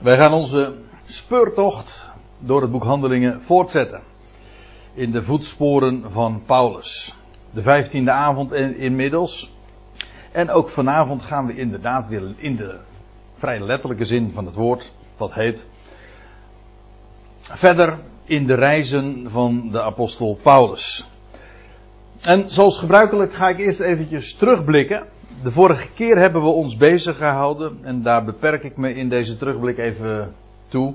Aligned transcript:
Wij 0.00 0.16
gaan 0.16 0.32
onze 0.32 0.74
speurtocht 1.04 2.08
door 2.38 2.60
het 2.62 2.70
boek 2.70 2.84
Handelingen 2.84 3.42
voortzetten. 3.42 4.00
In 4.94 5.10
de 5.10 5.22
voetsporen 5.22 6.10
van 6.10 6.42
Paulus. 6.46 7.14
De 7.50 7.62
vijftiende 7.62 8.10
avond 8.10 8.52
inmiddels. 8.52 9.52
En 10.32 10.50
ook 10.50 10.68
vanavond 10.68 11.22
gaan 11.22 11.46
we 11.46 11.56
inderdaad 11.56 12.06
weer 12.06 12.34
in 12.36 12.56
de 12.56 12.78
vrij 13.34 13.60
letterlijke 13.60 14.04
zin 14.04 14.32
van 14.32 14.46
het 14.46 14.54
woord, 14.54 14.92
wat 15.16 15.34
heet. 15.34 15.66
Verder 17.38 17.98
in 18.24 18.46
de 18.46 18.54
reizen 18.54 19.30
van 19.30 19.68
de 19.70 19.82
apostel 19.82 20.38
Paulus. 20.42 21.08
En 22.20 22.50
zoals 22.50 22.78
gebruikelijk 22.78 23.32
ga 23.32 23.48
ik 23.48 23.58
eerst 23.58 23.80
eventjes 23.80 24.34
terugblikken. 24.34 25.06
De 25.42 25.50
vorige 25.50 25.86
keer 25.94 26.18
hebben 26.18 26.42
we 26.42 26.48
ons 26.48 26.76
bezig 26.76 27.16
gehouden, 27.16 27.78
en 27.82 28.02
daar 28.02 28.24
beperk 28.24 28.62
ik 28.62 28.76
me 28.76 28.94
in 28.94 29.08
deze 29.08 29.36
terugblik 29.36 29.78
even 29.78 30.34
toe. 30.68 30.94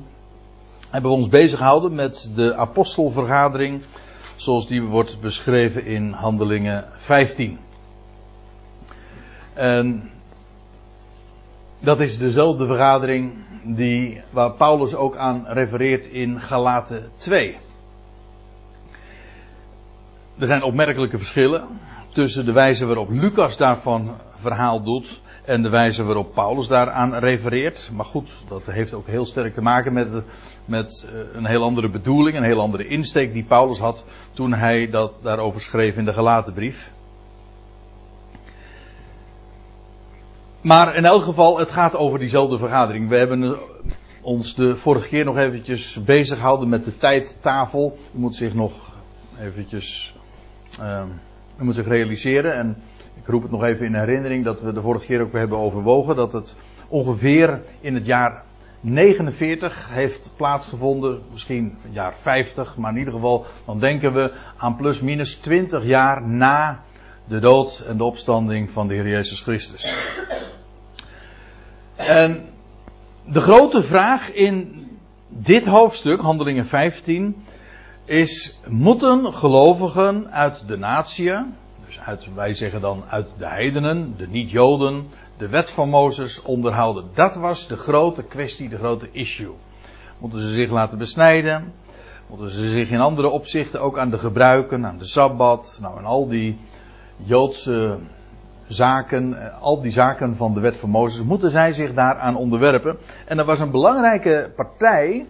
Hebben 0.90 1.12
we 1.12 1.18
ons 1.18 1.30
bezig 1.30 1.58
gehouden 1.58 1.96
met 1.96 2.32
de 2.36 2.56
apostelvergadering, 2.56 3.82
zoals 4.36 4.68
die 4.68 4.84
wordt 4.84 5.22
beschreven 5.22 5.86
in 5.86 6.12
Handelingen 6.12 6.86
15. 6.96 7.60
En 9.54 10.12
dat 11.80 12.00
is 12.00 12.18
dezelfde 12.18 12.66
vergadering 12.66 13.34
die, 13.64 14.22
waar 14.30 14.52
Paulus 14.52 14.96
ook 14.96 15.16
aan 15.16 15.46
refereert 15.48 16.08
in 16.08 16.42
Galaten 16.42 17.10
2. 17.16 17.58
Er 20.40 20.46
zijn 20.46 20.64
opmerkelijke 20.64 21.18
verschillen 21.18 21.68
tussen 22.14 22.46
de 22.46 22.52
wijze 22.52 22.86
waarop 22.86 23.10
Lucas 23.10 23.58
daarvan 23.58 24.16
verhaal 24.36 24.84
doet 24.84 25.22
en 25.46 25.62
de 25.62 25.70
wijze 25.70 26.04
waarop 26.04 26.34
Paulus 26.34 26.68
daaraan 26.68 27.16
refereert. 27.16 27.90
Maar 27.94 28.06
goed, 28.06 28.30
dat 28.48 28.66
heeft 28.66 28.94
ook 28.94 29.08
heel 29.08 29.26
sterk 29.26 29.54
te 29.54 29.62
maken 29.62 29.94
met, 29.94 30.08
met 30.66 31.10
eh, 31.10 31.20
een 31.34 31.46
heel 31.46 31.64
andere 31.64 31.90
bedoeling, 31.90 32.38
een 32.38 32.44
heel 32.44 32.62
andere 32.62 32.88
insteek 32.88 33.34
die 33.34 33.44
Paulus 33.44 33.80
had 33.80 34.06
toen 34.34 34.54
hij 34.54 34.90
dat 34.90 35.14
daarover 35.22 35.62
schreef 35.62 35.96
in 35.96 36.06
de 36.06 36.14
Galatenbrief. 36.14 36.92
Maar 40.62 40.96
in 40.96 41.06
elk 41.06 41.24
geval, 41.24 41.58
het 41.58 41.72
gaat 41.72 41.96
over 41.96 42.20
diezelfde 42.20 42.58
vergadering. 42.58 43.10
We 43.10 43.16
hebben 43.16 43.58
ons 44.22 44.56
de 44.56 44.76
vorige 44.76 45.08
keer 45.08 45.26
nog 45.26 45.38
eventjes 45.38 46.04
bezig 46.04 46.38
gehouden 46.38 46.70
met 46.70 46.86
de 46.86 46.98
tijdtafel. 46.98 47.98
U 48.16 48.20
moet 48.20 48.36
zich 48.36 48.54
nog 48.54 48.96
eventjes 49.40 50.14
u 51.60 51.64
moet 51.64 51.76
zich 51.76 51.88
realiseren. 51.88 52.54
En 52.54 52.78
ik 53.22 53.28
roep 53.28 53.42
het 53.42 53.52
nog 53.52 53.64
even 53.64 53.86
in 53.86 53.96
herinnering 53.96 54.44
dat 54.44 54.62
we 54.62 54.74
de 54.74 54.82
vorige 54.82 55.06
keer 55.06 55.22
ook 55.22 55.34
hebben 55.34 55.58
overwogen 55.58 56.16
dat 56.16 56.34
het 56.34 56.56
ongeveer 56.88 57.62
in 57.82 57.94
het 57.94 58.06
jaar 58.06 58.44
49 58.82 59.90
heeft 59.90 60.34
plaatsgevonden, 60.36 61.22
misschien 61.32 61.78
het 61.82 61.94
jaar 61.94 62.14
50, 62.14 62.78
maar 62.78 62.92
in 62.92 62.98
ieder 62.98 63.14
geval 63.14 63.46
dan 63.66 63.80
denken 63.80 64.14
we 64.14 64.34
aan 64.58 64.76
plus 64.76 65.02
minus 65.02 65.36
20 65.36 65.86
jaar 65.86 66.28
na 66.28 66.80
de 67.28 67.40
dood 67.40 67.84
en 67.88 67.98
de 67.98 68.04
opstanding 68.04 68.70
van 68.72 68.88
de 68.88 68.94
Heer 68.94 69.08
Jezus 69.08 69.42
Christus. 69.42 69.94
En 71.96 72.46
de 73.26 73.40
grote 73.40 73.84
vraag 73.84 74.34
in 74.34 74.88
dit 75.28 75.66
hoofdstuk, 75.66 76.22
Handelingen 76.22 76.66
15, 76.66 77.46
is: 78.06 78.62
moeten 78.68 79.34
gelovigen 79.34 80.32
uit 80.32 80.68
de 80.68 80.78
natie, 80.78 81.32
uit, 82.00 82.34
wij 82.36 82.54
zeggen 82.54 82.82
dan 82.82 83.04
uit 83.10 83.28
de 83.38 83.48
heidenen, 83.48 84.14
de 84.18 84.28
niet-Joden, 84.28 85.08
de 85.38 85.48
wet 85.48 85.72
van 85.72 85.90
Mozes 85.90 86.42
onderhouden? 86.42 87.06
Dat 87.14 87.36
was 87.36 87.68
de 87.68 87.76
grote 87.76 88.24
kwestie, 88.24 88.70
de 88.70 88.78
grote 88.78 89.10
issue. 89.12 89.54
Moeten 90.20 90.40
ze 90.40 90.48
zich 90.48 90.72
laten 90.72 90.98
besnijden? 90.98 91.74
Moeten 92.28 92.50
ze 92.50 92.70
zich 92.70 92.90
in 92.90 93.00
andere 93.00 93.30
opzichten 93.30 93.82
ook 93.82 93.98
aan 93.98 94.10
de 94.10 94.18
gebruiken, 94.18 94.86
aan 94.86 94.98
de 94.98 95.06
sabbat, 95.06 95.80
nou 95.82 95.98
en 95.98 96.06
al 96.06 96.28
die 96.28 96.58
Joodse 97.18 97.98
zaken, 98.68 99.34
eh, 99.34 99.62
al 99.62 99.82
die 99.82 99.92
zaken 99.92 100.36
van 100.36 100.54
de 100.54 100.60
wet 100.60 100.78
van 100.78 100.90
Mozes, 100.90 101.24
moeten 101.24 101.52
zij 101.52 101.72
zich 101.72 101.94
daaraan 101.94 102.36
onderwerpen. 102.36 102.98
En 103.26 103.40
er 103.40 103.46
was 103.46 103.60
een 103.60 103.72
belangrijke 103.72 104.52
partij 104.56 105.26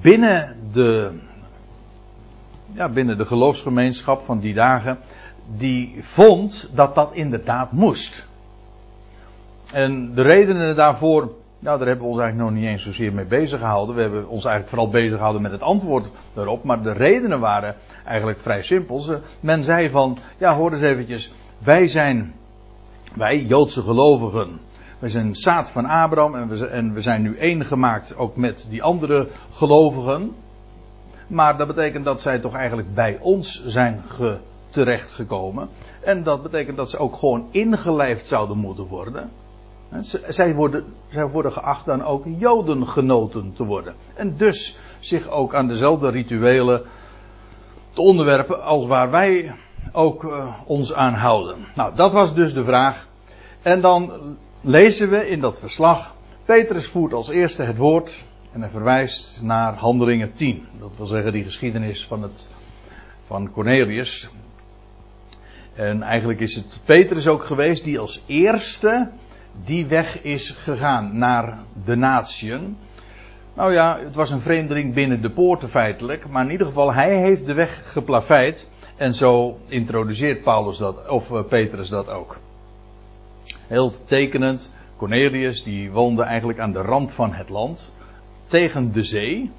binnen 0.00 0.56
de, 0.72 1.10
ja, 2.72 2.88
binnen 2.88 3.18
de 3.18 3.26
geloofsgemeenschap 3.26 4.24
van 4.24 4.38
die 4.38 4.54
dagen, 4.54 4.98
die 5.56 5.96
vond 6.00 6.70
dat 6.74 6.94
dat 6.94 7.12
inderdaad 7.12 7.72
moest. 7.72 8.26
En 9.72 10.14
de 10.14 10.22
redenen 10.22 10.76
daarvoor, 10.76 11.32
nou, 11.58 11.78
daar 11.78 11.86
hebben 11.86 12.06
we 12.06 12.10
ons 12.12 12.20
eigenlijk 12.20 12.50
nog 12.50 12.60
niet 12.60 12.70
eens 12.70 12.82
zozeer 12.82 13.12
mee 13.12 13.24
bezig 13.24 13.58
gehouden. 13.58 13.94
We 13.94 14.02
hebben 14.02 14.28
ons 14.28 14.44
eigenlijk 14.44 14.68
vooral 14.68 14.90
bezig 14.90 15.16
gehouden 15.16 15.42
met 15.42 15.52
het 15.52 15.60
antwoord 15.62 16.10
daarop. 16.34 16.64
Maar 16.64 16.82
de 16.82 16.92
redenen 16.92 17.40
waren 17.40 17.76
eigenlijk 18.04 18.40
vrij 18.40 18.62
simpel. 18.62 19.20
Men 19.40 19.62
zei 19.62 19.90
van, 19.90 20.18
ja, 20.38 20.56
hoor 20.56 20.72
eens 20.72 20.80
eventjes, 20.80 21.32
wij 21.64 21.86
zijn, 21.86 22.34
wij 23.14 23.42
Joodse 23.42 23.82
gelovigen, 23.82 24.60
wij 24.98 25.08
zijn 25.08 25.34
zaad 25.34 25.70
van 25.70 25.84
Abraham 25.84 26.34
en 26.34 26.48
we, 26.48 26.66
en 26.66 26.92
we 26.92 27.02
zijn 27.02 27.22
nu 27.22 27.36
één 27.36 27.64
gemaakt 27.64 28.16
ook 28.16 28.36
met 28.36 28.66
die 28.70 28.82
andere 28.82 29.28
gelovigen. 29.52 30.32
Maar 31.28 31.56
dat 31.56 31.66
betekent 31.66 32.04
dat 32.04 32.20
zij 32.20 32.38
toch 32.38 32.54
eigenlijk 32.54 32.94
bij 32.94 33.18
ons 33.20 33.64
zijn 33.66 34.02
ge, 34.06 34.38
terechtgekomen. 34.70 35.68
En 36.00 36.22
dat 36.22 36.42
betekent 36.42 36.76
dat 36.76 36.90
ze 36.90 36.98
ook 36.98 37.16
gewoon 37.16 37.48
ingelijfd 37.50 38.26
zouden 38.26 38.58
moeten 38.58 38.84
worden. 38.84 39.30
Zij 40.28 40.54
worden, 40.54 40.84
zij 41.08 41.28
worden 41.28 41.52
geacht 41.52 41.84
dan 41.84 42.04
ook 42.04 42.24
Jodengenoten 42.38 43.52
te 43.54 43.64
worden. 43.64 43.94
En 44.14 44.36
dus 44.36 44.78
zich 44.98 45.28
ook 45.28 45.54
aan 45.54 45.68
dezelfde 45.68 46.10
rituelen 46.10 46.82
te 47.92 48.00
onderwerpen 48.00 48.62
als 48.62 48.86
waar 48.86 49.10
wij 49.10 49.54
ook 49.92 50.24
uh, 50.24 50.60
ons 50.64 50.92
aan 50.92 51.14
houden. 51.14 51.56
Nou, 51.74 51.94
dat 51.94 52.12
was 52.12 52.34
dus 52.34 52.54
de 52.54 52.64
vraag. 52.64 53.08
En 53.62 53.80
dan 53.80 54.12
lezen 54.60 55.10
we 55.10 55.28
in 55.28 55.40
dat 55.40 55.58
verslag. 55.58 56.14
Petrus 56.44 56.86
voert 56.86 57.12
als 57.12 57.28
eerste 57.28 57.62
het 57.62 57.76
woord. 57.76 58.24
En 58.52 58.70
verwijst 58.70 59.42
naar 59.42 59.74
handelingen 59.74 60.32
10. 60.32 60.66
Dat 60.78 60.90
wil 60.96 61.06
zeggen 61.06 61.32
die 61.32 61.44
geschiedenis 61.44 62.06
van, 62.06 62.22
het, 62.22 62.48
van 63.26 63.50
Cornelius. 63.50 64.28
En 65.78 66.02
eigenlijk 66.02 66.40
is 66.40 66.54
het 66.54 66.82
Petrus 66.84 67.28
ook 67.28 67.44
geweest 67.44 67.84
die 67.84 67.98
als 67.98 68.24
eerste 68.26 69.10
die 69.64 69.86
weg 69.86 70.22
is 70.22 70.50
gegaan 70.50 71.18
naar 71.18 71.58
de 71.84 71.94
natieën. 71.94 72.76
Nou 73.54 73.72
ja, 73.72 73.98
het 73.98 74.14
was 74.14 74.30
een 74.30 74.40
vreemdeling 74.40 74.94
binnen 74.94 75.22
de 75.22 75.30
poorten 75.30 75.68
feitelijk. 75.68 76.28
Maar 76.28 76.44
in 76.44 76.50
ieder 76.50 76.66
geval, 76.66 76.92
hij 76.92 77.16
heeft 77.16 77.46
de 77.46 77.54
weg 77.54 77.92
geplaveid. 77.92 78.68
En 78.96 79.14
zo 79.14 79.58
introduceert 79.68 80.42
Paulus 80.42 80.78
dat, 80.78 81.08
of 81.08 81.30
uh, 81.30 81.42
Petrus 81.48 81.88
dat 81.88 82.08
ook. 82.08 82.38
Heel 83.66 83.92
tekenend, 84.06 84.72
Cornelius 84.96 85.62
die 85.62 85.90
woonde 85.90 86.22
eigenlijk 86.22 86.58
aan 86.58 86.72
de 86.72 86.82
rand 86.82 87.12
van 87.12 87.32
het 87.32 87.48
land, 87.48 87.94
tegen 88.46 88.92
de 88.92 89.02
zee. 89.02 89.50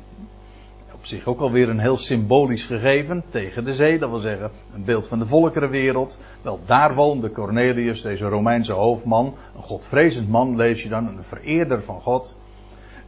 Op 0.99 1.05
zich 1.05 1.25
ook 1.25 1.39
alweer 1.39 1.69
een 1.69 1.79
heel 1.79 1.97
symbolisch 1.97 2.65
gegeven, 2.65 3.23
tegen 3.29 3.63
de 3.63 3.73
zee, 3.73 3.99
dat 3.99 4.09
wil 4.09 4.19
zeggen 4.19 4.51
een 4.73 4.83
beeld 4.85 5.07
van 5.07 5.19
de 5.19 5.25
volkerenwereld. 5.25 6.19
Wel, 6.41 6.59
daar 6.65 6.95
woonde 6.95 7.31
Cornelius, 7.31 8.01
deze 8.01 8.27
Romeinse 8.27 8.73
hoofdman, 8.73 9.35
een 9.55 9.63
godvrezend 9.63 10.29
man, 10.29 10.55
lees 10.55 10.83
je 10.83 10.89
dan, 10.89 11.07
een 11.07 11.23
vereerder 11.23 11.83
van 11.83 12.01
God. 12.01 12.35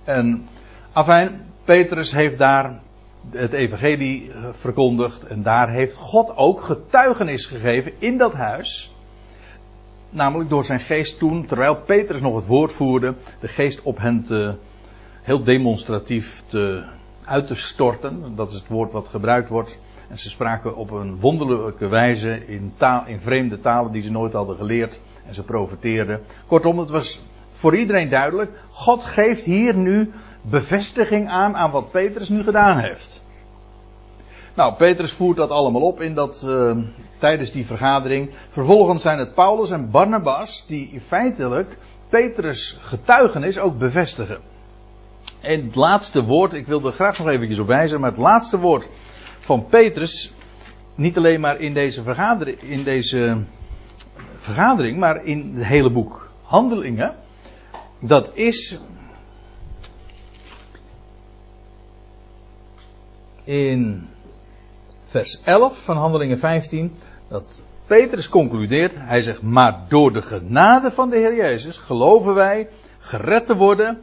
En, 0.03 0.47
afijn, 0.91 1.41
Petrus 1.65 2.11
heeft 2.11 2.37
daar 2.37 2.79
het 3.29 3.53
evangelie 3.53 4.31
eh, 4.31 4.45
verkondigd. 4.51 5.25
En 5.27 5.43
daar 5.43 5.71
heeft 5.71 5.95
God 5.95 6.35
ook 6.35 6.61
getuigenis 6.61 7.45
gegeven 7.45 7.93
in 7.99 8.17
dat 8.17 8.33
huis. 8.33 8.93
Namelijk 10.09 10.49
door 10.49 10.63
zijn 10.63 10.79
geest 10.79 11.19
toen, 11.19 11.45
terwijl 11.45 11.75
Petrus 11.75 12.21
nog 12.21 12.35
het 12.35 12.45
woord 12.45 12.71
voerde, 12.71 13.13
de 13.39 13.47
geest 13.47 13.81
op 13.81 13.97
hen 13.97 14.23
te, 14.23 14.55
heel 15.21 15.43
demonstratief 15.43 16.43
te, 16.45 16.83
uit 17.31 17.47
te 17.47 17.55
storten. 17.55 18.35
Dat 18.35 18.49
is 18.49 18.55
het 18.55 18.67
woord 18.67 18.91
wat 18.91 19.07
gebruikt 19.07 19.49
wordt. 19.49 19.79
En 20.09 20.17
ze 20.17 20.29
spraken 20.29 20.75
op 20.75 20.91
een 20.91 21.19
wonderlijke 21.19 21.87
wijze 21.87 22.45
in, 22.45 22.73
taal, 22.77 23.05
in 23.05 23.19
vreemde 23.19 23.59
talen 23.59 23.91
die 23.91 24.01
ze 24.01 24.11
nooit 24.11 24.33
hadden 24.33 24.55
geleerd. 24.55 24.99
En 25.27 25.33
ze 25.33 25.43
profeteerden. 25.43 26.21
Kortom, 26.47 26.79
het 26.79 26.89
was 26.89 27.21
voor 27.51 27.75
iedereen 27.75 28.09
duidelijk. 28.09 28.51
God 28.69 29.03
geeft 29.03 29.43
hier 29.43 29.75
nu 29.75 30.11
bevestiging 30.41 31.29
aan 31.29 31.55
aan 31.55 31.71
wat 31.71 31.91
Petrus 31.91 32.29
nu 32.29 32.43
gedaan 32.43 32.79
heeft. 32.79 33.21
Nou, 34.55 34.75
Petrus 34.75 35.13
voert 35.13 35.37
dat 35.37 35.49
allemaal 35.49 35.81
op 35.81 36.01
in 36.01 36.13
dat, 36.13 36.43
uh, 36.47 36.77
tijdens 37.19 37.51
die 37.51 37.65
vergadering. 37.65 38.29
Vervolgens 38.49 39.01
zijn 39.01 39.17
het 39.17 39.33
Paulus 39.33 39.71
en 39.71 39.91
Barnabas 39.91 40.65
die 40.67 41.01
feitelijk 41.01 41.77
Petrus 42.09 42.77
getuigenis 42.81 43.59
ook 43.59 43.77
bevestigen. 43.77 44.39
En 45.41 45.65
het 45.65 45.75
laatste 45.75 46.23
woord, 46.23 46.53
ik 46.53 46.65
wil 46.65 46.85
er 46.85 46.91
graag 46.91 47.17
nog 47.17 47.27
even 47.27 47.59
op 47.59 47.67
wijzen, 47.67 47.99
maar 47.99 48.09
het 48.09 48.19
laatste 48.19 48.59
woord 48.59 48.87
van 49.39 49.65
Petrus, 49.65 50.33
niet 50.95 51.17
alleen 51.17 51.39
maar 51.39 51.59
in 51.59 51.73
deze 51.73 52.03
vergadering, 52.03 52.61
in 52.61 52.83
deze 52.83 53.43
vergadering 54.37 54.97
maar 54.97 55.25
in 55.25 55.51
het 55.55 55.65
hele 55.65 55.91
boek 55.91 56.31
Handelingen, 56.43 57.15
dat 57.99 58.31
is 58.33 58.79
in 63.43 64.07
vers 65.03 65.41
11 65.43 65.83
van 65.83 65.97
Handelingen 65.97 66.37
15 66.37 66.93
dat 67.27 67.63
Petrus 67.85 68.29
concludeert, 68.29 68.95
hij 68.97 69.21
zegt, 69.21 69.41
maar 69.41 69.85
door 69.87 70.13
de 70.13 70.21
genade 70.21 70.91
van 70.91 71.09
de 71.09 71.17
Heer 71.17 71.35
Jezus 71.35 71.77
geloven 71.77 72.33
wij 72.33 72.67
gered 72.99 73.45
te 73.45 73.55
worden 73.55 73.99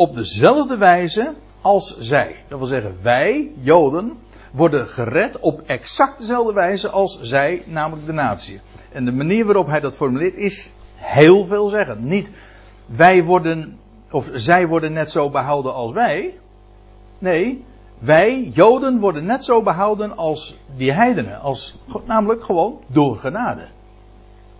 op 0.00 0.14
dezelfde 0.14 0.76
wijze 0.76 1.34
als 1.60 1.98
zij. 1.98 2.36
Dat 2.48 2.58
wil 2.58 2.66
zeggen, 2.66 2.96
wij, 3.02 3.52
Joden, 3.60 4.12
worden 4.52 4.86
gered 4.86 5.40
op 5.40 5.60
exact 5.66 6.18
dezelfde 6.18 6.52
wijze 6.52 6.90
als 6.90 7.20
zij, 7.20 7.62
namelijk 7.66 8.06
de 8.06 8.12
natie. 8.12 8.60
En 8.92 9.04
de 9.04 9.12
manier 9.12 9.44
waarop 9.44 9.66
hij 9.66 9.80
dat 9.80 9.96
formuleert 9.96 10.34
is 10.34 10.72
heel 10.94 11.44
veelzeggend. 11.44 12.00
Niet 12.00 12.32
wij 12.86 13.24
worden, 13.24 13.78
of 14.10 14.30
zij 14.32 14.66
worden 14.66 14.92
net 14.92 15.10
zo 15.10 15.30
behouden 15.30 15.74
als 15.74 15.92
wij. 15.92 16.38
Nee, 17.18 17.64
wij, 17.98 18.50
Joden, 18.54 19.00
worden 19.00 19.24
net 19.24 19.44
zo 19.44 19.62
behouden 19.62 20.16
als 20.16 20.58
die 20.76 20.92
heidenen. 20.92 21.40
Als, 21.40 21.78
namelijk 22.06 22.44
gewoon 22.44 22.80
door 22.86 23.16
genade. 23.16 23.66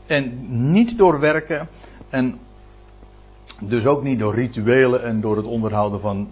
En 0.07 0.47
niet 0.73 0.99
door 0.99 1.21
werken. 1.21 1.69
En 2.11 2.39
dus 3.61 3.87
ook 3.87 4.03
niet 4.03 4.19
door 4.19 4.35
rituelen 4.35 5.03
en 5.03 5.21
door 5.21 5.37
het 5.37 5.47
onderhouden 5.47 6.01
van 6.01 6.29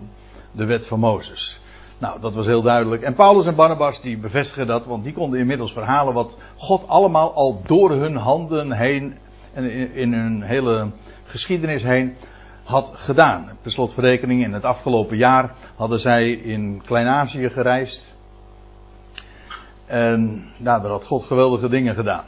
de 0.52 0.64
wet 0.64 0.86
van 0.86 1.00
Mozes. 1.00 1.60
Nou, 1.98 2.20
dat 2.20 2.34
was 2.34 2.46
heel 2.46 2.62
duidelijk. 2.62 3.02
En 3.02 3.14
Paulus 3.14 3.46
en 3.46 3.54
Barnabas 3.54 4.00
die 4.00 4.18
bevestigen 4.18 4.66
dat, 4.66 4.84
want 4.84 5.04
die 5.04 5.12
konden 5.12 5.40
inmiddels 5.40 5.72
verhalen 5.72 6.14
wat 6.14 6.36
God 6.56 6.88
allemaal 6.88 7.34
al 7.34 7.62
door 7.66 7.90
hun 7.90 8.16
handen 8.16 8.72
heen 8.72 9.14
en 9.52 9.70
in 9.94 10.12
hun 10.12 10.42
hele 10.42 10.90
geschiedenis 11.24 11.82
heen 11.82 12.14
had 12.64 12.92
gedaan. 12.94 13.50
Per 13.62 13.70
slotverrekening, 13.70 14.44
in 14.44 14.52
het 14.52 14.64
afgelopen 14.64 15.16
jaar 15.16 15.54
hadden 15.76 15.98
zij 15.98 16.30
in 16.30 16.82
Klein-Azië 16.84 17.50
gereisd. 17.50 18.16
En 19.86 20.44
nou, 20.56 20.82
daar 20.82 20.90
had 20.90 21.04
God 21.04 21.24
geweldige 21.24 21.68
dingen 21.68 21.94
gedaan. 21.94 22.24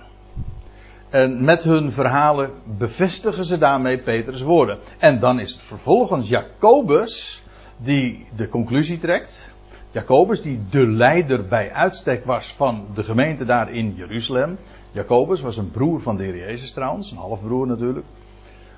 En 1.11 1.45
met 1.45 1.63
hun 1.63 1.93
verhalen 1.93 2.51
bevestigen 2.79 3.45
ze 3.45 3.59
daarmee 3.59 3.99
Petrus 3.99 4.43
woorden. 4.43 4.79
En 4.99 5.19
dan 5.19 5.41
is 5.41 5.53
het 5.53 5.63
vervolgens 5.63 6.29
Jacobus 6.29 7.43
die 7.77 8.27
de 8.37 8.49
conclusie 8.49 8.99
trekt. 8.99 9.55
Jacobus 9.91 10.43
die 10.43 10.61
de 10.71 10.87
leider 10.87 11.49
bij 11.49 11.73
uitstek 11.73 12.25
was 12.25 12.55
van 12.57 12.87
de 12.95 13.05
gemeente 13.05 13.45
daar 13.45 13.73
in 13.73 13.95
Jeruzalem. 13.95 14.57
Jacobus 14.93 15.41
was 15.41 15.57
een 15.57 15.71
broer 15.71 16.01
van 16.01 16.17
de 16.17 16.23
Heer 16.23 16.37
Jezus 16.37 16.73
trouwens, 16.73 17.11
een 17.11 17.17
halfbroer 17.17 17.67
natuurlijk, 17.67 18.07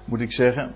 moet 0.04 0.20
ik 0.20 0.32
zeggen. 0.32 0.74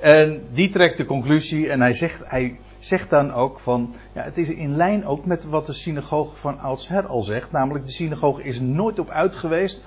En 0.00 0.42
die 0.52 0.70
trekt 0.70 0.96
de 0.96 1.04
conclusie 1.04 1.70
en 1.70 1.80
hij 1.80 1.94
zegt, 1.94 2.20
hij 2.24 2.58
zegt 2.84 3.10
dan 3.10 3.32
ook 3.32 3.60
van, 3.60 3.94
ja, 4.14 4.22
het 4.22 4.38
is 4.38 4.48
in 4.48 4.76
lijn 4.76 5.06
ook 5.06 5.24
met 5.24 5.44
wat 5.44 5.66
de 5.66 5.72
synagoge 5.72 6.36
van 6.36 6.58
oudsher 6.58 7.06
al 7.06 7.22
zegt. 7.22 7.52
Namelijk, 7.52 7.84
de 7.84 7.92
synagoge 7.92 8.42
is 8.42 8.60
nooit 8.60 8.98
op 8.98 9.08
uit 9.08 9.34
geweest 9.34 9.84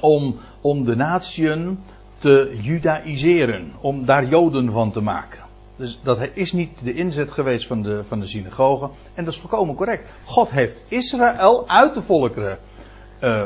om, 0.00 0.36
om 0.60 0.84
de 0.84 0.96
natieën 0.96 1.78
te 2.18 2.58
judaïseren. 2.62 3.72
Om 3.80 4.04
daar 4.04 4.24
joden 4.24 4.72
van 4.72 4.90
te 4.90 5.00
maken. 5.00 5.40
Dus 5.76 6.00
dat 6.02 6.28
is 6.34 6.52
niet 6.52 6.84
de 6.84 6.92
inzet 6.92 7.30
geweest 7.30 7.66
van 7.66 7.82
de, 7.82 8.04
van 8.04 8.20
de 8.20 8.26
synagoge. 8.26 8.90
En 9.14 9.24
dat 9.24 9.32
is 9.32 9.40
volkomen 9.40 9.74
correct. 9.74 10.08
God 10.24 10.50
heeft 10.50 10.82
Israël 10.88 11.68
uit 11.68 11.94
de 11.94 12.02
volkeren 12.02 12.58
uh, 13.20 13.42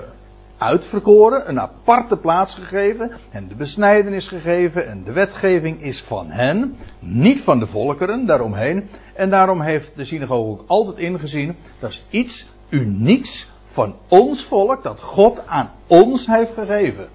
uitverkoren, 0.63 1.49
een 1.49 1.61
aparte 1.61 2.17
plaats 2.17 2.55
gegeven, 2.55 3.13
en 3.31 3.49
de 3.49 3.55
besnijdenis 3.55 4.29
gegeven, 4.29 4.89
en 4.89 5.05
de 5.05 5.13
wetgeving 5.13 5.83
is 5.83 6.03
van 6.03 6.31
hen, 6.31 6.77
niet 6.99 7.41
van 7.41 7.59
de 7.59 7.67
volkeren 7.67 8.27
daaromheen. 8.27 8.89
En 9.15 9.31
daarom 9.31 9.61
heeft 9.61 9.97
de 9.97 10.05
synagoge 10.05 10.51
ook 10.51 10.65
altijd 10.67 10.97
ingezien, 10.97 11.57
dat 11.79 11.91
is 11.91 12.05
iets 12.11 12.51
unieks 12.69 13.51
van 13.67 13.95
ons 14.09 14.45
volk, 14.45 14.83
dat 14.83 15.01
God 15.01 15.47
aan 15.47 15.71
ons 15.87 16.27
heeft 16.27 16.53
gegeven. 16.55 17.09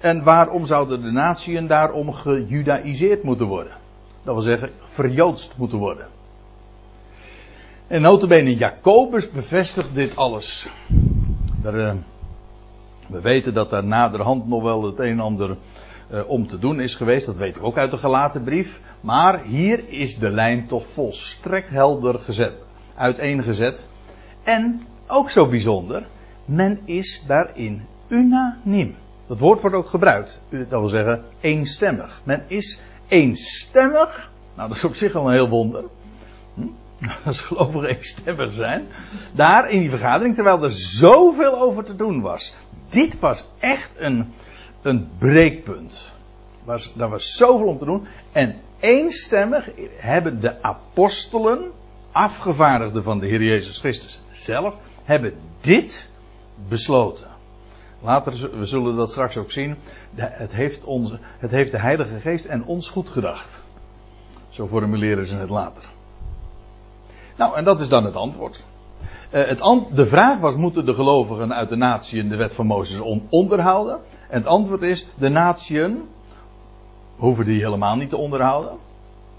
En 0.00 0.24
waarom 0.24 0.66
zouden 0.66 1.02
de 1.02 1.10
natieën 1.10 1.66
daarom 1.66 2.12
gejudaïseerd 2.12 3.22
moeten 3.22 3.46
worden? 3.46 3.72
Dat 4.22 4.34
wil 4.34 4.42
zeggen, 4.42 4.70
verjoodst 4.82 5.54
moeten 5.56 5.78
worden. 5.78 6.06
En 7.86 8.02
notabene 8.02 8.56
Jacobus 8.56 9.30
bevestigt 9.30 9.94
dit 9.94 10.16
alles. 10.16 10.68
Daar, 11.62 11.74
uh, 11.74 11.92
we 13.08 13.20
weten 13.20 13.54
dat 13.54 13.70
daar 13.70 13.84
naderhand 13.84 14.46
nog 14.48 14.62
wel 14.62 14.84
het 14.84 14.98
een 14.98 15.10
en 15.10 15.20
ander 15.20 15.56
uh, 16.10 16.28
om 16.28 16.46
te 16.46 16.58
doen 16.58 16.80
is 16.80 16.94
geweest. 16.94 17.26
Dat 17.26 17.36
weten 17.36 17.60
we 17.60 17.66
ook 17.66 17.78
uit 17.78 17.90
de 17.90 17.96
gelaten 17.96 18.44
brief. 18.44 18.80
Maar 19.00 19.42
hier 19.42 19.88
is 19.88 20.18
de 20.18 20.30
lijn 20.30 20.66
toch 20.66 20.86
volstrekt 20.86 21.68
helder 21.68 22.18
gezet, 22.20 22.54
uiteengezet. 22.94 23.88
En 24.42 24.86
ook 25.08 25.30
zo 25.30 25.48
bijzonder, 25.48 26.06
men 26.44 26.80
is 26.84 27.24
daarin 27.26 27.82
unaniem. 28.08 28.94
Dat 29.26 29.38
woord 29.38 29.60
wordt 29.60 29.76
ook 29.76 29.88
gebruikt. 29.88 30.40
Dat 30.50 30.68
wil 30.68 30.86
zeggen 30.86 31.22
eenstemmig. 31.40 32.20
Men 32.24 32.42
is 32.46 32.82
eenstemmig. 33.08 34.30
Nou, 34.56 34.68
dat 34.68 34.76
is 34.76 34.84
op 34.84 34.94
zich 34.94 35.14
al 35.14 35.26
een 35.26 35.32
heel 35.32 35.48
wonder. 35.48 35.84
Hm? 36.54 36.66
Als 37.24 37.40
gelovigen 37.40 37.88
eenstemmig 37.88 38.54
zijn. 38.54 38.86
Daar 39.34 39.70
in 39.70 39.80
die 39.80 39.90
vergadering, 39.90 40.34
terwijl 40.34 40.62
er 40.62 40.72
zoveel 40.72 41.60
over 41.60 41.84
te 41.84 41.96
doen 41.96 42.20
was. 42.20 42.56
Dit 42.88 43.18
was 43.20 43.48
echt 43.58 43.90
een, 43.96 44.32
een 44.82 45.08
breekpunt. 45.18 46.12
Was, 46.64 46.94
daar 46.94 47.10
was 47.10 47.36
zoveel 47.36 47.66
om 47.66 47.78
te 47.78 47.84
doen. 47.84 48.06
En 48.32 48.56
eenstemmig 48.80 49.70
hebben 49.96 50.40
de 50.40 50.62
apostelen, 50.62 51.72
afgevaardigden 52.12 53.02
van 53.02 53.18
de 53.18 53.26
Heer 53.26 53.42
Jezus 53.42 53.78
Christus 53.78 54.20
zelf, 54.32 54.78
hebben 55.04 55.34
dit 55.60 56.10
besloten. 56.68 57.32
Later, 58.02 58.58
we 58.58 58.66
zullen 58.66 58.96
dat 58.96 59.10
straks 59.10 59.36
ook 59.36 59.50
zien. 59.50 59.76
Het 60.14 60.52
heeft, 60.52 60.84
onze, 60.84 61.18
het 61.38 61.50
heeft 61.50 61.70
de 61.70 61.80
Heilige 61.80 62.20
Geest 62.20 62.44
en 62.44 62.64
ons 62.64 62.88
goed 62.88 63.08
gedacht. 63.08 63.60
Zo 64.48 64.66
formuleren 64.66 65.26
ze 65.26 65.36
het 65.36 65.50
later. 65.50 65.93
Nou, 67.36 67.56
en 67.56 67.64
dat 67.64 67.80
is 67.80 67.88
dan 67.88 68.04
het 68.04 68.14
antwoord. 68.14 68.64
Uh, 69.32 69.44
het 69.44 69.60
de 69.96 70.06
vraag 70.06 70.40
was: 70.40 70.56
moeten 70.56 70.86
de 70.86 70.94
gelovigen 70.94 71.54
uit 71.54 71.68
de 71.68 71.76
natieën 71.76 72.28
de 72.28 72.36
wet 72.36 72.54
van 72.54 72.66
Mozes 72.66 73.00
onderhouden? 73.28 73.98
En 74.28 74.38
het 74.38 74.46
antwoord 74.46 74.82
is: 74.82 75.06
de 75.18 75.28
natieën 75.28 76.02
hoeven 77.16 77.44
die 77.44 77.62
helemaal 77.62 77.96
niet 77.96 78.10
te 78.10 78.16
onderhouden. 78.16 78.72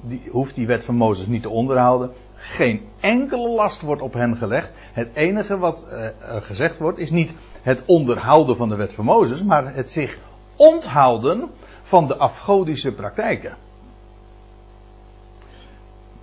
Die, 0.01 0.21
hoeft 0.31 0.56
die 0.56 0.68
wet 0.68 0.85
van 0.85 0.95
Mozes 0.95 1.28
niet 1.28 1.42
te 1.42 1.49
onderhouden. 1.49 2.11
Geen 2.35 2.81
enkele 2.99 3.49
last 3.49 3.81
wordt 3.81 4.02
op 4.02 4.14
hen 4.14 4.37
gelegd. 4.37 4.71
Het 4.94 5.09
enige 5.14 5.57
wat 5.57 5.85
er 5.92 6.42
gezegd 6.42 6.78
wordt 6.78 6.97
is 6.97 7.11
niet 7.11 7.33
het 7.61 7.83
onderhouden 7.85 8.56
van 8.56 8.69
de 8.69 8.75
wet 8.75 8.94
van 8.94 9.06
Mozes, 9.06 9.44
maar 9.44 9.75
het 9.75 9.90
zich 9.90 10.18
onthouden 10.56 11.49
van 11.83 12.07
de 12.07 12.18
afgodische 12.18 12.92
praktijken. 12.92 13.57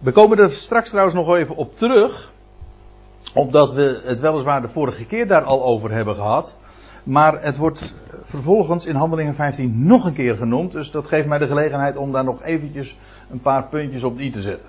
We 0.03 0.13
komen 0.13 0.39
er 0.39 0.51
straks 0.51 0.89
trouwens 0.89 1.17
nog 1.17 1.37
even 1.37 1.57
op 1.57 1.77
terug, 1.77 2.33
omdat 3.35 3.73
we 3.73 4.01
het 4.05 4.21
weliswaar 4.21 4.61
de 4.61 4.69
vorige 4.69 5.05
keer 5.05 5.27
daar 5.27 5.45
al 5.45 5.63
over 5.65 5.93
hebben 5.93 6.15
gehad. 6.15 6.59
Maar 7.05 7.43
het 7.43 7.57
wordt 7.57 7.95
vervolgens 8.23 8.87
in 8.87 8.95
Handelingen 8.95 9.35
15 9.35 9.87
nog 9.87 10.05
een 10.05 10.15
keer 10.15 10.37
genoemd. 10.37 10.73
Dus 10.73 10.91
dat 10.91 11.07
geeft 11.07 11.27
mij 11.27 11.39
de 11.39 11.47
gelegenheid 11.47 11.97
om 11.97 12.13
daar 12.13 12.25
nog 12.25 12.43
eventjes 12.43 12.97
een 13.31 13.41
paar 13.41 13.69
puntjes 13.69 14.03
op 14.03 14.19
i 14.19 14.31
te 14.31 14.41
zetten. 14.41 14.69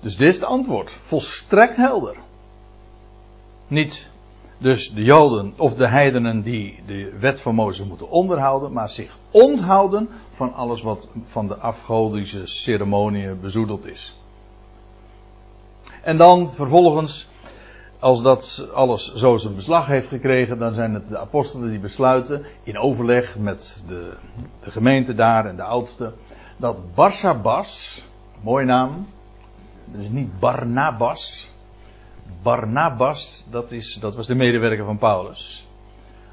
Dus 0.00 0.16
dit 0.16 0.28
is 0.28 0.34
het 0.34 0.44
antwoord. 0.44 0.90
Volstrekt 0.90 1.76
helder. 1.76 2.16
Niet 3.68 4.10
dus 4.58 4.92
de 4.92 5.02
Joden 5.02 5.54
of 5.56 5.74
de 5.74 5.86
heidenen 5.86 6.42
die 6.42 6.82
de 6.86 7.16
wet 7.18 7.40
van 7.40 7.54
Mozes 7.54 7.86
moeten 7.86 8.10
onderhouden, 8.10 8.72
maar 8.72 8.88
zich 8.88 9.18
onthouden 9.30 10.08
van 10.30 10.52
alles 10.52 10.82
wat 10.82 11.08
van 11.24 11.46
de 11.46 11.56
afgodische 11.56 12.46
ceremonieën 12.46 13.40
bezoedeld 13.40 13.86
is. 13.86 14.16
En 16.02 16.16
dan 16.16 16.52
vervolgens, 16.52 17.28
als 17.98 18.22
dat 18.22 18.68
alles 18.74 19.14
zo 19.14 19.36
zijn 19.36 19.54
beslag 19.54 19.86
heeft 19.86 20.08
gekregen, 20.08 20.58
dan 20.58 20.74
zijn 20.74 20.94
het 20.94 21.08
de 21.08 21.18
apostelen 21.18 21.70
die 21.70 21.78
besluiten, 21.78 22.44
in 22.62 22.78
overleg 22.78 23.38
met 23.38 23.84
de, 23.88 24.16
de 24.64 24.70
gemeente 24.70 25.14
daar 25.14 25.46
en 25.46 25.56
de 25.56 25.62
oudsten, 25.62 26.12
dat 26.56 26.94
Barsabas, 26.94 28.04
mooie 28.42 28.64
naam, 28.64 29.06
het 29.90 30.00
is 30.00 30.08
niet 30.08 30.38
Barnabas, 30.38 31.50
Barnabas, 32.42 33.44
dat, 33.50 33.72
is, 33.72 33.94
dat 33.94 34.14
was 34.14 34.26
de 34.26 34.34
medewerker 34.34 34.84
van 34.84 34.98
Paulus. 34.98 35.66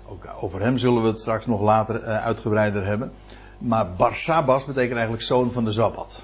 Ook 0.08 0.28
over 0.42 0.62
hem 0.62 0.78
zullen 0.78 1.02
we 1.02 1.08
het 1.08 1.20
straks 1.20 1.46
nog 1.46 1.62
later 1.62 2.02
uh, 2.02 2.26
uitgebreider 2.26 2.86
hebben. 2.86 3.12
Maar 3.58 3.94
Barsabas 3.98 4.66
betekent 4.66 4.94
eigenlijk 4.94 5.24
zoon 5.24 5.52
van 5.52 5.64
de 5.64 5.72
Zabbat. 5.72 6.24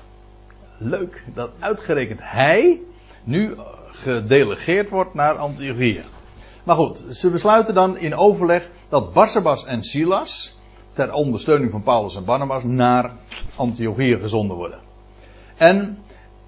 Leuk 0.78 1.24
dat 1.34 1.52
uitgerekend 1.60 2.20
hij 2.24 2.80
nu 3.24 3.56
gedelegeerd 3.92 4.90
wordt 4.90 5.14
naar 5.14 5.36
Antiochië. 5.36 6.04
Maar 6.64 6.76
goed, 6.76 7.06
ze 7.10 7.30
besluiten 7.30 7.74
dan 7.74 7.98
in 7.98 8.16
overleg 8.16 8.70
dat 8.90 9.14
Barsabas 9.14 9.66
en 9.66 9.84
Silas 9.84 10.58
ter 10.94 11.12
ondersteuning 11.12 11.72
van 11.72 11.84
Paulus 11.84 12.16
en 12.16 12.26
Barnabas 12.26 12.64
naar 12.64 13.12
Antiochië 13.56 14.18
gezonden 14.20 14.58
worden. 14.58 14.80
En 15.58 15.98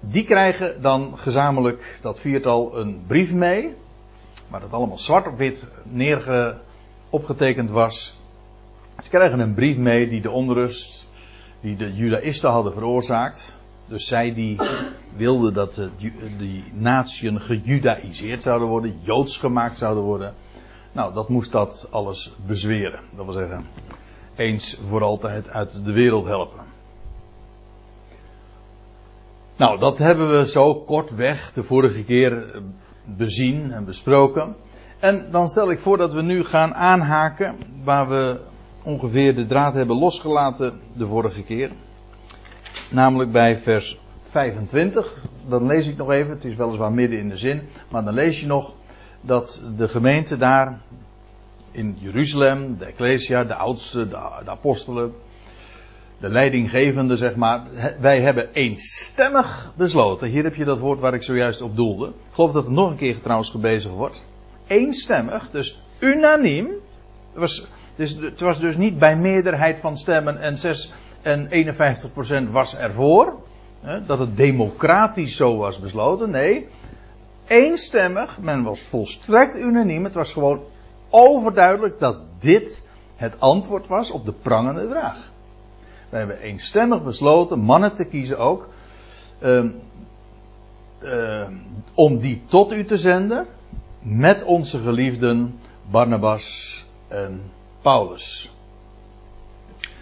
die 0.04 0.24
krijgen 0.24 0.82
dan 0.82 1.18
gezamenlijk 1.18 1.98
dat 2.02 2.20
viertal 2.20 2.78
een 2.78 3.02
brief 3.06 3.32
mee. 3.32 3.74
Waar 4.50 4.60
dat 4.60 4.72
allemaal 4.72 4.98
zwart 4.98 5.26
op 5.26 5.38
wit 5.38 5.66
neerge, 5.82 6.56
opgetekend 7.10 7.70
was. 7.70 8.20
Ze 9.02 9.10
krijgen 9.10 9.40
een 9.40 9.54
brief 9.54 9.76
mee 9.76 10.08
die 10.08 10.20
de 10.20 10.30
onrust 10.30 11.08
die 11.60 11.76
de 11.76 11.94
Judaïsten 11.94 12.50
hadden 12.50 12.72
veroorzaakt. 12.72 13.56
Dus 13.86 14.06
zij 14.06 14.34
die 14.34 14.58
wilden 15.16 15.54
dat 15.54 15.74
de, 15.74 15.90
die 16.38 16.64
natieën 16.72 17.40
gejudaïseerd 17.40 18.42
zouden 18.42 18.68
worden, 18.68 18.98
joods 19.00 19.36
gemaakt 19.36 19.78
zouden 19.78 20.02
worden. 20.02 20.34
Nou, 20.92 21.14
dat 21.14 21.28
moest 21.28 21.52
dat 21.52 21.88
alles 21.90 22.32
bezweren. 22.46 23.00
Dat 23.16 23.24
wil 23.24 23.34
zeggen, 23.34 23.64
eens 24.36 24.78
voor 24.82 25.02
altijd 25.02 25.48
uit 25.48 25.84
de 25.84 25.92
wereld 25.92 26.24
helpen. 26.24 26.71
Nou, 29.62 29.78
dat 29.78 29.98
hebben 29.98 30.28
we 30.28 30.48
zo 30.48 30.74
kortweg 30.74 31.52
de 31.52 31.62
vorige 31.62 32.04
keer 32.04 32.62
bezien 33.04 33.72
en 33.72 33.84
besproken. 33.84 34.56
En 35.00 35.26
dan 35.30 35.48
stel 35.48 35.70
ik 35.70 35.80
voor 35.80 35.96
dat 35.96 36.12
we 36.12 36.22
nu 36.22 36.44
gaan 36.44 36.74
aanhaken 36.74 37.56
waar 37.84 38.08
we 38.08 38.40
ongeveer 38.82 39.34
de 39.34 39.46
draad 39.46 39.74
hebben 39.74 39.98
losgelaten 39.98 40.80
de 40.96 41.06
vorige 41.06 41.42
keer. 41.42 41.70
Namelijk 42.90 43.32
bij 43.32 43.60
vers 43.60 43.98
25. 44.28 45.24
Dan 45.48 45.66
lees 45.66 45.88
ik 45.88 45.96
nog 45.96 46.10
even, 46.10 46.30
het 46.30 46.44
is 46.44 46.56
weliswaar 46.56 46.92
midden 46.92 47.18
in 47.18 47.28
de 47.28 47.36
zin, 47.36 47.62
maar 47.90 48.04
dan 48.04 48.14
lees 48.14 48.40
je 48.40 48.46
nog 48.46 48.74
dat 49.20 49.62
de 49.76 49.88
gemeente 49.88 50.36
daar 50.36 50.80
in 51.70 51.96
Jeruzalem, 51.98 52.78
de 52.78 52.84
Ecclesia, 52.84 53.44
de 53.44 53.54
oudste, 53.54 54.08
de, 54.08 54.18
de 54.44 54.50
apostelen, 54.50 55.12
de 56.22 56.28
leidinggevende, 56.28 57.16
zeg 57.16 57.36
maar, 57.36 57.62
wij 58.00 58.20
hebben 58.20 58.52
eenstemmig 58.52 59.72
besloten. 59.76 60.28
Hier 60.28 60.44
heb 60.44 60.54
je 60.54 60.64
dat 60.64 60.78
woord 60.78 61.00
waar 61.00 61.14
ik 61.14 61.22
zojuist 61.22 61.62
op 61.62 61.76
doelde. 61.76 62.06
Ik 62.06 62.32
geloof 62.32 62.52
dat 62.52 62.64
het 62.64 62.72
nog 62.72 62.90
een 62.90 62.96
keer 62.96 63.20
trouwens 63.20 63.50
gebezigd 63.50 63.94
wordt. 63.94 64.22
Eenstemmig, 64.66 65.50
dus 65.50 65.82
unaniem. 65.98 66.66
Het 66.66 67.40
was, 67.40 67.66
dus, 67.94 68.16
het 68.16 68.40
was 68.40 68.60
dus 68.60 68.76
niet 68.76 68.98
bij 68.98 69.16
meerderheid 69.16 69.80
van 69.80 69.96
stemmen 69.96 70.38
en, 70.38 70.58
6, 70.58 70.92
en 71.22 71.48
51% 72.48 72.50
was 72.50 72.76
ervoor. 72.76 73.34
Hè, 73.80 74.04
dat 74.04 74.18
het 74.18 74.36
democratisch 74.36 75.36
zo 75.36 75.56
was 75.56 75.78
besloten. 75.78 76.30
Nee, 76.30 76.66
eenstemmig, 77.46 78.38
men 78.38 78.62
was 78.62 78.80
volstrekt 78.80 79.56
unaniem. 79.56 80.04
Het 80.04 80.14
was 80.14 80.32
gewoon 80.32 80.60
overduidelijk 81.10 81.98
dat 81.98 82.18
dit 82.40 82.86
het 83.16 83.40
antwoord 83.40 83.86
was 83.86 84.10
op 84.10 84.24
de 84.24 84.32
prangende 84.32 84.88
vraag. 84.88 85.31
We 86.12 86.18
hebben 86.18 86.38
eenstemmig 86.38 87.02
besloten, 87.02 87.58
mannen 87.58 87.94
te 87.94 88.04
kiezen 88.04 88.38
ook, 88.38 88.68
uh, 89.42 89.64
uh, 91.02 91.48
om 91.94 92.18
die 92.18 92.42
tot 92.46 92.72
u 92.72 92.84
te 92.84 92.96
zenden, 92.96 93.46
met 94.02 94.44
onze 94.44 94.80
geliefden 94.80 95.58
Barnabas 95.90 96.84
en 97.08 97.40
Paulus. 97.82 98.52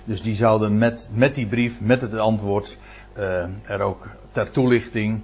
Dus 0.04 0.22
die 0.22 0.34
zouden 0.34 0.78
met, 0.78 1.10
met 1.14 1.34
die 1.34 1.46
brief, 1.46 1.80
met 1.80 2.00
het 2.00 2.14
antwoord, 2.14 2.76
uh, 3.18 3.46
er 3.62 3.80
ook 3.80 4.08
ter 4.32 4.50
toelichting 4.50 5.22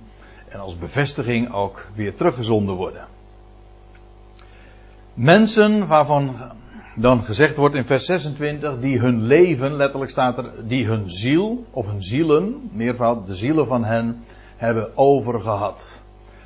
en 0.48 0.60
als 0.60 0.78
bevestiging 0.78 1.52
ook 1.52 1.86
weer 1.94 2.14
teruggezonden 2.14 2.74
worden. 2.74 3.06
Mensen 5.14 5.86
waarvan 5.86 6.36
dan 6.96 7.24
gezegd 7.24 7.56
wordt 7.56 7.74
in 7.74 7.86
vers 7.86 8.04
26, 8.04 8.80
die 8.80 8.98
hun 8.98 9.22
leven, 9.22 9.74
letterlijk 9.74 10.10
staat 10.10 10.38
er, 10.38 10.68
die 10.68 10.86
hun 10.86 11.10
ziel, 11.10 11.64
of 11.70 11.86
hun 11.86 12.02
zielen, 12.02 12.70
meervoud, 12.72 13.26
de 13.26 13.34
zielen 13.34 13.66
van 13.66 13.84
hen, 13.84 14.24
hebben 14.56 14.96
overgehad. 14.96 16.02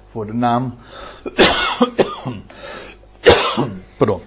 Voor 0.06 0.26
de 0.26 0.32
naam, 0.32 0.74
pardon. 3.98 4.20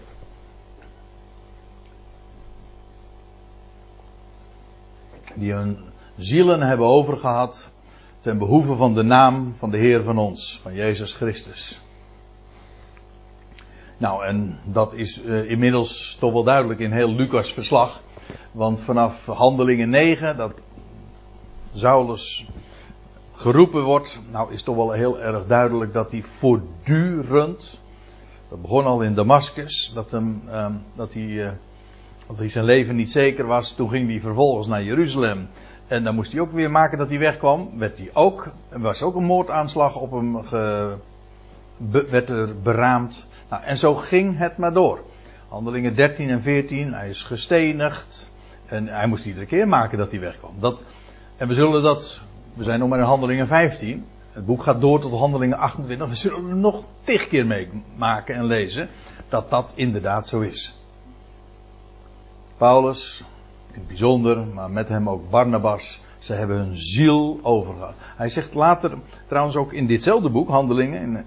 Die 5.36 5.54
hun 5.54 5.78
zielen 6.18 6.62
hebben 6.62 6.88
overgehad 6.88 7.72
ten 8.20 8.38
behoeve 8.38 8.76
van 8.76 8.94
de 8.94 9.04
naam 9.04 9.54
van 9.56 9.70
de 9.70 9.78
Heer 9.78 10.04
van 10.04 10.18
ons, 10.18 10.60
van 10.62 10.74
Jezus 10.74 11.14
Christus. 11.14 11.82
Nou, 14.04 14.26
en 14.26 14.60
dat 14.64 14.94
is 14.94 15.24
uh, 15.24 15.50
inmiddels 15.50 16.18
toch 16.20 16.34
wel 16.34 16.44
duidelijk 16.44 16.80
in 16.80 16.92
heel 16.92 17.10
Lucas 17.10 17.54
verslag. 17.54 18.02
Want 18.52 18.82
vanaf 18.82 19.26
handelingen 19.26 19.90
9, 19.90 20.38
dat 20.38 20.54
Saulus 21.74 22.48
geroepen 23.34 23.84
wordt, 23.84 24.20
nou 24.32 24.54
is 24.54 24.64
toch 24.64 24.76
wel 24.76 24.92
heel 24.92 25.22
erg 25.22 25.48
duidelijk 25.48 25.94
dat 25.94 26.12
hij 26.12 26.22
voortdurend, 26.22 27.82
dat 28.50 28.62
begon 28.62 28.86
al 28.86 29.02
in 29.02 29.14
Damascus, 29.14 29.92
dat, 29.94 30.14
uh, 30.14 30.66
dat, 30.96 31.14
hij, 31.14 31.24
uh, 31.24 31.50
dat 32.28 32.38
hij 32.38 32.50
zijn 32.50 32.66
leven 32.66 32.96
niet 32.96 33.12
zeker 33.12 33.46
was. 33.46 33.72
Toen 33.72 33.90
ging 33.90 34.10
hij 34.10 34.20
vervolgens 34.20 34.68
naar 34.68 34.84
Jeruzalem. 34.84 35.48
En 35.88 36.04
dan 36.04 36.16
moest 36.16 36.32
hij 36.32 36.42
ook 36.42 36.52
weer 36.52 36.72
maken 36.72 36.98
dat 36.98 37.10
hij 37.10 37.20
wegkwam. 37.20 37.70
Werd 37.78 37.98
hij 37.98 38.10
ook, 38.14 38.52
er 38.70 38.80
was 38.80 39.04
ook 39.04 39.16
een 39.16 39.24
moordaanslag 39.24 39.96
op 39.96 40.12
hem 40.12 40.44
ge, 40.44 40.94
werd 42.10 42.30
er 42.30 42.62
beraamd. 42.62 43.32
Nou, 43.54 43.66
en 43.66 43.78
zo 43.78 43.96
ging 43.96 44.38
het 44.38 44.58
maar 44.58 44.74
door. 44.74 45.00
Handelingen 45.50 45.96
13 45.96 46.30
en 46.30 46.42
14, 46.42 46.94
hij 46.94 47.10
is 47.10 47.22
gestenigd. 47.22 48.32
En 48.66 48.88
hij 48.88 49.08
moest 49.08 49.26
iedere 49.26 49.46
keer 49.46 49.68
maken 49.68 49.98
dat 49.98 50.12
hij 50.12 50.20
wegkwam. 50.20 50.52
Dat, 50.60 50.84
en 51.38 51.48
we 51.48 51.54
zullen 51.54 51.84
dat, 51.84 52.22
we 52.54 52.64
zijn 52.64 52.80
nog 52.80 52.90
maar 52.90 53.00
in 53.00 53.06
handelingen 53.06 53.48
15. 53.48 54.06
Het 54.32 54.46
boek 54.46 54.64
gaat 54.64 54.82
door 54.82 55.02
tot 55.02 55.20
handelingen 55.20 55.58
28. 55.58 56.08
We 56.08 56.16
zullen 56.16 56.50
er 56.50 56.56
nog 56.56 56.86
tig 57.04 57.28
keer 57.28 57.46
meemaken 57.46 58.36
en 58.36 58.46
lezen 58.46 58.90
dat 59.30 59.50
dat 59.50 59.74
inderdaad 59.76 60.28
zo 60.28 60.40
is. 60.40 60.80
Paulus, 62.58 63.24
in 63.72 63.80
het 63.80 63.88
bijzonder, 63.88 64.48
maar 64.48 64.72
met 64.72 64.88
hem 64.88 65.10
ook 65.10 65.30
Barnabas. 65.30 66.02
Ze 66.20 66.34
hebben 66.34 66.58
hun 66.58 66.78
ziel 66.78 67.40
overgehad. 67.42 67.96
Hij 67.98 68.30
zegt 68.30 68.54
later, 68.54 68.98
trouwens 69.28 69.56
ook 69.56 69.74
in 69.74 69.88
ditzelfde 69.88 70.30
boek, 70.30 70.50
Handelingen, 70.50 71.02
in 71.02 71.26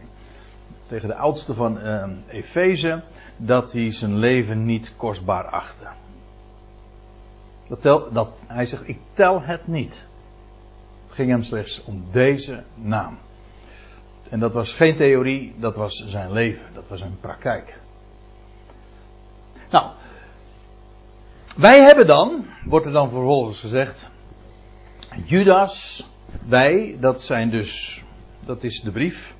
tegen 0.88 1.09
de 1.09 1.14
oudste 1.14 1.55
van 1.55 1.78
uh, 1.78 2.05
Efeze, 2.28 3.02
dat 3.37 3.73
hij 3.73 3.93
zijn 3.93 4.16
leven 4.16 4.64
niet 4.64 4.93
kostbaar 4.97 5.45
achtte. 5.45 5.87
Dat 7.69 7.81
tel, 7.81 8.12
dat, 8.12 8.28
hij 8.47 8.66
zegt, 8.66 8.88
ik 8.88 8.99
tel 9.12 9.43
het 9.43 9.66
niet. 9.66 10.09
Het 11.07 11.14
ging 11.14 11.31
hem 11.31 11.43
slechts 11.43 11.85
om 11.85 12.05
deze 12.12 12.62
naam. 12.75 13.19
En 14.31 14.40
dat 14.40 14.52
was 14.52 14.75
geen 14.75 14.97
theorie, 14.97 15.55
dat 15.59 15.76
was 15.76 16.05
zijn 16.07 16.33
leven, 16.33 16.66
dat 16.75 16.88
was 16.88 16.99
zijn 16.99 17.21
praktijk. 17.21 17.81
Nou, 19.71 19.90
wij 21.57 21.83
hebben 21.83 22.07
dan, 22.07 22.45
wordt 22.64 22.87
er 22.87 22.93
dan 22.93 23.11
vervolgens 23.11 23.61
gezegd, 23.61 24.09
Judas, 25.25 26.07
wij, 26.49 26.97
dat 27.00 27.23
zijn 27.23 27.50
dus, 27.50 28.02
dat 28.45 28.64
is 28.64 28.81
de 28.81 28.90
brief 28.90 29.35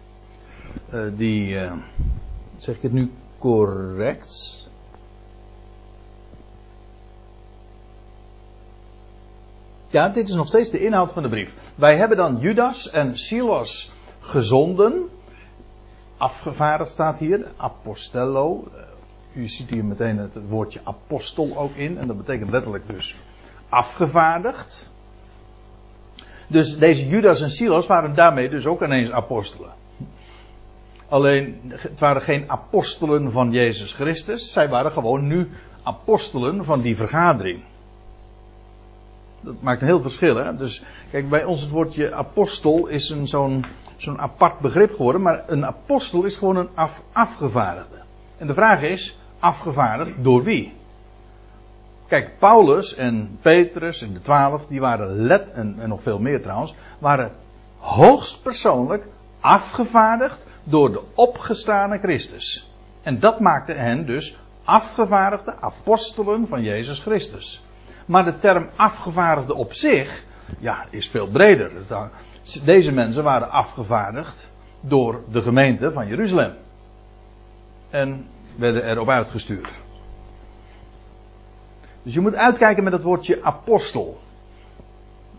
uh, 0.95 1.01
die, 1.17 1.49
uh, 1.49 1.73
zeg 2.57 2.77
ik 2.77 2.83
het 2.83 2.93
nu 2.93 3.11
correct? 3.39 4.55
Ja, 9.89 10.09
dit 10.09 10.29
is 10.29 10.35
nog 10.35 10.47
steeds 10.47 10.71
de 10.71 10.85
inhoud 10.85 11.13
van 11.13 11.23
de 11.23 11.29
brief. 11.29 11.53
Wij 11.75 11.97
hebben 11.97 12.17
dan 12.17 12.39
Judas 12.39 12.91
en 12.91 13.19
Silas 13.19 13.93
gezonden. 14.21 15.09
Afgevaardigd 16.17 16.91
staat 16.91 17.19
hier, 17.19 17.47
apostello. 17.57 18.65
Uh, 18.75 19.43
u 19.43 19.49
ziet 19.49 19.71
hier 19.71 19.85
meteen 19.85 20.19
het 20.19 20.49
woordje 20.49 20.81
apostel 20.85 21.57
ook 21.57 21.75
in. 21.75 21.99
En 21.99 22.07
dat 22.07 22.17
betekent 22.17 22.51
letterlijk 22.51 22.89
dus 22.89 23.17
afgevaardigd. 23.69 24.91
Dus 26.49 26.79
deze 26.79 27.09
Judas 27.09 27.41
en 27.41 27.51
Silas 27.51 27.87
waren 27.87 28.15
daarmee 28.15 28.49
dus 28.49 28.67
ook 28.67 28.83
ineens 28.83 29.11
apostelen. 29.11 29.76
Alleen, 31.09 31.61
het 31.69 32.01
waren 32.01 32.23
geen 32.23 32.51
apostelen 32.51 33.31
van 33.31 33.51
Jezus 33.51 33.93
Christus. 33.93 34.53
Zij 34.53 34.69
waren 34.69 34.93
gewoon 34.93 35.27
nu 35.27 35.51
apostelen 35.83 36.65
van 36.65 36.81
die 36.81 36.97
vergadering. 36.97 37.65
Dat 39.41 39.55
maakt 39.61 39.81
een 39.81 39.87
heel 39.87 40.01
verschil, 40.01 40.37
hè. 40.37 40.57
Dus, 40.57 40.85
kijk, 41.11 41.29
bij 41.29 41.45
ons 41.45 41.61
het 41.61 41.71
woordje 41.71 42.15
apostel 42.15 42.87
is 42.87 43.11
een 43.11 43.27
zo'n 43.27 43.65
zo'n 43.97 44.19
apart 44.19 44.61
begrip 44.61 44.91
geworden. 44.91 45.23
Maar 45.23 45.45
een 45.47 45.67
apostel 45.67 46.25
is 46.25 46.37
gewoon 46.37 46.57
een 46.57 46.69
af, 46.75 47.03
afgevaardigde. 47.13 47.97
En 48.39 48.47
de 48.47 48.55
vraag 48.55 48.83
is, 48.83 49.19
afgevaardigd 49.39 50.25
door 50.25 50.43
wie? 50.43 50.73
Kijk, 52.07 52.39
Paulus 52.39 52.95
en 52.95 53.39
Petrus 53.41 54.03
en 54.03 54.13
de 54.13 54.21
twaalf, 54.21 54.67
die 54.67 54.81
waren 54.81 55.27
let, 55.27 55.53
en, 55.53 55.77
en 55.79 55.89
nog 55.89 56.03
veel 56.03 56.19
meer 56.19 56.43
trouwens, 56.43 56.75
waren 56.99 57.33
hoogstpersoonlijk 57.79 59.07
afgevaardigd 59.41 60.47
door 60.69 60.93
de 60.93 61.03
opgestane 61.15 61.99
Christus. 61.99 62.71
En 63.03 63.19
dat 63.19 63.41
maakte 63.41 63.73
hen 63.73 64.07
dus 64.07 64.37
afgevaardigde 64.65 65.57
apostelen 65.61 66.47
van 66.49 66.63
Jezus 66.63 67.01
Christus. 67.01 67.65
Maar 68.07 68.25
de 68.25 68.37
term 68.37 68.71
afgevaardigde 68.77 69.55
op 69.55 69.73
zich 69.73 70.25
ja, 70.59 70.87
is 70.91 71.09
veel 71.09 71.29
breder. 71.29 71.73
Deze 72.65 72.93
mensen 72.93 73.23
waren 73.23 73.51
afgevaardigd 73.51 74.51
door 74.81 75.23
de 75.31 75.43
gemeente 75.43 75.93
van 75.93 76.07
Jeruzalem. 76.07 76.55
En 77.91 78.27
werden 78.59 78.91
erop 78.91 79.09
uitgestuurd. 79.09 79.71
Dus 82.03 82.15
je 82.15 82.21
moet 82.21 82.35
uitkijken 82.35 82.85
met 82.85 82.93
het 82.93 83.03
woordje 83.03 83.43
apostel. 83.43 84.21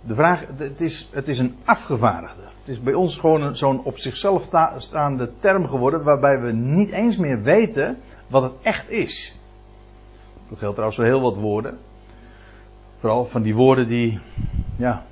De 0.02 0.16
vraag, 0.16 0.46
het 0.58 0.82
is, 0.82 1.10
het 1.12 1.28
is 1.28 1.40
een 1.40 1.56
afgevaardigde. 1.66 2.44
Het 2.68 2.76
is 2.76 2.84
bij 2.84 2.94
ons 2.94 3.18
gewoon 3.18 3.56
zo'n 3.56 3.84
op 3.84 3.98
zichzelf 3.98 4.50
staande 4.78 5.32
term 5.40 5.68
geworden, 5.68 6.04
waarbij 6.04 6.40
we 6.40 6.52
niet 6.52 6.92
eens 6.92 7.18
meer 7.18 7.42
weten 7.42 7.98
wat 8.28 8.44
het 8.44 8.52
echt 8.62 8.90
is. 8.90 9.36
Dat 10.50 10.58
geldt 10.58 10.76
trouwens 10.76 10.96
voor 10.96 11.06
heel 11.06 11.22
wat 11.22 11.36
woorden. 11.36 11.78
Vooral 13.00 13.26
van 13.26 13.42
die 13.42 13.56
woorden 13.56 13.88
die, 13.88 14.20
ja, 14.78 15.06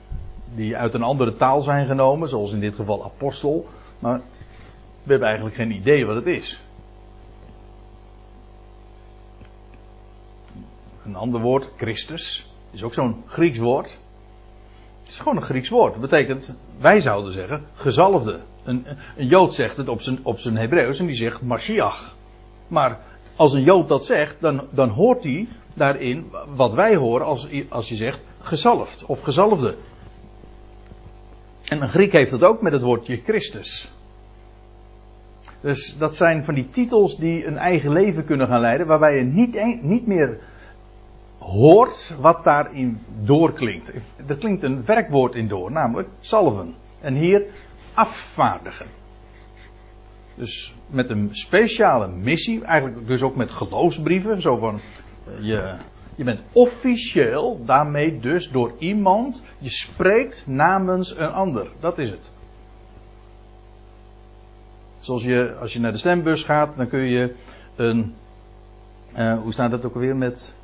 die 0.56 0.78
uit 0.78 0.94
een 0.94 1.04
andere 1.04 1.36
taal 1.36 1.62
zijn 1.62 1.88
genomen, 1.88 2.30
zoals 2.30 2.52
in 2.52 2.60
dit 2.60 2.76
geval 2.76 3.04
apostel. 3.04 3.68
Maar 4.00 4.22
we 5.04 5.10
hebben 5.10 5.28
eigenlijk 5.28 5.56
geen 5.56 5.72
idee 5.72 6.06
wat 6.06 6.16
het 6.16 6.28
is. 6.28 6.62
Een 11.06 11.16
ander 11.16 11.42
woord, 11.42 11.72
Christus, 11.78 12.54
is 12.72 12.84
ook 12.84 12.94
zo'n 12.94 13.24
Grieks 13.26 13.58
woord. 13.58 13.98
Het 15.06 15.14
is 15.14 15.20
gewoon 15.20 15.38
een 15.38 15.44
Grieks 15.44 15.70
woord. 15.70 15.92
Dat 15.92 16.02
betekent, 16.02 16.54
wij 16.80 17.00
zouden 17.00 17.34
zeggen, 17.34 17.64
gezalfde. 17.76 18.40
Een, 18.64 18.86
een 19.18 19.28
Jood 19.28 19.54
zegt 19.54 19.78
het 19.78 19.88
op 19.88 20.02
zijn, 20.02 20.20
op 20.24 20.40
zijn 20.40 20.58
Hebreeuws 20.58 21.00
en 21.00 21.06
die 21.06 21.16
zegt 21.16 21.42
Mashiach. 21.42 22.16
Maar 22.68 23.00
als 23.36 23.54
een 23.54 23.64
Jood 23.64 23.88
dat 23.88 24.06
zegt, 24.06 24.36
dan, 24.40 24.68
dan 24.72 24.90
hoort 24.90 25.24
hij 25.24 25.48
daarin 25.74 26.32
wat 26.56 26.74
wij 26.74 26.96
horen 26.96 27.26
als, 27.26 27.48
als 27.70 27.90
je 27.90 27.96
zegt 27.96 28.20
gezalfd 28.40 29.06
of 29.06 29.22
gezalfde. 29.22 29.76
En 31.66 31.82
een 31.82 31.90
Griek 31.90 32.12
heeft 32.12 32.32
dat 32.32 32.44
ook 32.44 32.62
met 32.62 32.74
het 32.74 32.82
woordje 32.82 33.18
Christus. 33.18 33.92
Dus 35.62 35.98
dat 35.98 36.16
zijn 36.16 36.44
van 36.44 36.54
die 36.54 36.70
titels 36.70 37.18
die 37.18 37.46
een 37.46 37.58
eigen 37.58 37.92
leven 37.92 38.26
kunnen 38.26 38.48
gaan 38.48 38.62
leiden, 38.62 38.88
waarbij 38.88 39.16
je 39.16 39.24
niet, 39.24 39.82
niet 39.82 40.08
meer 40.08 40.40
hoort 41.40 42.16
wat 42.20 42.44
daarin 42.44 43.00
doorklinkt. 43.24 43.92
Er 44.28 44.36
klinkt 44.36 44.64
een 44.64 44.86
werkwoord 44.86 45.36
in 45.36 45.48
door, 45.48 45.72
namelijk 45.72 46.10
salven. 46.20 46.76
En 47.02 47.14
hier 47.14 47.44
afvaardigen. 47.94 48.88
Dus 50.36 50.74
met 50.88 51.10
een 51.10 51.30
speciale 51.32 52.08
missie, 52.08 52.64
eigenlijk 52.64 53.08
dus 53.08 53.22
ook 53.22 53.36
met 53.36 53.52
geloofsbrieven, 53.52 54.42
zo 54.42 54.58
van 54.58 54.80
eh, 55.28 55.46
je, 55.46 55.76
je 56.16 56.24
bent 56.24 56.42
officieel 56.52 57.66
daarmee 57.66 58.20
dus 58.20 58.50
door 58.50 58.74
iemand, 58.78 59.46
je 59.58 59.70
spreekt 59.70 60.48
namens 60.48 61.18
een 61.18 61.32
ander. 61.32 61.68
Dat 61.80 61.98
is 61.98 62.10
het. 62.10 62.34
Zoals 65.00 65.24
je, 65.24 65.56
als 65.60 65.74
je 65.74 65.80
naar 65.80 65.92
de 65.92 65.98
stembus 65.98 66.44
gaat, 66.44 66.78
dan 66.78 66.88
kun 66.88 67.10
je 67.10 67.36
een, 67.76 68.14
uh, 69.16 69.40
hoe 69.42 69.54
staat 69.54 69.72
dat 69.72 69.86
ook 69.86 69.94
alweer 69.94 70.16
met 70.16 70.56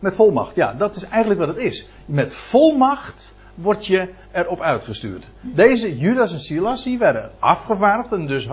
met 0.00 0.14
volmacht, 0.14 0.54
ja, 0.54 0.74
dat 0.74 0.96
is 0.96 1.04
eigenlijk 1.04 1.40
wat 1.40 1.48
het 1.48 1.64
is. 1.64 1.88
Met 2.06 2.34
volmacht 2.34 3.36
word 3.54 3.86
je 3.86 4.08
erop 4.32 4.60
uitgestuurd. 4.60 5.28
Deze 5.40 5.98
Judas 5.98 6.32
en 6.32 6.40
Silas, 6.40 6.82
die 6.82 6.98
werden 6.98 7.30
afgevaardigd 7.38 8.12
en 8.12 8.26
dus 8.26 8.46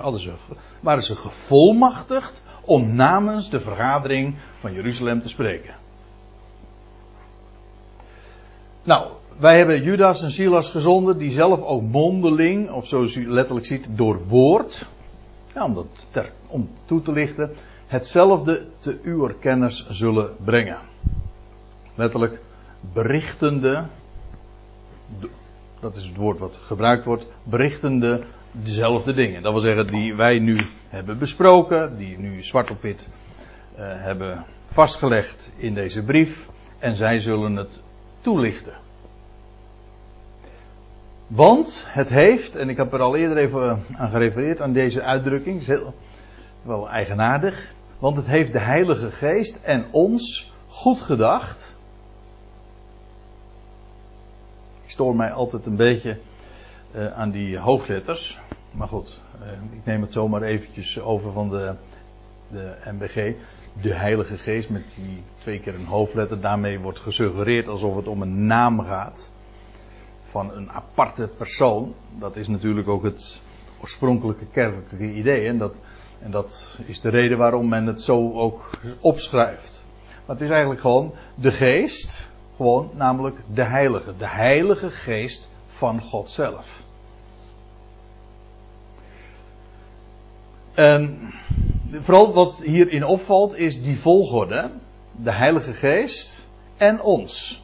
waren 0.81 1.03
ze 1.03 1.15
gevolmachtigd 1.15 2.43
om 2.65 2.95
namens 2.95 3.49
de 3.49 3.59
vergadering 3.59 4.35
van 4.57 4.73
Jeruzalem 4.73 5.21
te 5.21 5.29
spreken. 5.29 5.73
Nou, 8.83 9.11
wij 9.39 9.57
hebben 9.57 9.83
Judas 9.83 10.21
en 10.21 10.31
Silas 10.31 10.69
gezonden, 10.69 11.17
die 11.17 11.31
zelf 11.31 11.61
ook 11.61 11.81
mondeling, 11.81 12.71
of 12.71 12.87
zoals 12.87 13.15
u 13.15 13.31
letterlijk 13.31 13.65
ziet, 13.65 13.89
door 13.91 14.27
woord, 14.27 14.85
ja, 15.53 15.65
om, 15.65 15.73
dat 15.73 16.07
ter, 16.11 16.31
om 16.47 16.69
toe 16.85 17.01
te 17.01 17.11
lichten, 17.11 17.51
hetzelfde 17.87 18.65
te 18.79 18.99
uw 19.03 19.33
kennis 19.39 19.87
zullen 19.89 20.35
brengen 20.45 20.77
letterlijk 21.97 22.39
berichtende, 22.93 23.85
dat 25.79 25.95
is 25.95 26.03
het 26.07 26.15
woord 26.15 26.39
wat 26.39 26.57
gebruikt 26.57 27.05
wordt, 27.05 27.25
berichtende 27.43 28.23
dezelfde 28.51 29.13
dingen. 29.13 29.41
Dat 29.41 29.53
wil 29.53 29.61
zeggen 29.61 29.87
die 29.87 30.15
wij 30.15 30.39
nu 30.39 30.59
hebben 30.89 31.17
besproken, 31.17 31.97
die 31.97 32.17
nu 32.17 32.43
zwart 32.43 32.71
op 32.71 32.81
wit 32.81 33.07
uh, 33.07 33.79
hebben 33.79 34.45
vastgelegd 34.67 35.51
in 35.55 35.73
deze 35.73 36.03
brief 36.03 36.49
en 36.79 36.95
zij 36.95 37.19
zullen 37.19 37.55
het 37.55 37.83
toelichten. 38.21 38.73
Want 41.27 41.85
het 41.89 42.09
heeft, 42.09 42.55
en 42.55 42.69
ik 42.69 42.77
heb 42.77 42.93
er 42.93 43.01
al 43.01 43.15
eerder 43.15 43.37
even 43.37 43.83
aan 43.93 44.09
gerefereerd 44.09 44.61
aan 44.61 44.73
deze 44.73 45.01
uitdrukking, 45.01 45.59
is 45.61 45.67
heel, 45.67 45.93
wel 46.61 46.89
eigenaardig, 46.89 47.67
want 47.99 48.15
het 48.15 48.27
heeft 48.27 48.51
de 48.51 48.59
Heilige 48.59 49.11
Geest 49.11 49.63
en 49.63 49.85
ons 49.91 50.53
goed 50.67 51.01
gedacht 51.01 51.66
stoor 54.87 55.15
mij 55.15 55.31
altijd 55.31 55.65
een 55.65 55.75
beetje 55.75 56.17
uh, 56.95 57.13
aan 57.13 57.31
die 57.31 57.57
hoofdletters. 57.57 58.39
Maar 58.71 58.87
goed, 58.87 59.21
uh, 59.41 59.77
ik 59.77 59.85
neem 59.85 60.01
het 60.01 60.13
zomaar 60.13 60.41
eventjes 60.41 60.99
over 60.99 61.31
van 61.31 61.49
de, 61.49 61.73
de 62.47 62.75
MBG. 62.91 63.35
De 63.81 63.93
Heilige 63.93 64.37
Geest 64.37 64.69
met 64.69 64.93
die 64.95 65.23
twee 65.37 65.59
keer 65.59 65.75
een 65.75 65.85
hoofdletter. 65.85 66.41
Daarmee 66.41 66.79
wordt 66.79 66.99
gesuggereerd 66.99 67.67
alsof 67.67 67.95
het 67.95 68.07
om 68.07 68.21
een 68.21 68.45
naam 68.45 68.79
gaat. 68.79 69.29
Van 70.23 70.51
een 70.53 70.71
aparte 70.71 71.29
persoon. 71.37 71.93
Dat 72.19 72.35
is 72.35 72.47
natuurlijk 72.47 72.87
ook 72.87 73.03
het 73.03 73.41
oorspronkelijke 73.81 74.45
kerkelijke 74.45 75.13
idee. 75.13 75.47
En 75.47 75.57
dat, 75.57 75.75
en 76.19 76.31
dat 76.31 76.79
is 76.85 77.01
de 77.01 77.09
reden 77.09 77.37
waarom 77.37 77.69
men 77.69 77.85
het 77.85 78.01
zo 78.01 78.33
ook 78.33 78.69
opschrijft. 78.99 79.85
Maar 80.25 80.35
het 80.35 80.45
is 80.45 80.49
eigenlijk 80.49 80.81
gewoon 80.81 81.13
de 81.35 81.51
geest 81.51 82.27
gewoon, 82.57 82.89
namelijk 82.93 83.37
de 83.53 83.63
Heilige. 83.63 84.13
De 84.17 84.27
Heilige 84.27 84.89
Geest 84.89 85.49
van 85.67 86.01
God 86.01 86.29
zelf. 86.29 86.83
En 90.73 91.33
vooral 91.91 92.33
wat 92.33 92.61
hierin 92.63 93.05
opvalt 93.05 93.55
is 93.55 93.81
die 93.83 93.99
volgorde. 93.99 94.71
De 95.11 95.33
Heilige 95.33 95.73
Geest 95.73 96.47
en 96.77 97.01
ons. 97.01 97.63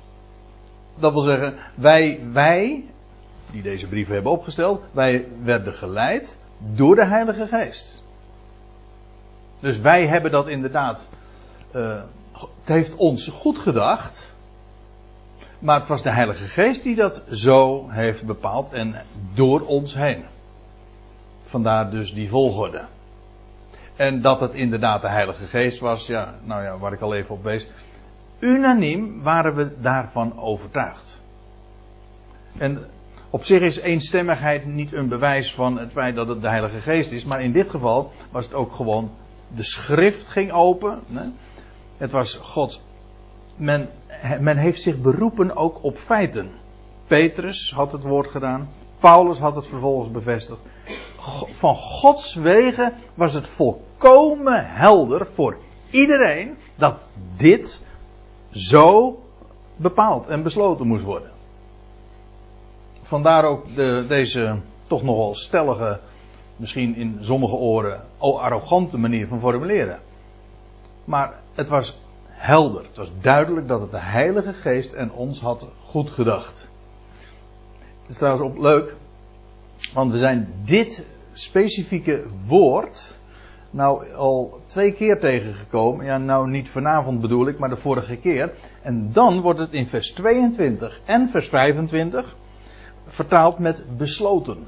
Dat 0.96 1.14
wil 1.14 1.22
zeggen, 1.22 1.56
wij, 1.76 2.20
wij, 2.32 2.86
die 3.52 3.62
deze 3.62 3.88
brieven 3.88 4.14
hebben 4.14 4.32
opgesteld, 4.32 4.84
wij 4.92 5.28
werden 5.44 5.74
geleid 5.74 6.38
door 6.58 6.96
de 6.96 7.06
Heilige 7.06 7.48
Geest. 7.48 8.04
Dus 9.60 9.80
wij 9.80 10.08
hebben 10.08 10.32
dat 10.32 10.48
inderdaad, 10.48 11.08
uh, 11.76 12.02
het 12.32 12.48
heeft 12.64 12.96
ons 12.96 13.28
goed 13.28 13.58
gedacht. 13.58 14.33
Maar 15.64 15.80
het 15.80 15.88
was 15.88 16.02
de 16.02 16.12
Heilige 16.12 16.48
Geest 16.48 16.84
die 16.84 16.96
dat 16.96 17.24
zo 17.32 17.90
heeft 17.90 18.26
bepaald 18.26 18.74
en 18.74 18.96
door 19.34 19.62
ons 19.62 19.96
heen. 19.96 20.26
Vandaar 21.44 21.92
dus 21.92 22.14
die 22.14 22.30
volgorde. 22.30 22.82
En 23.96 24.22
dat 24.22 24.40
het 24.40 24.54
inderdaad 24.54 25.02
de 25.02 25.10
Heilige 25.10 25.46
Geest 25.46 25.80
was, 25.80 26.08
ja, 26.08 26.34
nou 26.42 26.64
ja, 26.64 26.78
waar 26.78 26.94
ik 26.94 27.02
al 27.02 27.16
even 27.16 27.36
op 27.36 27.44
wees. 27.44 27.68
Unaniem 28.40 29.22
waren 29.22 29.56
we 29.56 29.82
daarvan 29.82 30.40
overtuigd. 30.40 31.22
En 32.58 32.86
op 33.30 33.44
zich 33.44 33.62
is 33.62 33.80
eenstemmigheid 33.80 34.66
niet 34.66 34.94
een 34.94 35.08
bewijs 35.08 35.54
van 35.54 35.80
het 35.80 35.92
feit 35.92 36.16
dat 36.16 36.28
het 36.28 36.42
de 36.42 36.50
Heilige 36.50 36.82
Geest 36.82 37.12
is, 37.12 37.26
maar 37.26 37.44
in 37.44 37.52
dit 37.52 37.70
geval 37.70 38.12
was 38.32 38.46
het 38.46 38.54
ook 38.54 38.72
gewoon 38.72 39.12
de 39.56 39.64
schrift 39.64 40.30
ging 40.30 40.52
open. 40.52 41.02
Het 41.98 42.12
was 42.12 42.36
God 42.36 42.82
men, 43.56 43.90
men 44.40 44.58
heeft 44.58 44.82
zich 44.82 45.02
beroepen 45.02 45.56
ook 45.56 45.84
op 45.84 45.98
feiten. 45.98 46.52
Petrus 47.08 47.72
had 47.72 47.92
het 47.92 48.04
woord 48.04 48.28
gedaan. 48.28 48.70
Paulus 49.00 49.40
had 49.40 49.56
het 49.56 49.68
vervolgens 49.68 50.12
bevestigd. 50.12 50.60
Van 51.52 51.76
Gods 51.76 52.36
wegen 52.36 52.94
was 53.14 53.34
het 53.34 53.48
volkomen 53.48 54.66
helder 54.70 55.28
voor 55.32 55.58
iedereen 55.90 56.58
dat 56.76 57.10
dit 57.38 57.86
zo 58.52 59.20
bepaald 59.76 60.28
en 60.28 60.44
besloten 60.44 60.88
moest 60.88 61.04
worden. 61.04 61.32
Vandaar 63.02 63.44
ook 63.44 63.76
de, 63.76 64.06
deze 64.08 64.56
toch 64.88 65.04
nogal 65.04 65.36
stellige, 65.36 66.00
misschien 66.56 66.96
in 66.96 67.18
sommige 67.22 67.56
oren, 67.56 68.02
arrogante 68.18 68.98
manier 68.98 69.28
van 69.28 69.40
formuleren. 69.40 70.00
Maar 71.06 71.34
het 71.54 71.70
was 71.70 71.98
helder. 72.44 72.84
Het 72.84 72.98
was 72.98 73.12
duidelijk 73.22 73.68
dat 73.68 73.82
het 73.82 73.92
de 73.92 74.00
Heilige 74.00 74.54
Geest 74.54 74.94
en 74.94 75.12
ons 75.12 75.42
had 75.42 75.68
goed 75.84 76.10
gedacht. 76.10 76.70
Het 78.02 78.10
is 78.10 78.18
trouwens 78.18 78.44
ook 78.44 78.58
leuk, 78.58 78.96
want 79.94 80.12
we 80.12 80.18
zijn 80.18 80.48
dit 80.66 81.08
specifieke 81.34 82.24
woord 82.48 83.18
nou 83.70 84.14
al 84.14 84.60
twee 84.68 84.94
keer 84.94 85.20
tegengekomen. 85.20 86.06
Ja, 86.06 86.18
nou 86.18 86.50
niet 86.50 86.70
vanavond 86.70 87.22
bedoel 87.22 87.48
ik, 87.48 87.60
maar 87.60 87.70
de 87.70 87.76
vorige 87.76 88.16
keer. 88.16 88.54
En 88.82 89.10
dan 89.14 89.42
wordt 89.42 89.60
het 89.60 89.72
in 89.72 89.88
vers 89.88 90.12
22 90.12 91.00
en 91.06 91.30
vers 91.30 91.48
25 91.50 92.36
vertaald 93.06 93.60
met 93.60 93.98
besloten. 93.98 94.68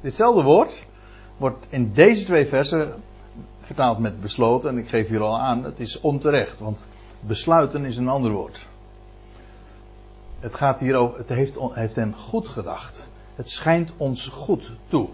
Ditzelfde 0.00 0.42
woord 0.42 0.88
wordt 1.36 1.66
in 1.70 1.92
deze 1.92 2.24
twee 2.24 2.46
versen 2.46 2.94
vertaald 3.68 3.98
met 3.98 4.20
besloten. 4.20 4.70
En 4.70 4.78
ik 4.78 4.88
geef 4.88 5.08
hier 5.08 5.20
al 5.20 5.38
aan, 5.38 5.64
het 5.64 5.80
is 5.80 6.00
onterecht, 6.00 6.58
want 6.58 6.86
besluiten 7.20 7.84
is 7.84 7.96
een 7.96 8.08
ander 8.08 8.32
woord. 8.32 8.66
Het 10.40 10.54
gaat 10.54 10.80
hier 10.80 10.94
over, 10.94 11.18
het 11.18 11.28
heeft, 11.28 11.58
heeft 11.60 11.94
hen 11.94 12.14
goed 12.14 12.48
gedacht. 12.48 13.08
Het 13.34 13.48
schijnt 13.48 13.92
ons 13.96 14.26
goed 14.26 14.70
toe. 14.88 15.08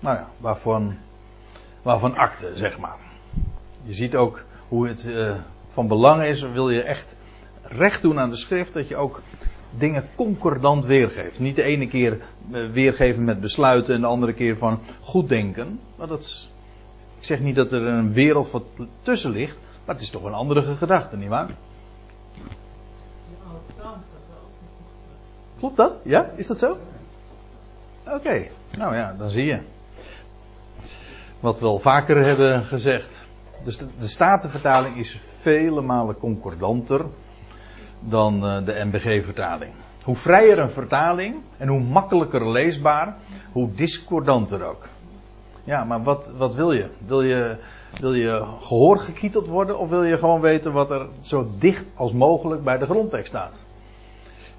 Nou 0.00 0.16
ja, 0.16 0.28
waarvan, 0.38 0.96
waarvan 1.82 2.14
akte, 2.14 2.52
zeg 2.54 2.78
maar. 2.78 2.98
Je 3.82 3.92
ziet 3.92 4.16
ook 4.16 4.44
hoe 4.68 4.88
het 4.88 5.04
uh, 5.04 5.36
van 5.72 5.88
belang 5.88 6.22
is, 6.22 6.42
wil 6.42 6.70
je 6.70 6.82
echt 6.82 7.16
recht 7.62 8.02
doen 8.02 8.18
aan 8.18 8.30
de 8.30 8.36
schrift, 8.36 8.72
dat 8.72 8.88
je 8.88 8.96
ook 8.96 9.22
dingen 9.78 10.08
concordant 10.14 10.84
weergeeft. 10.84 11.38
Niet 11.38 11.56
de 11.56 11.62
ene 11.62 11.88
keer 11.88 12.18
uh, 12.52 12.70
weergeven 12.70 13.24
met 13.24 13.40
besluiten 13.40 13.94
en 13.94 14.00
de 14.00 14.06
andere 14.06 14.32
keer 14.32 14.56
van 14.56 14.80
goed 15.00 15.28
denken. 15.28 15.80
Maar 15.96 16.06
dat 16.06 16.48
ik 17.18 17.24
zeg 17.24 17.40
niet 17.40 17.54
dat 17.56 17.72
er 17.72 17.82
een 17.82 18.12
wereld 18.12 18.50
wat 18.50 18.64
tussen 19.02 19.30
ligt, 19.30 19.58
maar 19.84 19.94
het 19.94 20.04
is 20.04 20.10
toch 20.10 20.24
een 20.24 20.34
andere 20.34 20.76
gedachte, 20.76 21.16
nietwaar? 21.16 21.50
Klopt 25.58 25.76
dat? 25.76 26.00
Ja? 26.04 26.30
Is 26.36 26.46
dat 26.46 26.58
zo? 26.58 26.76
Oké, 28.06 28.46
nou 28.78 28.96
ja, 28.96 29.14
dan 29.18 29.30
zie 29.30 29.44
je. 29.44 29.60
Wat 31.40 31.60
we 31.60 31.66
al 31.66 31.78
vaker 31.78 32.24
hebben 32.24 32.64
gezegd. 32.64 33.26
Dus 33.64 33.78
de, 33.78 33.86
de 33.98 34.08
Statenvertaling 34.08 34.96
is 34.96 35.16
vele 35.40 35.80
malen 35.80 36.16
concordanter 36.16 37.04
dan 38.08 38.34
uh, 38.34 38.64
de 38.64 38.84
MBG-vertaling. 38.84 39.72
Hoe 40.02 40.16
vrijer 40.16 40.58
een 40.58 40.70
vertaling 40.70 41.36
en 41.58 41.68
hoe 41.68 41.80
makkelijker 41.80 42.50
leesbaar, 42.50 43.16
hoe 43.52 43.74
discordanter 43.74 44.64
ook. 44.64 44.88
Ja, 45.64 45.84
maar 45.84 46.02
wat, 46.02 46.32
wat 46.36 46.54
wil 46.54 46.72
je? 46.72 46.88
Wil 47.06 47.22
je, 47.22 47.56
wil 48.00 48.14
je 48.14 48.44
gehoor 48.60 48.98
gekieteld 48.98 49.46
worden 49.46 49.78
of 49.78 49.88
wil 49.88 50.04
je 50.04 50.18
gewoon 50.18 50.40
weten 50.40 50.72
wat 50.72 50.90
er 50.90 51.08
zo 51.20 51.50
dicht 51.58 51.84
als 51.94 52.12
mogelijk 52.12 52.64
bij 52.64 52.78
de 52.78 52.86
grondtekst 52.86 53.28
staat? 53.28 53.64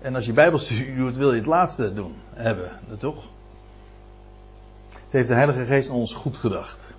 En 0.01 0.15
als 0.15 0.25
je 0.25 0.33
Bijbelstudie 0.33 0.95
doet, 0.95 1.15
wil 1.15 1.31
je 1.31 1.37
het 1.37 1.45
laatste 1.45 1.93
doen, 1.93 2.13
hebben, 2.33 2.71
toch? 2.99 3.23
Het 4.89 5.11
heeft 5.11 5.27
de 5.27 5.33
Heilige 5.33 5.65
Geest 5.65 5.89
ons 5.89 6.13
goed 6.13 6.37
gedacht. 6.37 6.93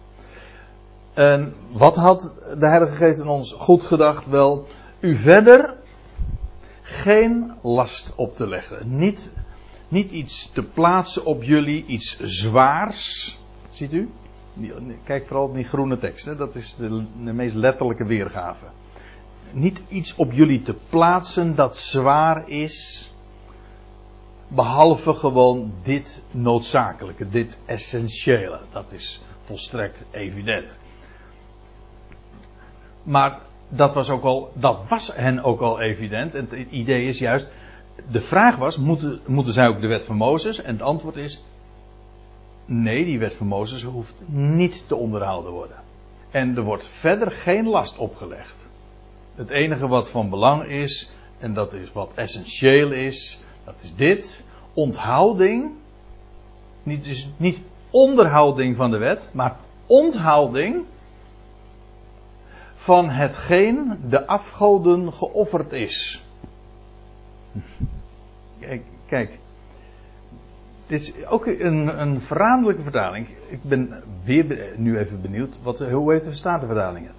En 1.15 1.55
wat 1.73 1.97
had 1.97 2.33
de 2.59 2.67
Heilige 2.67 2.95
Geest 2.95 3.21
in 3.21 3.27
ons 3.27 3.53
goed 3.53 3.83
gedacht? 3.83 4.27
Wel, 4.27 4.67
u 5.01 5.17
verder 5.17 5.75
geen 6.87 7.53
last 7.63 8.13
op 8.17 8.37
te 8.37 8.49
leggen. 8.49 8.99
Niet, 8.99 9.33
niet 9.89 10.11
iets 10.11 10.51
te 10.53 10.63
plaatsen 10.63 11.25
op 11.25 11.43
jullie, 11.43 11.85
iets 11.87 12.21
zwaars. 12.21 13.39
Ziet 13.73 13.93
u? 13.93 14.11
Kijk 15.05 15.27
vooral 15.27 15.45
op 15.45 15.55
die 15.55 15.65
groene 15.65 15.97
tekst, 15.97 16.25
hè? 16.25 16.37
dat 16.37 16.55
is 16.55 16.75
de, 16.79 17.05
de 17.25 17.33
meest 17.33 17.55
letterlijke 17.55 18.05
weergave. 18.05 18.65
Niet 19.53 19.81
iets 19.89 20.15
op 20.15 20.33
jullie 20.33 20.63
te 20.63 20.75
plaatsen 20.89 21.55
dat 21.55 21.77
zwaar 21.77 22.49
is. 22.49 23.11
Behalve 24.49 25.15
gewoon 25.15 25.73
dit 25.83 26.23
noodzakelijke, 26.31 27.29
dit 27.29 27.59
essentiële. 27.65 28.61
Dat 28.73 28.93
is 28.93 29.21
volstrekt 29.43 30.05
evident. 30.11 30.79
Maar 33.03 33.41
dat 33.69 33.95
was 33.95 34.11
ook 34.11 34.23
al, 34.23 34.51
dat 34.55 34.89
was 34.89 35.17
hen 35.17 35.43
ook 35.43 35.61
al 35.61 35.81
evident. 35.81 36.35
En 36.35 36.47
het 36.51 36.71
idee 36.71 37.07
is 37.07 37.19
juist, 37.19 37.49
de 38.11 38.21
vraag 38.21 38.57
was, 38.57 38.79
moeten, 38.79 39.21
moeten 39.27 39.53
zij 39.53 39.67
ook 39.67 39.81
de 39.81 39.87
wet 39.87 40.07
van 40.07 40.17
Mozes? 40.17 40.63
En 40.63 40.73
het 40.73 40.83
antwoord 40.83 41.17
is, 41.17 41.45
nee, 42.65 43.05
die 43.05 43.19
wet 43.19 43.35
van 43.35 43.47
Mozes 43.47 43.83
hoeft 43.83 44.23
niet 44.27 44.89
te 44.89 44.97
onderhouden 44.97 45.53
worden. 45.53 45.77
En 46.31 46.57
er 46.57 46.63
wordt 46.63 46.87
verder 46.87 47.31
geen 47.31 47.69
last 47.69 47.99
opgelegd. 47.99 48.69
Het 49.35 49.51
enige 49.51 49.89
wat 49.89 50.11
van 50.11 50.31
belang 50.31 50.67
is, 50.69 51.11
en 51.39 51.55
dat 51.55 51.73
is 51.73 51.93
wat 51.93 52.13
essentieel 52.15 52.93
is, 52.93 53.41
dat 53.65 53.75
is 53.83 53.95
dit, 53.95 54.45
onthouding, 54.75 55.71
niet, 56.83 57.05
dus 57.05 57.29
niet 57.37 57.61
onderhouding 57.91 58.77
van 58.77 58.91
de 58.91 58.99
wet, 58.99 59.31
maar 59.33 59.57
onthouding 59.87 60.85
van 62.87 63.11
hetgeen 63.11 63.99
de 64.09 64.27
afgoden 64.27 65.13
geofferd 65.13 65.73
is. 65.73 66.25
Kijk, 68.61 68.83
kijk. 69.07 69.39
Dit 70.87 71.01
is 71.01 71.27
ook 71.27 71.47
een, 71.47 72.01
een 72.01 72.21
verraderlijke 72.21 72.83
vertaling. 72.83 73.29
Ik 73.49 73.63
ben 73.63 74.03
weer 74.25 74.73
nu 74.77 74.99
even 74.99 75.21
benieuwd. 75.21 75.59
Wat, 75.63 75.79
hoe 75.79 76.13
heet 76.13 76.23
de 76.23 76.35
Statenvertaling 76.35 77.07
het? 77.07 77.17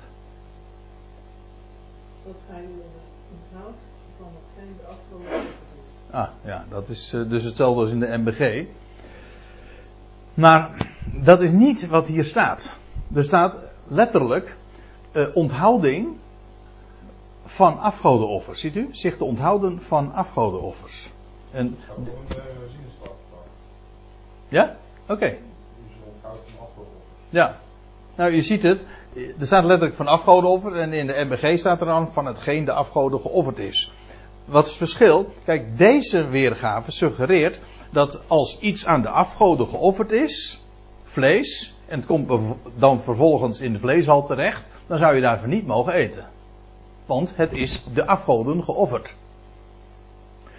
Dat 2.26 2.36
gij 2.50 2.66
onthoudt 3.32 3.78
van 4.18 4.28
hetgeen 4.28 4.76
de 4.78 4.88
afgoden 4.88 5.40
is. 5.40 5.48
Ah, 6.12 6.30
ja, 6.44 6.66
dat 6.70 6.90
is 6.90 7.14
uh, 7.14 7.30
dus 7.30 7.44
hetzelfde 7.44 7.82
als 7.82 7.92
in 7.92 8.00
de 8.00 8.18
MBG. 8.18 8.66
Maar 10.34 10.88
dat 11.24 11.42
is 11.42 11.52
niet 11.52 11.88
wat 11.88 12.08
hier 12.08 12.24
staat. 12.24 12.76
Er 13.14 13.24
staat 13.24 13.56
letterlijk 13.88 14.56
uh, 15.12 15.28
onthouding 15.34 16.18
van 17.46 17.80
afgodenoffers. 17.80 18.60
Ziet 18.60 18.76
u? 18.76 18.88
Zich 18.92 19.18
te 19.18 19.24
onthouden 19.24 19.82
van 19.82 20.14
afgodenoffers. 20.14 21.10
En, 21.52 21.78
ja? 24.48 24.76
Oké. 25.04 25.14
Okay. 25.14 25.40
Ja. 27.30 27.60
Nou, 28.16 28.32
je 28.32 28.42
ziet 28.42 28.64
het. 28.64 28.86
Er 29.40 29.46
staat 29.46 29.64
letterlijk 29.64 29.96
van 29.96 30.08
afgodenoffer. 30.08 30.76
En 30.76 30.94
in 30.94 31.08
de 31.08 31.26
MBG 31.30 31.60
staat 31.60 31.80
er 31.80 31.86
dan 31.86 32.12
van 32.12 32.26
hetgeen 32.26 32.66
de 32.66 32.72
afgoden 32.72 33.20
geofferd 33.20 33.58
is. 33.58 33.92
Wat 34.46 34.64
is 34.64 34.70
het 34.70 34.78
verschil? 34.78 35.30
Kijk, 35.46 35.78
deze 35.78 36.28
weergave 36.28 36.92
suggereert 36.92 37.60
dat 37.92 38.22
als 38.28 38.60
iets 38.60 38.86
aan 38.86 39.02
de 39.02 39.10
afgoden 39.10 39.68
geofferd 39.68 40.12
is, 40.12 40.62
vlees, 41.04 41.76
en 41.88 41.98
het 41.98 42.08
komt 42.08 42.32
dan 42.78 43.02
vervolgens 43.02 43.62
in 43.62 43.74
de 43.74 43.80
vleeshal 43.80 44.26
terecht, 44.26 44.66
dan 44.88 44.98
zou 44.98 45.16
je 45.16 45.22
daarvoor 45.22 45.48
niet 45.48 45.68
mogen 45.68 45.94
eten. 45.94 46.26
Want 47.06 47.36
het 47.36 47.52
is 47.52 47.84
de 47.94 48.06
afgoden 48.06 48.64
geofferd. 48.64 49.16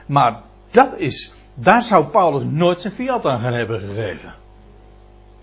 Maar 0.07 0.43
dat 0.71 0.97
is, 0.97 1.35
daar 1.55 1.83
zou 1.83 2.07
Paulus 2.07 2.45
nooit 2.45 2.81
zijn 2.81 2.93
fiat 2.93 3.25
aan 3.25 3.41
gaan 3.41 3.55
hebben 3.55 3.81
gegeven. 3.81 4.35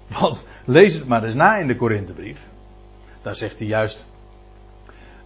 Want 0.07 0.47
lees 0.65 0.93
het 0.93 1.07
maar 1.07 1.23
eens 1.23 1.33
na 1.33 1.57
in 1.57 1.67
de 1.67 1.75
Korinthebrief. 1.75 2.47
Daar 3.21 3.35
zegt 3.35 3.57
hij 3.57 3.67
juist. 3.67 4.05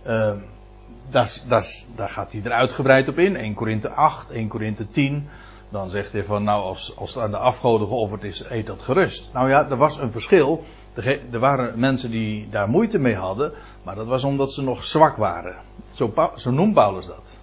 Daar, 0.04 1.42
daar, 1.48 1.66
daar, 1.96 2.10
gaat 2.10 2.32
hij 2.32 2.42
er 2.44 2.52
uitgebreid 2.52 3.08
op 3.08 3.18
in. 3.18 3.36
1 3.36 3.54
Korinthe 3.54 3.90
8, 3.90 4.32
1 4.32 4.48
Korinthe 4.48 4.88
10. 4.88 5.30
Dan 5.70 5.90
zegt 5.90 6.12
hij 6.12 6.24
van 6.24 6.44
nou 6.44 6.64
als, 6.64 6.98
als 6.98 7.14
het 7.14 7.24
aan 7.24 7.32
de 7.32 7.38
afgoden 7.38 7.88
geofferd 7.88 8.24
is, 8.24 8.44
eet 8.50 8.66
dat 8.66 8.82
gerust. 8.82 9.34
Nou 9.34 9.50
ja, 9.50 9.70
er 9.70 9.78
was 9.78 9.98
een 9.98 10.12
verschil. 10.12 10.64
Er 11.32 11.40
waren 11.40 11.80
mensen 11.80 12.12
die 12.12 12.50
daar 12.50 12.70
moeite 12.70 13.00
mee 13.00 13.16
hadden. 13.16 13.52
Maar 13.84 13.96
dat 13.96 14.08
was 14.08 14.24
omdat 14.24 14.52
ze 14.52 14.64
nog 14.64 14.84
zwak 14.84 15.16
waren. 15.16 15.56
Zo, 15.90 16.14
zo 16.36 16.52
noemt 16.52 16.74
Paulus 16.74 17.06
dat. 17.06 17.40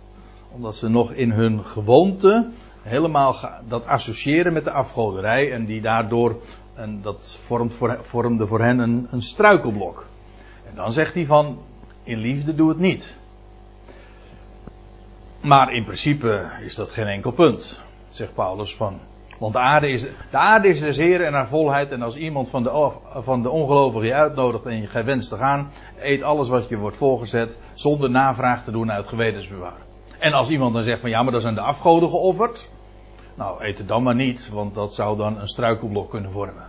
Omdat 0.53 0.77
ze 0.77 0.89
nog 0.89 1.13
in 1.13 1.31
hun 1.31 1.65
gewoonte 1.65 2.51
helemaal 2.83 3.37
dat 3.69 3.87
associëren 3.87 4.53
met 4.53 4.65
de 4.65 4.71
afgoderij. 4.71 5.53
En 5.53 5.65
die 5.65 5.81
daardoor, 5.81 6.41
en 6.75 7.03
dat 7.03 7.39
vormt 7.43 7.75
vormde 8.01 8.47
voor 8.47 8.61
hen 8.61 8.79
een, 8.79 9.07
een 9.11 9.23
struikelblok. 9.23 10.07
En 10.69 10.75
dan 10.75 10.93
zegt 10.93 11.15
hij 11.15 11.27
van, 11.27 11.59
in 12.03 12.19
liefde 12.19 12.55
doe 12.55 12.69
het 12.69 12.79
niet. 12.79 13.17
Maar 15.41 15.73
in 15.73 15.85
principe 15.85 16.51
is 16.61 16.75
dat 16.75 16.91
geen 16.91 17.07
enkel 17.07 17.33
punt, 17.33 17.83
zegt 18.09 18.35
Paulus 18.35 18.77
van. 18.77 19.01
Want 19.39 19.53
de 19.53 19.59
aarde 19.59 19.89
is, 19.89 20.03
de 20.31 20.37
aarde 20.37 20.69
is 20.69 20.81
des 20.81 20.97
Heer 20.97 21.25
en 21.25 21.33
haar 21.33 21.49
volheid. 21.49 21.91
En 21.91 22.03
als 22.03 22.17
iemand 22.17 22.51
van 22.51 22.63
de, 22.63 22.93
van 23.15 23.43
de 23.43 23.51
ongelovigen 23.51 24.07
je 24.07 24.15
uitnodigt 24.15 24.65
en 24.65 24.81
je 24.81 25.03
wenst 25.05 25.29
te 25.29 25.37
gaan, 25.37 25.71
eet 26.01 26.23
alles 26.23 26.49
wat 26.49 26.69
je 26.69 26.77
wordt 26.77 26.97
voorgezet, 26.97 27.59
zonder 27.75 28.11
navraag 28.11 28.65
te 28.65 28.71
doen 28.71 28.93
uit 28.93 29.07
gewetensbewaar. 29.07 29.79
En 30.19 30.33
als 30.33 30.51
iemand 30.51 30.75
dan 30.75 30.83
zegt 30.83 31.01
van 31.01 31.11
ja, 31.11 31.23
maar 31.23 31.33
dat 31.33 31.43
zijn 31.43 31.55
de 31.55 31.61
afgoden 31.61 32.09
geofferd. 32.09 32.69
Nou, 33.35 33.65
eet 33.65 33.79
het 33.79 33.89
dan 33.89 34.03
maar 34.03 34.15
niet, 34.15 34.51
want 34.53 34.75
dat 34.75 34.95
zou 34.95 35.17
dan 35.17 35.41
een 35.41 35.49
struikelblok 35.49 36.11
kunnen 36.11 36.31
vormen. 36.31 36.67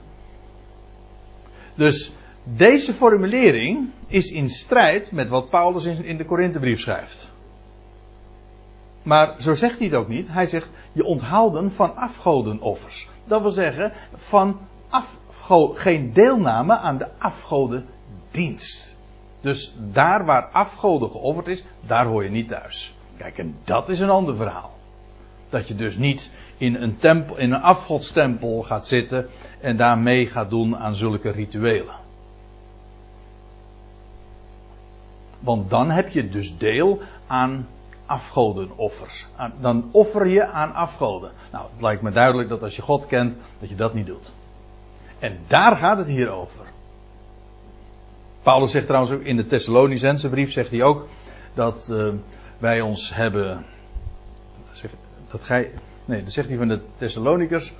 Dus 1.75 2.11
deze 2.43 2.93
formulering 2.93 3.89
is 4.07 4.31
in 4.31 4.49
strijd 4.49 5.11
met 5.11 5.29
wat 5.29 5.49
Paulus 5.49 5.85
in, 5.85 6.03
in 6.03 6.17
de 6.17 6.25
Korinthebrief 6.25 6.79
schrijft. 6.79 7.35
Maar 9.07 9.35
zo 9.41 9.53
zegt 9.53 9.77
hij 9.77 9.87
het 9.87 9.95
ook 9.95 10.07
niet. 10.07 10.27
Hij 10.27 10.45
zegt 10.45 10.69
je 10.91 11.03
onthouden 11.03 11.71
van 11.71 11.95
afgodenoffers. 11.95 13.09
Dat 13.25 13.41
wil 13.41 13.51
zeggen 13.51 13.93
van 14.15 14.59
geen 15.73 16.13
deelname 16.13 16.77
aan 16.77 16.97
de 16.97 17.07
afgodendienst. 17.17 18.97
Dus 19.41 19.75
daar 19.77 20.25
waar 20.25 20.49
afgoden 20.51 21.09
geofferd 21.09 21.47
is, 21.47 21.63
daar 21.85 22.05
hoor 22.05 22.23
je 22.23 22.29
niet 22.29 22.47
thuis. 22.47 22.95
Kijk, 23.17 23.37
en 23.37 23.55
dat 23.63 23.89
is 23.89 23.99
een 23.99 24.09
ander 24.09 24.35
verhaal. 24.35 24.71
Dat 25.49 25.67
je 25.67 25.75
dus 25.75 25.97
niet 25.97 26.31
in 26.57 26.75
een, 26.75 26.97
tempel, 26.97 27.37
in 27.37 27.51
een 27.51 27.61
afgodstempel 27.61 28.63
gaat 28.63 28.87
zitten 28.87 29.27
en 29.61 29.77
daarmee 29.77 30.27
gaat 30.27 30.49
doen 30.49 30.77
aan 30.77 30.95
zulke 30.95 31.31
rituelen. 31.31 31.95
Want 35.39 35.69
dan 35.69 35.89
heb 35.89 36.09
je 36.09 36.29
dus 36.29 36.57
deel 36.57 37.01
aan 37.27 37.67
afgodenoffers. 38.07 39.25
Dan 39.61 39.89
offer 39.91 40.27
je 40.27 40.45
aan 40.45 40.73
afgoden. 40.73 41.31
Nou, 41.51 41.65
het 41.71 41.81
lijkt 41.81 42.01
me 42.01 42.11
duidelijk 42.11 42.49
dat 42.49 42.63
als 42.63 42.75
je 42.75 42.81
God 42.81 43.05
kent, 43.05 43.37
dat 43.59 43.69
je 43.69 43.75
dat 43.75 43.93
niet 43.93 44.05
doet. 44.05 44.31
En 45.19 45.37
daar 45.47 45.75
gaat 45.77 45.97
het 45.97 46.07
hier 46.07 46.29
over. 46.29 46.65
Paulus 48.43 48.71
zegt 48.71 48.85
trouwens 48.85 49.13
ook 49.13 49.21
in 49.21 49.35
de 49.35 49.45
Thessalonicense 49.45 50.29
brief, 50.29 50.51
zegt 50.51 50.71
hij 50.71 50.83
ook, 50.83 51.07
dat 51.53 51.89
eh, 51.89 52.07
wij 52.57 52.81
ons 52.81 53.15
hebben, 53.15 53.65
zeg- 54.71 54.91
dat 55.31 55.43
gij, 55.43 55.71
nee, 56.05 56.23
dat 56.23 56.33
zegt 56.33 56.47
hij 56.47 56.57
van 56.57 56.67
de 56.67 56.81
Thessalonikers, 56.95 57.73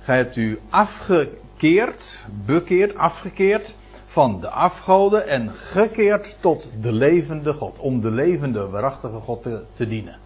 gij 0.00 0.16
hebt 0.16 0.36
u 0.36 0.60
afgekeerd, 0.70 2.24
bekeerd, 2.46 2.96
afgekeerd 2.96 3.74
van 4.12 4.40
de 4.40 4.48
afgoden 4.48 5.26
en 5.28 5.54
gekeerd 5.54 6.36
tot 6.40 6.70
de 6.80 6.92
levende 6.92 7.52
God, 7.52 7.78
om 7.78 8.00
de 8.00 8.10
levende, 8.10 8.68
waarachtige 8.68 9.18
God 9.18 9.42
te, 9.42 9.88
dienen. 9.88 10.16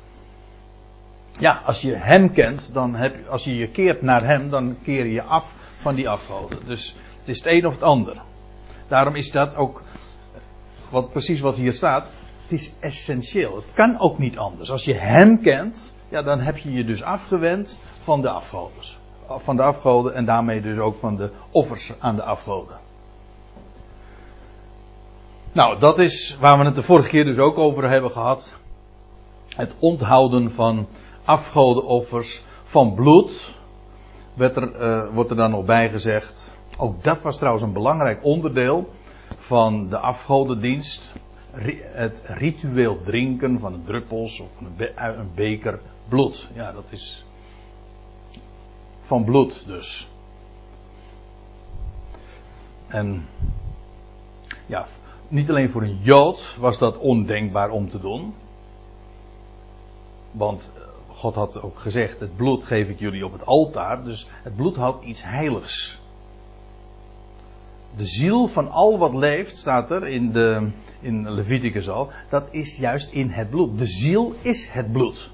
Ja, 1.38 1.62
als 1.64 1.80
je 1.80 1.94
hem 1.94 2.32
kent, 2.32 2.70
dan 2.72 2.94
heb 2.94 3.28
als 3.28 3.44
je 3.44 3.56
je 3.56 3.70
keert 3.70 4.02
naar 4.02 4.24
hem, 4.24 4.50
dan 4.50 4.76
keer 4.82 5.06
je 5.06 5.12
je 5.12 5.22
af 5.22 5.54
van 5.76 5.94
die 5.94 6.08
afgoden. 6.08 6.58
Dus 6.66 6.96
het 7.18 7.28
is 7.28 7.38
het 7.38 7.46
een 7.46 7.66
of 7.66 7.72
het 7.72 7.82
ander. 7.82 8.22
Daarom 8.88 9.14
is 9.14 9.30
dat 9.30 9.56
ook, 9.56 9.82
wat, 10.90 11.10
precies 11.10 11.40
wat 11.40 11.56
hier 11.56 11.72
staat, 11.72 12.12
het 12.42 12.52
is 12.52 12.72
essentieel. 12.80 13.56
Het 13.56 13.72
kan 13.72 13.98
ook 13.98 14.18
niet 14.18 14.38
anders. 14.38 14.70
Als 14.70 14.84
je 14.84 14.94
hem 14.94 15.40
kent, 15.42 15.92
ja, 16.08 16.22
dan 16.22 16.40
heb 16.40 16.56
je 16.56 16.72
je 16.72 16.84
dus 16.84 17.02
afgewend 17.02 17.78
van 17.98 18.20
de 18.20 18.28
afgoden. 18.28 18.84
Van 19.28 19.56
de 19.56 19.62
afgoden 19.62 20.14
en 20.14 20.24
daarmee 20.24 20.60
dus 20.60 20.78
ook 20.78 20.96
van 21.00 21.16
de 21.16 21.30
offers 21.50 21.92
aan 21.98 22.16
de 22.16 22.22
afgoden. 22.22 22.85
Nou, 25.56 25.78
dat 25.78 25.98
is 25.98 26.36
waar 26.40 26.58
we 26.58 26.64
het 26.64 26.74
de 26.74 26.82
vorige 26.82 27.08
keer 27.08 27.24
dus 27.24 27.38
ook 27.38 27.58
over 27.58 27.88
hebben 27.88 28.10
gehad. 28.10 28.56
Het 29.48 29.76
onthouden 29.78 30.50
van 30.50 30.88
afgodenoffers, 31.24 32.44
van 32.62 32.94
bloed, 32.94 33.54
er, 34.36 34.74
eh, 34.74 35.14
wordt 35.14 35.30
er 35.30 35.36
dan 35.36 35.50
nog 35.50 35.64
bij 35.64 35.88
gezegd. 35.88 36.54
Ook 36.78 37.02
dat 37.02 37.22
was 37.22 37.36
trouwens 37.36 37.64
een 37.64 37.72
belangrijk 37.72 38.24
onderdeel 38.24 38.92
van 39.36 39.88
de 39.88 39.98
afgodendienst. 39.98 41.12
Het 41.80 42.22
ritueel 42.24 43.02
drinken 43.02 43.60
van 43.60 43.82
druppels 43.84 44.40
of 44.40 44.48
een, 44.60 44.96
uit 44.96 45.18
een 45.18 45.30
beker 45.34 45.80
bloed. 46.08 46.48
Ja, 46.54 46.72
dat 46.72 46.86
is 46.90 47.24
van 49.00 49.24
bloed 49.24 49.66
dus. 49.66 50.08
En 52.86 53.26
ja, 54.66 54.86
niet 55.28 55.48
alleen 55.50 55.70
voor 55.70 55.82
een 55.82 55.98
Jood 56.02 56.56
was 56.58 56.78
dat 56.78 56.98
ondenkbaar 56.98 57.70
om 57.70 57.88
te 57.88 58.00
doen. 58.00 58.34
Want 60.30 60.70
eh, 60.74 60.82
God 61.14 61.34
had 61.34 61.62
ook 61.62 61.78
gezegd: 61.78 62.20
het 62.20 62.36
bloed 62.36 62.64
geef 62.64 62.88
ik 62.88 62.98
jullie 62.98 63.24
op 63.24 63.32
het 63.32 63.46
altaar. 63.46 64.04
Dus 64.04 64.28
het 64.42 64.56
bloed 64.56 64.76
had 64.76 65.02
iets 65.02 65.22
heiligs. 65.22 66.00
De 67.96 68.06
ziel 68.06 68.48
van 68.48 68.70
al 68.70 68.98
wat 68.98 69.14
leeft, 69.14 69.56
staat 69.56 69.90
er 69.90 70.06
in, 70.06 70.32
de, 70.32 70.68
in 71.00 71.30
Leviticus 71.30 71.88
al, 71.88 72.10
dat 72.30 72.48
is 72.50 72.76
juist 72.76 73.12
in 73.12 73.30
het 73.30 73.50
bloed. 73.50 73.78
De 73.78 73.86
ziel 73.86 74.34
is 74.42 74.68
het 74.70 74.92
bloed. 74.92 75.30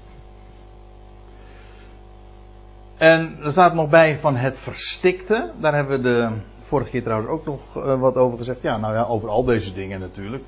En 2.97 3.37
er 3.43 3.51
staat 3.51 3.73
nog 3.73 3.89
bij 3.89 4.19
van 4.19 4.35
het 4.35 4.59
verstikte. 4.59 5.51
Daar 5.59 5.73
hebben 5.75 5.97
we 5.97 6.03
de 6.03 6.31
vorige 6.73 6.91
keer 6.91 7.03
trouwens 7.03 7.29
ook 7.29 7.45
nog 7.45 7.77
eh, 7.77 7.99
wat 7.99 8.15
over 8.15 8.37
gezegd. 8.37 8.61
Ja, 8.61 8.77
nou 8.77 8.93
ja, 8.93 9.03
over 9.03 9.29
al 9.29 9.43
deze 9.43 9.73
dingen 9.73 9.99
natuurlijk. 9.99 10.43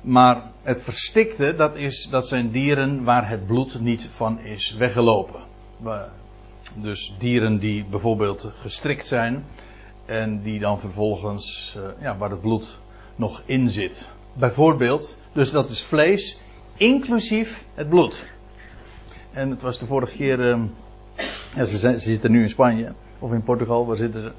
Maar 0.00 0.50
het 0.62 0.82
verstikte, 0.82 1.54
dat, 1.54 1.76
is, 1.76 2.08
dat 2.10 2.28
zijn 2.28 2.50
dieren 2.50 3.04
waar 3.04 3.28
het 3.28 3.46
bloed 3.46 3.80
niet 3.80 4.08
van 4.12 4.40
is 4.40 4.74
weggelopen. 4.74 5.40
Dus 6.74 7.14
dieren 7.18 7.58
die 7.58 7.84
bijvoorbeeld 7.84 8.52
gestrikt 8.60 9.06
zijn 9.06 9.44
en 10.06 10.42
die 10.42 10.60
dan 10.60 10.80
vervolgens, 10.80 11.76
eh, 11.76 12.02
ja, 12.02 12.16
waar 12.16 12.30
het 12.30 12.40
bloed 12.40 12.78
nog 13.16 13.42
in 13.46 13.70
zit. 13.70 14.10
Bijvoorbeeld, 14.32 15.18
dus 15.32 15.50
dat 15.50 15.70
is 15.70 15.82
vlees, 15.82 16.40
inclusief 16.76 17.64
het 17.74 17.88
bloed. 17.88 18.24
En 19.32 19.50
het 19.50 19.62
was 19.62 19.78
de 19.78 19.86
vorige 19.86 20.16
keer, 20.16 20.50
eh, 20.50 20.60
ja, 21.54 21.64
ze, 21.64 21.78
ze 21.78 21.98
zitten 21.98 22.30
nu 22.30 22.42
in 22.42 22.48
Spanje 22.48 22.92
of 23.18 23.32
in 23.32 23.42
Portugal, 23.42 23.86
waar 23.86 23.96
zitten 23.96 24.22
ze? 24.22 24.32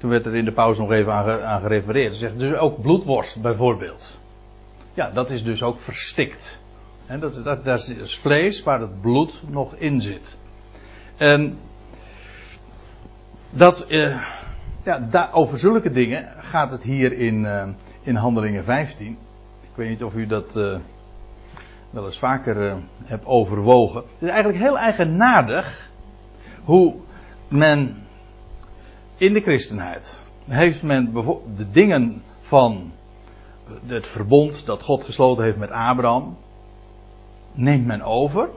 Toen 0.00 0.10
werd 0.10 0.26
er 0.26 0.36
in 0.36 0.44
de 0.44 0.52
pauze 0.52 0.80
nog 0.80 0.92
even 0.92 1.12
aan, 1.12 1.24
ge- 1.24 1.42
aan 1.42 1.60
gerefereerd. 1.60 2.12
Ze 2.12 2.18
zegt 2.18 2.38
dus 2.38 2.58
ook 2.58 2.82
bloedworst 2.82 3.42
bijvoorbeeld. 3.42 4.18
Ja, 4.94 5.10
dat 5.10 5.30
is 5.30 5.42
dus 5.42 5.62
ook 5.62 5.78
verstikt. 5.78 6.58
Dat, 7.18 7.64
dat, 7.64 7.88
is 7.88 8.18
vlees 8.18 8.62
waar 8.62 8.80
het 8.80 9.00
bloed 9.00 9.42
nog 9.48 9.74
in 9.74 10.00
zit. 10.00 10.38
En 11.16 11.58
dat, 13.50 13.86
eh, 13.86 14.22
ja, 14.84 15.28
over 15.32 15.58
zulke 15.58 15.90
dingen 15.90 16.28
gaat 16.38 16.70
het 16.70 16.82
hier 16.82 17.12
in, 17.12 17.44
eh, 17.44 17.68
in 18.02 18.16
Handelingen 18.16 18.64
15. 18.64 19.18
Ik 19.62 19.76
weet 19.76 19.88
niet 19.88 20.04
of 20.04 20.14
u 20.14 20.26
dat 20.26 20.56
eh, 20.56 20.78
wel 21.90 22.04
eens 22.04 22.18
vaker 22.18 22.68
eh, 22.68 22.76
hebt 23.04 23.26
overwogen. 23.26 24.00
Het 24.00 24.22
is 24.22 24.28
eigenlijk 24.28 24.62
heel 24.62 24.78
eigenaardig 24.78 25.90
hoe 26.64 26.94
men 27.48 28.06
in 29.20 29.32
de 29.32 29.40
christenheid 29.40 30.20
heeft 30.48 30.82
men 30.82 31.12
de 31.56 31.70
dingen 31.70 32.22
van 32.40 32.92
het 33.86 34.06
verbond 34.06 34.66
dat 34.66 34.82
God 34.82 35.04
gesloten 35.04 35.44
heeft 35.44 35.56
met 35.56 35.70
Abraham, 35.70 36.36
neemt 37.52 37.86
men 37.86 38.02
over. 38.02 38.48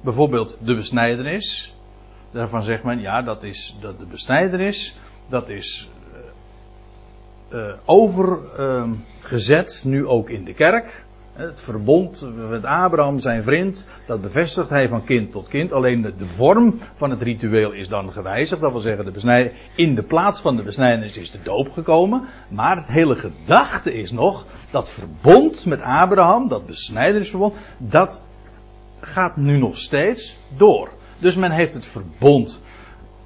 Bijvoorbeeld 0.00 0.56
de 0.60 0.74
besnijdenis. 0.74 1.74
Daarvan 2.30 2.62
zegt 2.62 2.84
men, 2.84 3.00
ja, 3.00 3.22
dat 3.22 3.42
is 3.42 3.76
dat 3.80 3.98
de 3.98 4.06
besnijdenis, 4.06 4.96
dat 5.28 5.48
is 5.48 5.88
eh, 7.50 7.58
eh, 7.58 7.76
overgezet 7.84 9.82
nu 9.86 10.06
ook 10.06 10.30
in 10.30 10.44
de 10.44 10.54
kerk. 10.54 11.04
Het 11.40 11.60
verbond 11.60 12.26
met 12.48 12.64
Abraham, 12.64 13.18
zijn 13.18 13.42
vriend, 13.42 13.88
dat 14.06 14.20
bevestigt 14.20 14.68
hij 14.68 14.88
van 14.88 15.04
kind 15.04 15.32
tot 15.32 15.48
kind. 15.48 15.72
Alleen 15.72 16.02
de, 16.02 16.26
vorm 16.26 16.78
van 16.94 17.10
het 17.10 17.22
ritueel 17.22 17.72
is 17.72 17.88
dan 17.88 18.12
gewijzigd. 18.12 18.60
Dat 18.60 18.72
wil 18.72 18.80
zeggen, 18.80 19.12
de 19.12 19.52
in 19.74 19.94
de 19.94 20.02
plaats 20.02 20.40
van 20.40 20.56
de 20.56 20.62
besnijdenis 20.62 21.16
is 21.16 21.30
de 21.30 21.42
doop 21.42 21.70
gekomen. 21.70 22.28
Maar 22.48 22.76
het 22.76 22.86
hele 22.86 23.14
gedachte 23.14 23.94
is 23.94 24.10
nog, 24.10 24.46
dat 24.70 24.90
verbond 24.90 25.66
met 25.66 25.80
Abraham, 25.80 26.48
dat 26.48 26.66
besnijdenisverbond, 26.66 27.54
dat 27.78 28.22
gaat 29.00 29.36
nu 29.36 29.58
nog 29.58 29.76
steeds 29.76 30.38
door. 30.56 30.90
Dus 31.18 31.36
men 31.36 31.50
heeft 31.50 31.74
het 31.74 31.86
verbond 31.86 32.62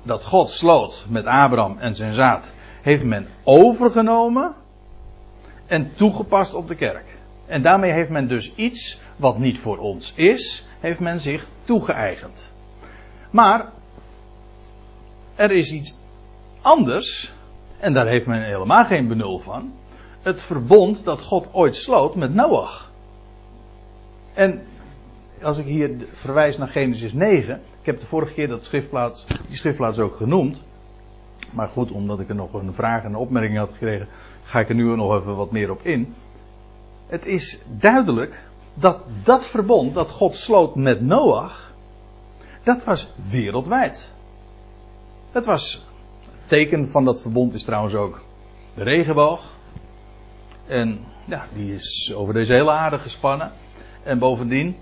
dat 0.03 0.25
God 0.25 0.49
sloot 0.49 1.07
met 1.09 1.27
Abraham 1.27 1.79
en 1.79 1.95
zijn 1.95 2.13
zaad, 2.13 2.55
heeft 2.83 3.05
men 3.05 3.27
overgenomen 3.45 4.55
en 5.67 5.93
toegepast 5.95 6.55
op 6.55 6.69
de 6.69 6.75
kerk. 6.75 7.14
En 7.47 7.63
daarmee 7.63 7.93
heeft 7.93 8.11
men 8.11 8.29
dus 8.29 8.55
iets 8.55 9.01
wat 9.17 9.39
niet 9.39 9.59
voor 9.59 9.79
ons 9.79 10.15
is, 10.15 10.69
heeft 10.81 11.01
men 11.01 11.21
zich 11.21 11.47
toegeëigend. 11.65 12.53
Maar 13.31 13.73
er 15.35 15.51
is 15.51 15.73
iets 15.73 15.97
anders, 16.63 17.33
en 17.79 17.93
daar 17.93 18.07
heeft 18.07 18.27
men 18.27 18.45
helemaal 18.45 18.85
geen 18.85 19.09
benul 19.09 19.39
van. 19.39 19.73
Het 20.23 20.43
verbond 20.43 21.05
dat 21.05 21.23
God 21.23 21.49
ooit 21.53 21.77
sloot 21.77 22.15
met 22.15 22.35
Noach. 22.35 22.93
En 24.35 24.63
als 25.43 25.59
ik 25.59 25.67
hier 25.67 25.91
verwijs 26.13 26.59
naar 26.59 26.69
Genesis 26.69 27.13
9, 27.13 27.61
ik 27.81 27.87
heb 27.87 28.01
de 28.01 28.07
vorige 28.07 28.33
keer 28.33 28.49
dat 28.49 28.65
schriftplaats, 28.65 29.27
die 29.27 29.57
schriftplaats 29.57 29.99
ook 29.99 30.15
genoemd. 30.15 30.65
Maar 31.53 31.69
goed, 31.69 31.91
omdat 31.91 32.21
ik 32.21 32.29
er 32.29 32.35
nog 32.35 32.53
een 32.53 32.73
vraag 32.73 33.03
en 33.03 33.09
een 33.09 33.17
opmerking 33.17 33.59
had 33.59 33.71
gekregen, 33.71 34.09
ga 34.43 34.61
ik 34.61 34.69
er 34.69 34.75
nu 34.75 34.97
nog 34.97 35.21
even 35.21 35.37
wat 35.37 35.51
meer 35.51 35.71
op 35.71 35.81
in. 35.83 36.15
Het 37.07 37.27
is 37.27 37.63
duidelijk 37.67 38.43
dat 38.75 39.03
dat 39.23 39.47
verbond 39.47 39.95
dat 39.95 40.11
God 40.11 40.35
sloot 40.35 40.75
met 40.75 41.01
Noach, 41.01 41.73
dat 42.63 42.85
was 42.85 43.13
wereldwijd. 43.31 44.11
Het 45.33 45.45
was, 45.45 45.87
het 46.25 46.49
teken 46.49 46.89
van 46.89 47.05
dat 47.05 47.23
verbond 47.23 47.55
is 47.55 47.65
trouwens 47.65 47.95
ook 47.95 48.23
de 48.75 48.83
regenboog. 48.83 49.53
En 50.67 50.99
ja, 51.25 51.47
die 51.55 51.75
is 51.75 52.15
over 52.17 52.35
deze 52.35 52.53
hele 52.53 52.71
aarde 52.71 52.99
gespannen. 52.99 53.53
En 54.03 54.19
bovendien, 54.19 54.77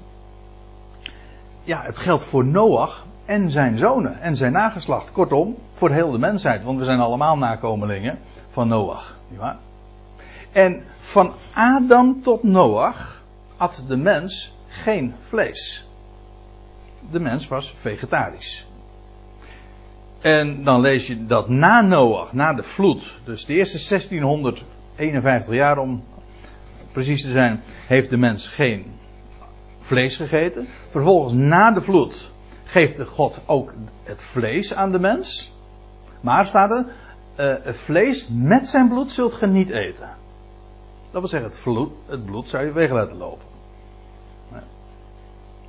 ja, 1.65 1.83
het 1.83 1.99
geldt 1.99 2.25
voor 2.25 2.45
Noach 2.45 3.07
en 3.25 3.51
zijn 3.51 3.77
zonen 3.77 4.21
en 4.21 4.37
zijn 4.37 4.53
nageslacht. 4.53 5.13
Kortom, 5.13 5.57
voor 5.75 5.91
heel 5.91 6.11
de 6.11 6.19
mensheid, 6.19 6.63
want 6.65 6.79
we 6.79 6.85
zijn 6.85 7.01
allemaal 7.01 7.39
nakomelingen 7.39 8.19
van 8.51 8.69
Noach. 8.69 9.17
Nietwaar? 9.29 9.57
En 10.53 10.83
van 10.99 11.35
Adam 11.55 12.23
tot 12.23 12.43
Noach 12.43 13.23
at 13.57 13.85
de 13.89 13.97
mens 13.97 14.57
geen 14.69 15.15
vlees. 15.21 15.87
De 17.11 17.21
mens 17.21 17.49
was 17.49 17.75
vegetarisch. 17.77 18.67
En 20.21 20.65
dan 20.65 20.81
lees 20.81 21.07
je 21.07 21.27
dat 21.27 21.49
na 21.49 21.81
Noach, 21.81 22.33
na 22.33 22.55
de 22.55 22.63
vloed, 22.63 23.13
dus 23.25 23.45
de 23.45 23.55
eerste 23.55 23.89
1651 23.89 25.55
jaar 25.55 25.79
om 25.79 26.05
precies 26.93 27.23
te 27.23 27.31
zijn, 27.31 27.61
heeft 27.87 28.11
de 28.11 28.17
mens 28.17 28.49
geen 28.49 28.85
vlees 29.81 30.17
gegeten. 30.17 30.69
Vervolgens 30.91 31.33
na 31.33 31.71
de 31.71 31.81
vloed 31.81 32.31
geeft 32.65 32.97
de 32.97 33.07
God 33.07 33.43
ook 33.47 33.73
het 34.05 34.23
vlees 34.23 34.75
aan 34.75 34.93
de 34.93 34.99
mens. 34.99 35.53
Maar 36.21 36.47
staat 36.47 36.71
er, 36.71 36.87
het 37.63 37.77
vlees 37.77 38.29
met 38.31 38.69
zijn 38.69 38.89
bloed 38.89 39.11
zult 39.11 39.35
ge 39.35 39.47
niet 39.47 39.71
eten. 39.71 40.21
Dat 41.13 41.21
wil 41.21 41.29
zeggen, 41.29 41.51
het, 41.51 41.91
het 42.07 42.25
bloed 42.25 42.49
zou 42.49 42.65
je 42.65 42.73
weg 42.73 42.91
laten 42.91 43.17
lopen. 43.17 43.47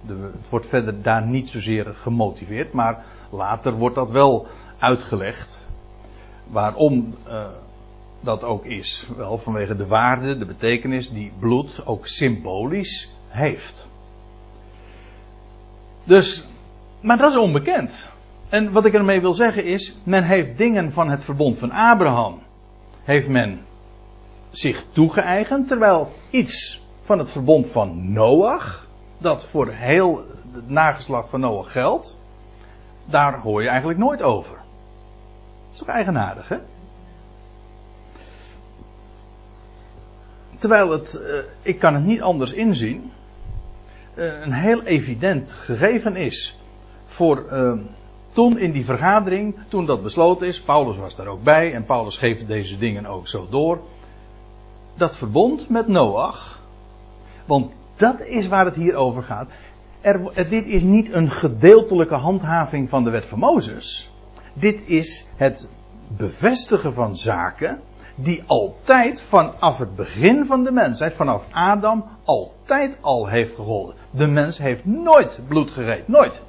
Het 0.05 0.49
wordt 0.49 0.65
verder 0.65 1.01
daar 1.01 1.27
niet 1.27 1.49
zozeer 1.49 1.93
gemotiveerd, 1.93 2.73
maar 2.73 3.05
later 3.31 3.73
wordt 3.73 3.95
dat 3.95 4.09
wel 4.09 4.47
uitgelegd. 4.77 5.67
Waarom 6.47 7.13
uh, 7.27 7.45
dat 8.21 8.43
ook 8.43 8.65
is. 8.65 9.07
Wel 9.17 9.37
vanwege 9.37 9.75
de 9.75 9.87
waarde, 9.87 10.37
de 10.37 10.45
betekenis 10.45 11.09
die 11.09 11.31
bloed 11.39 11.85
ook 11.85 12.07
symbolisch 12.07 13.11
heeft. 13.27 13.89
Dus, 16.03 16.47
maar 17.01 17.17
dat 17.17 17.31
is 17.31 17.37
onbekend. 17.37 18.09
En 18.49 18.71
wat 18.71 18.85
ik 18.85 18.93
ermee 18.93 19.21
wil 19.21 19.33
zeggen 19.33 19.65
is, 19.65 19.97
men 20.03 20.23
heeft 20.23 20.57
dingen 20.57 20.91
van 20.91 21.09
het 21.09 21.23
verbond 21.23 21.57
van 21.57 21.71
Abraham, 21.71 22.39
heeft 23.03 23.27
men 23.27 23.59
zich 24.53 24.85
toegeëigend, 24.91 25.67
terwijl 25.67 26.11
iets 26.29 26.81
van 27.03 27.19
het 27.19 27.29
verbond 27.29 27.67
van 27.67 28.11
Noach, 28.11 28.87
dat 29.17 29.45
voor 29.45 29.71
heel 29.71 30.25
het 30.53 30.69
nageslacht 30.69 31.29
van 31.29 31.39
Noach 31.39 31.71
geldt, 31.71 32.19
daar 33.05 33.39
hoor 33.39 33.61
je 33.61 33.69
eigenlijk 33.69 33.99
nooit 33.99 34.21
over. 34.21 34.55
Dat 34.55 35.71
is 35.71 35.77
toch 35.77 35.87
eigenaardig, 35.87 36.49
hè? 36.49 36.57
Terwijl 40.57 40.91
het, 40.91 41.19
uh, 41.21 41.37
ik 41.61 41.79
kan 41.79 41.93
het 41.93 42.03
niet 42.03 42.21
anders 42.21 42.51
inzien, 42.51 43.11
uh, 44.15 44.41
een 44.41 44.53
heel 44.53 44.83
evident 44.83 45.51
gegeven 45.51 46.15
is 46.15 46.57
voor 47.05 47.45
uh, 47.51 47.79
toen 48.31 48.57
in 48.57 48.71
die 48.71 48.85
vergadering, 48.85 49.55
toen 49.67 49.85
dat 49.85 50.03
besloten 50.03 50.47
is, 50.47 50.61
Paulus 50.61 50.97
was 50.97 51.15
daar 51.15 51.27
ook 51.27 51.43
bij 51.43 51.73
en 51.73 51.85
Paulus 51.85 52.17
geeft 52.17 52.47
deze 52.47 52.77
dingen 52.77 53.05
ook 53.05 53.27
zo 53.27 53.47
door, 53.49 53.81
dat 54.97 55.17
verbond 55.17 55.69
met 55.69 55.87
Noach, 55.87 56.61
want 57.45 57.71
dat 57.95 58.21
is 58.21 58.47
waar 58.47 58.65
het 58.65 58.75
hier 58.75 58.95
over 58.95 59.23
gaat. 59.23 59.47
Er, 60.01 60.49
dit 60.49 60.65
is 60.65 60.83
niet 60.83 61.11
een 61.11 61.31
gedeeltelijke 61.31 62.15
handhaving 62.15 62.89
van 62.89 63.03
de 63.03 63.09
wet 63.09 63.25
van 63.25 63.39
Mozes. 63.39 64.11
Dit 64.53 64.87
is 64.87 65.27
het 65.35 65.67
bevestigen 66.17 66.93
van 66.93 67.17
zaken 67.17 67.79
die 68.15 68.43
altijd 68.47 69.21
vanaf 69.21 69.77
het 69.77 69.95
begin 69.95 70.45
van 70.45 70.63
de 70.63 70.71
mensheid, 70.71 71.13
vanaf 71.13 71.43
Adam, 71.51 72.05
altijd 72.23 72.97
al 73.01 73.27
heeft 73.27 73.55
gegolden. 73.55 73.95
De 74.11 74.27
mens 74.27 74.57
heeft 74.57 74.85
nooit 74.85 75.43
bloed 75.47 75.71
gegeten. 75.71 76.03
Nooit. 76.07 76.41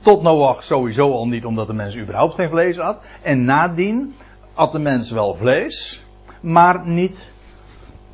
Tot 0.00 0.22
Noach 0.22 0.62
sowieso 0.62 1.12
al 1.12 1.26
niet, 1.26 1.44
omdat 1.44 1.66
de 1.66 1.72
mens 1.72 1.96
überhaupt 1.96 2.34
geen 2.34 2.48
vlees 2.48 2.76
had. 2.76 3.00
En 3.22 3.44
nadien 3.44 4.14
at 4.54 4.72
de 4.72 4.78
mens 4.78 5.10
wel 5.10 5.34
vlees, 5.34 6.02
maar 6.40 6.86
niet 6.86 7.30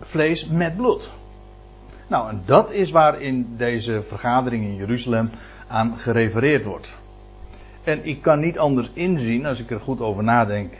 vlees 0.01 0.46
met 0.46 0.77
bloed. 0.77 1.11
Nou, 2.09 2.29
en 2.29 2.42
dat 2.44 2.70
is 2.70 2.90
waar 2.90 3.20
in 3.20 3.55
deze 3.57 4.03
vergadering 4.03 4.64
in 4.64 4.77
Jeruzalem 4.77 5.31
aan 5.68 5.98
gerefereerd 5.98 6.64
wordt. 6.64 6.96
En 7.85 8.05
ik 8.05 8.22
kan 8.22 8.40
niet 8.40 8.59
anders 8.59 8.90
inzien, 8.92 9.46
als 9.46 9.61
ik 9.61 9.70
er 9.70 9.81
goed 9.81 10.01
over 10.01 10.24
nadenk, 10.24 10.72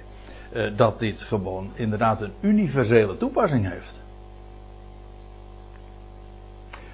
eh, 0.53 0.77
dat 0.77 0.99
dit 0.99 1.21
gewoon 1.21 1.71
inderdaad 1.75 2.23
een 2.23 2.33
universele 2.41 3.17
toepassing 3.17 3.71
heeft. 3.71 4.03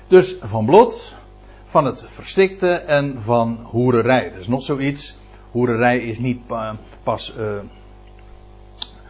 Dus 0.09 0.37
van 0.41 0.67
bloed, 0.67 1.17
van 1.65 1.85
het 1.85 2.05
verstikte 2.09 2.69
en 2.73 3.23
van 3.23 3.59
hoererij. 3.63 4.33
Is 4.39 4.49
nog 4.49 4.63
zoiets. 4.63 5.19
Hoererij 5.51 5.99
is 5.99 6.19
niet 6.19 6.41
pas, 7.03 7.35
uh, 7.39 7.59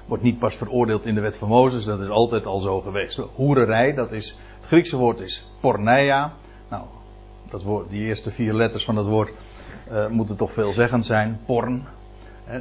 wordt 0.07 0.23
niet 0.23 0.39
pas 0.39 0.55
veroordeeld 0.55 1.07
in 1.07 1.15
de 1.15 1.21
wet 1.21 1.37
van 1.37 1.49
Mozes, 1.49 1.85
dat 1.85 2.01
is 2.01 2.09
altijd 2.09 2.47
al 2.47 2.59
zo 2.59 2.81
geweest. 2.81 3.21
Hoererij, 3.35 3.95
dat 3.95 4.13
is, 4.13 4.39
het 4.57 4.67
Griekse 4.67 4.97
woord 4.97 5.21
is 5.21 5.47
porneia. 5.61 6.33
Nou, 6.71 6.85
dat 7.51 7.63
woord, 7.63 7.91
die 7.91 8.05
eerste 8.05 8.31
vier 8.31 8.55
letters 8.55 8.85
van 8.85 8.95
dat 8.95 9.07
woord 9.07 9.33
uh, 9.91 10.09
moeten 10.09 10.37
toch 10.37 10.53
veelzeggend 10.53 11.07
zijn. 11.07 11.41
Porn. 11.47 11.85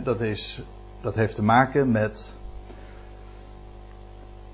dat, 0.04 0.22
is, 0.22 0.62
dat 1.02 1.16
heeft 1.16 1.36
te 1.36 1.44
maken 1.44 1.92
met. 1.92 2.36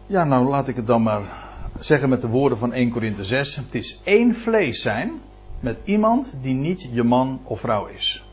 Ja, 0.05 0.23
nou 0.23 0.47
laat 0.47 0.67
ik 0.67 0.75
het 0.75 0.87
dan 0.87 1.03
maar 1.03 1.47
zeggen 1.79 2.09
met 2.09 2.21
de 2.21 2.27
woorden 2.27 2.57
van 2.57 2.73
1 2.73 2.91
Korinthe 2.91 3.25
6. 3.25 3.55
Het 3.55 3.75
is 3.75 4.01
één 4.03 4.35
vlees 4.35 4.81
zijn 4.81 5.21
met 5.59 5.81
iemand 5.83 6.37
die 6.41 6.53
niet 6.53 6.89
je 6.91 7.03
man 7.03 7.39
of 7.43 7.59
vrouw 7.59 7.85
is. 7.85 8.23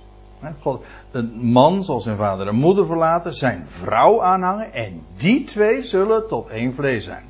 God, 0.60 0.84
een 1.16 1.40
man 1.40 1.82
zal 1.82 2.00
zijn 2.00 2.16
vader 2.16 2.46
en 2.46 2.54
moeder 2.54 2.86
verlaten, 2.86 3.34
zijn 3.34 3.66
vrouw 3.66 4.22
aanhangen 4.22 4.72
en 4.72 5.02
die 5.16 5.44
twee 5.44 5.82
zullen 5.82 6.28
tot 6.28 6.48
één 6.48 6.74
vlees 6.74 7.04
zijn. 7.04 7.24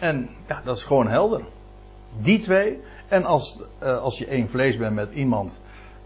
En 0.00 0.28
ja, 0.48 0.60
dat 0.64 0.76
is 0.76 0.84
gewoon 0.84 1.08
helder. 1.08 1.42
Die 2.20 2.38
twee. 2.38 2.80
En 3.08 3.24
als, 3.24 3.62
uh, 3.82 3.98
als 3.98 4.18
je 4.18 4.26
één 4.26 4.48
vlees 4.48 4.76
bent 4.76 4.94
met 4.94 5.12
iemand. 5.12 5.60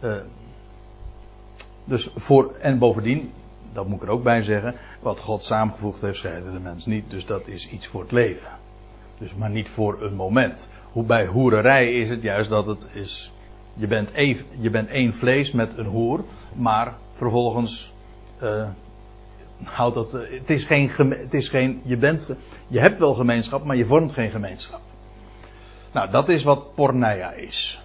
Uh, 0.04 0.14
dus 1.84 2.10
voor, 2.14 2.54
en 2.54 2.78
bovendien, 2.78 3.32
dat 3.72 3.86
moet 3.86 4.02
ik 4.02 4.08
er 4.08 4.14
ook 4.14 4.22
bij 4.22 4.42
zeggen. 4.42 4.74
Wat 5.00 5.20
God 5.20 5.42
samengevoegd 5.42 6.00
heeft, 6.00 6.18
scheiden 6.18 6.52
de 6.52 6.60
mens 6.60 6.86
niet. 6.86 7.10
Dus 7.10 7.26
dat 7.26 7.46
is 7.46 7.68
iets 7.68 7.86
voor 7.86 8.00
het 8.00 8.12
leven. 8.12 8.48
Dus 9.18 9.34
maar 9.34 9.50
niet 9.50 9.68
voor 9.68 10.02
een 10.02 10.14
moment. 10.14 10.68
Hoe 10.92 11.04
bij 11.04 11.26
hoererij 11.26 11.92
is 11.92 12.10
het 12.10 12.22
juist 12.22 12.50
dat 12.50 12.66
het 12.66 12.86
is. 12.92 13.32
Je 13.74 13.86
bent, 13.86 14.10
één, 14.10 14.38
je 14.60 14.70
bent 14.70 14.88
één 14.88 15.14
vlees 15.14 15.52
met 15.52 15.78
een 15.78 15.86
hoer, 15.86 16.24
maar 16.54 16.94
vervolgens 17.14 17.92
uh, 18.42 18.68
houdt 19.62 19.94
dat. 19.94 20.14
Uh, 20.14 20.20
het 20.38 20.50
is 20.50 20.64
geen, 20.64 20.90
het 20.98 21.34
is 21.34 21.48
geen. 21.48 21.80
Je, 21.84 21.96
bent, 21.96 22.28
je 22.66 22.80
hebt 22.80 22.98
wel 22.98 23.14
gemeenschap, 23.14 23.64
maar 23.64 23.76
je 23.76 23.86
vormt 23.86 24.12
geen 24.12 24.30
gemeenschap. 24.30 24.80
Nou, 25.92 26.10
dat 26.10 26.28
is 26.28 26.42
wat 26.42 26.74
porneia 26.74 27.32
is. 27.32 27.80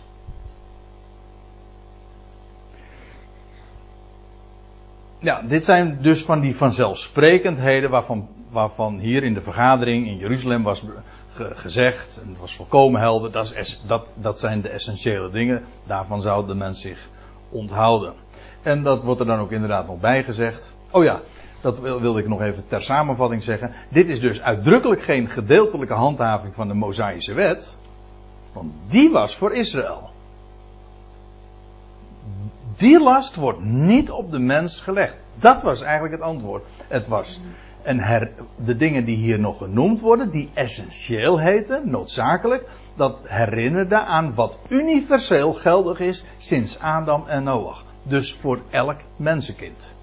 Ja, 5.25 5.41
dit 5.41 5.65
zijn 5.65 5.97
dus 6.01 6.23
van 6.23 6.39
die 6.39 6.55
vanzelfsprekendheden 6.55 7.89
waarvan, 7.89 8.27
waarvan 8.51 8.99
hier 8.99 9.23
in 9.23 9.33
de 9.33 9.41
vergadering 9.41 10.07
in 10.07 10.17
Jeruzalem 10.17 10.63
was 10.63 10.83
gezegd, 11.33 12.19
en 12.23 12.29
het 12.29 12.39
was 12.39 12.55
volkomen 12.55 13.01
helder, 13.01 13.31
dat, 13.31 13.79
dat, 13.87 14.13
dat 14.15 14.39
zijn 14.39 14.61
de 14.61 14.69
essentiële 14.69 15.31
dingen, 15.31 15.63
daarvan 15.87 16.21
zou 16.21 16.47
de 16.47 16.53
mens 16.53 16.81
zich 16.81 17.07
onthouden. 17.49 18.13
En 18.61 18.83
dat 18.83 19.03
wordt 19.03 19.19
er 19.19 19.25
dan 19.25 19.39
ook 19.39 19.51
inderdaad 19.51 19.87
nog 19.87 19.99
bij 19.99 20.23
gezegd. 20.23 20.73
Oh 20.91 21.03
ja, 21.03 21.21
dat 21.61 21.79
wilde 21.79 22.19
ik 22.19 22.27
nog 22.27 22.41
even 22.41 22.67
ter 22.67 22.81
samenvatting 22.81 23.43
zeggen. 23.43 23.71
Dit 23.89 24.09
is 24.09 24.19
dus 24.19 24.41
uitdrukkelijk 24.41 25.01
geen 25.01 25.29
gedeeltelijke 25.29 25.93
handhaving 25.93 26.53
van 26.53 26.67
de 26.67 26.73
Mosaïsche 26.73 27.33
wet, 27.33 27.75
want 28.53 28.73
die 28.87 29.11
was 29.11 29.35
voor 29.35 29.53
Israël. 29.53 30.13
Die 32.75 32.99
last 32.99 33.35
wordt 33.35 33.63
niet 33.63 34.11
op 34.11 34.31
de 34.31 34.39
mens 34.39 34.81
gelegd. 34.81 35.15
Dat 35.35 35.61
was 35.61 35.81
eigenlijk 35.81 36.13
het 36.13 36.23
antwoord. 36.23 36.63
Het 36.87 37.07
was 37.07 37.41
her, 37.83 38.31
de 38.65 38.75
dingen 38.75 39.05
die 39.05 39.15
hier 39.17 39.39
nog 39.39 39.57
genoemd 39.57 39.99
worden, 39.99 40.31
die 40.31 40.49
essentieel 40.53 41.39
heten, 41.39 41.89
noodzakelijk, 41.89 42.69
dat 42.95 43.23
herinnerde 43.27 43.99
aan 43.99 44.33
wat 44.33 44.57
universeel 44.67 45.53
geldig 45.53 45.99
is 45.99 46.25
sinds 46.37 46.79
Adam 46.79 47.27
en 47.27 47.43
Noach. 47.43 47.83
Dus 48.03 48.33
voor 48.33 48.59
elk 48.69 48.97
mensenkind. 49.15 49.93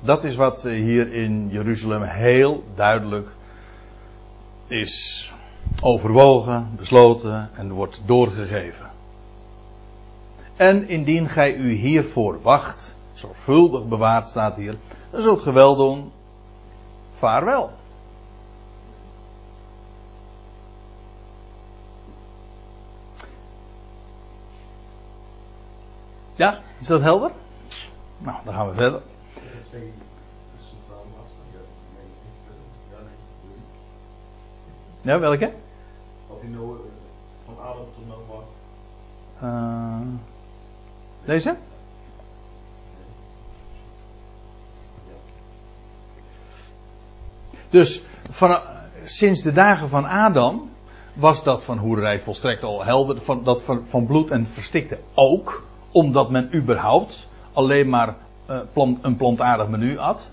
Dat 0.00 0.24
is 0.24 0.36
wat 0.36 0.62
hier 0.62 1.12
in 1.12 1.48
Jeruzalem 1.48 2.02
heel 2.02 2.64
duidelijk 2.74 3.28
is 4.66 5.32
overwogen, 5.80 6.68
besloten 6.76 7.50
en 7.56 7.70
wordt 7.72 8.00
doorgegeven. 8.06 8.93
En 10.56 10.88
indien 10.88 11.28
gij 11.28 11.54
u 11.54 11.72
hiervoor 11.72 12.42
wacht, 12.42 12.94
zorgvuldig 13.12 13.88
bewaard 13.88 14.28
staat 14.28 14.56
hier, 14.56 14.76
dan 15.10 15.22
zult 15.22 15.40
ge 15.40 15.52
wel 15.52 15.76
doen. 15.76 16.12
Vaarwel. 17.14 17.70
Ja, 26.34 26.60
is 26.80 26.86
dat 26.86 27.00
helder? 27.00 27.30
Nou, 28.18 28.36
dan 28.44 28.54
gaan 28.54 28.68
we 28.68 28.74
verder. 28.74 29.02
Ja, 35.00 35.18
welke? 35.18 35.52
Nou, 36.42 36.76
eh, 36.76 36.82
van 37.44 37.58
Adam 37.58 37.86
tot 37.94 38.34
eh 39.40 40.33
deze? 41.24 41.56
Dus 47.70 48.02
van, 48.30 48.58
sinds 49.04 49.42
de 49.42 49.52
dagen 49.52 49.88
van 49.88 50.04
Adam 50.04 50.70
was 51.12 51.44
dat 51.44 51.64
van 51.64 51.78
hoerij 51.78 52.20
volstrekt 52.20 52.62
al 52.62 52.84
helder. 52.84 53.22
Van, 53.22 53.44
dat 53.44 53.62
van, 53.62 53.82
van 53.86 54.06
bloed 54.06 54.30
en 54.30 54.46
verstikte 54.46 54.98
ook. 55.14 55.66
Omdat 55.92 56.30
men 56.30 56.54
überhaupt 56.54 57.28
alleen 57.52 57.88
maar 57.88 58.16
uh, 58.50 58.60
plant, 58.72 59.04
een 59.04 59.16
plantaardig 59.16 59.68
menu 59.68 59.98
at. 59.98 60.30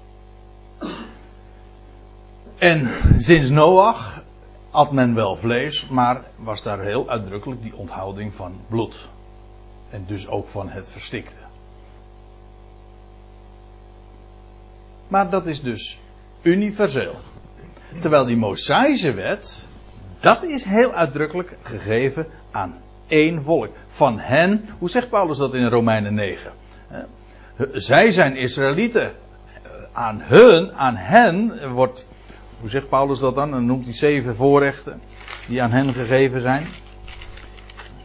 En 2.57 2.89
sinds 3.17 3.49
Noach 3.49 4.23
at 4.71 4.91
men 4.91 5.15
wel 5.15 5.35
vlees, 5.35 5.87
maar 5.87 6.21
was 6.35 6.63
daar 6.63 6.79
heel 6.79 7.09
uitdrukkelijk 7.09 7.61
die 7.61 7.75
onthouding 7.75 8.33
van 8.33 8.53
bloed. 8.67 9.07
En 9.91 10.05
dus 10.07 10.27
ook 10.27 10.47
van 10.47 10.69
het 10.69 10.89
verstikte. 10.89 11.35
Maar 15.07 15.29
dat 15.29 15.47
is 15.47 15.61
dus 15.61 15.99
universeel. 16.41 17.15
Terwijl 17.99 18.25
die 18.25 18.37
Mosaïsche 18.37 19.13
wet, 19.13 19.67
dat 20.19 20.43
is 20.43 20.63
heel 20.63 20.91
uitdrukkelijk 20.91 21.57
gegeven 21.61 22.27
aan 22.51 22.77
één 23.07 23.43
volk. 23.43 23.69
Van 23.87 24.19
hen, 24.19 24.69
hoe 24.77 24.89
zegt 24.89 25.09
Paulus 25.09 25.37
dat 25.37 25.53
in 25.53 25.67
Romeinen 25.67 26.13
9? 26.13 26.51
Zij 27.71 28.09
zijn 28.09 28.35
Israëlieten. 28.35 29.11
Aan 29.93 30.21
hun, 30.21 30.73
aan 30.73 30.95
hen 30.95 31.69
wordt, 31.73 32.07
hoe 32.59 32.69
zegt 32.69 32.89
Paulus 32.89 33.19
dat 33.19 33.35
dan? 33.35 33.51
Dan 33.51 33.65
noemt 33.65 33.85
hij 33.85 33.93
zeven 33.93 34.35
voorrechten 34.35 35.01
die 35.47 35.61
aan 35.61 35.71
hen 35.71 35.93
gegeven 35.93 36.41
zijn. 36.41 36.65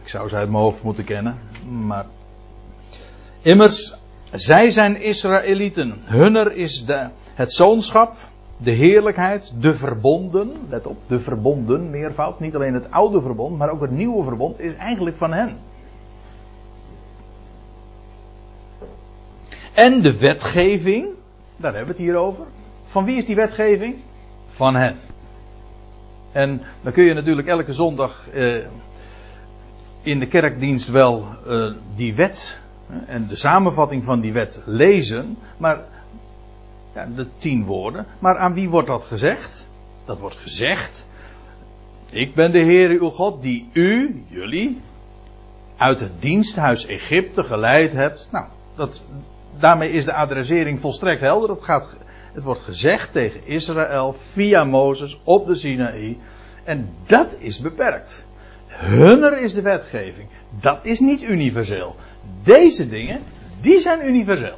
Ik 0.01 0.07
zou 0.07 0.29
ze 0.29 0.35
uit 0.35 0.49
mijn 0.49 0.63
hoofd 0.63 0.83
moeten 0.83 1.03
kennen, 1.03 1.37
maar. 1.67 2.05
Immers, 3.41 3.95
zij 4.31 4.71
zijn 4.71 5.01
Israëlieten. 5.01 6.01
Hunner 6.05 6.51
is 6.51 6.85
de, 6.85 7.09
het 7.33 7.53
zoonschap, 7.53 8.15
de 8.57 8.71
heerlijkheid, 8.71 9.53
de 9.59 9.73
verbonden. 9.73 10.51
Let 10.69 10.87
op, 10.87 10.97
de 11.07 11.19
verbonden, 11.19 11.89
meervoud. 11.89 12.39
Niet 12.39 12.55
alleen 12.55 12.73
het 12.73 12.91
oude 12.91 13.21
verbond, 13.21 13.57
maar 13.57 13.69
ook 13.69 13.81
het 13.81 13.91
nieuwe 13.91 14.23
verbond 14.23 14.59
is 14.59 14.75
eigenlijk 14.75 15.15
van 15.15 15.33
hen. 15.33 15.57
En 19.73 20.01
de 20.01 20.17
wetgeving, 20.17 21.07
daar 21.57 21.73
hebben 21.73 21.95
we 21.95 22.01
het 22.01 22.09
hier 22.09 22.15
over. 22.15 22.45
Van 22.85 23.05
wie 23.05 23.17
is 23.17 23.25
die 23.25 23.35
wetgeving? 23.35 23.95
Van 24.47 24.75
hen. 24.75 24.97
En 26.31 26.61
dan 26.81 26.93
kun 26.93 27.05
je 27.05 27.13
natuurlijk 27.13 27.47
elke 27.47 27.73
zondag 27.73 28.29
eh, 28.29 28.65
in 30.07 30.19
de 30.19 30.27
kerkdienst 30.27 30.89
wel 30.89 31.25
uh, 31.47 31.73
die 31.95 32.15
wet 32.15 32.59
eh, 32.89 32.95
en 33.07 33.27
de 33.27 33.35
samenvatting 33.35 34.03
van 34.03 34.21
die 34.21 34.33
wet 34.33 34.61
lezen, 34.65 35.37
maar 35.57 35.79
ja, 36.93 37.05
de 37.15 37.27
tien 37.37 37.65
woorden. 37.65 38.05
Maar 38.19 38.37
aan 38.37 38.53
wie 38.53 38.69
wordt 38.69 38.87
dat 38.87 39.03
gezegd? 39.03 39.69
Dat 40.05 40.19
wordt 40.19 40.37
gezegd. 40.37 41.07
Ik 42.09 42.35
ben 42.35 42.51
de 42.51 42.63
Heer 42.63 42.89
uw 42.89 43.09
God 43.09 43.41
die 43.41 43.69
u, 43.73 44.23
jullie, 44.27 44.81
uit 45.77 45.99
het 45.99 46.21
diensthuis 46.21 46.85
Egypte 46.85 47.43
geleid 47.43 47.91
hebt. 47.91 48.27
Nou, 48.31 48.45
dat, 48.75 49.05
daarmee 49.59 49.91
is 49.91 50.05
de 50.05 50.13
adressering 50.13 50.79
volstrekt 50.79 51.21
helder. 51.21 51.49
Het, 51.49 51.63
gaat, 51.63 51.97
het 52.33 52.43
wordt 52.43 52.61
gezegd 52.61 53.11
tegen 53.11 53.47
Israël 53.47 54.13
via 54.13 54.63
Mozes 54.63 55.19
op 55.23 55.45
de 55.45 55.55
Sinaï. 55.55 56.17
En 56.63 56.89
dat 57.07 57.37
is 57.39 57.59
beperkt. 57.59 58.26
Hunner 58.77 59.41
is 59.41 59.53
de 59.53 59.61
wetgeving. 59.61 60.27
Dat 60.61 60.85
is 60.85 60.99
niet 60.99 61.21
universeel. 61.21 61.95
Deze 62.43 62.89
dingen, 62.89 63.21
die 63.61 63.79
zijn 63.79 64.07
universeel. 64.07 64.57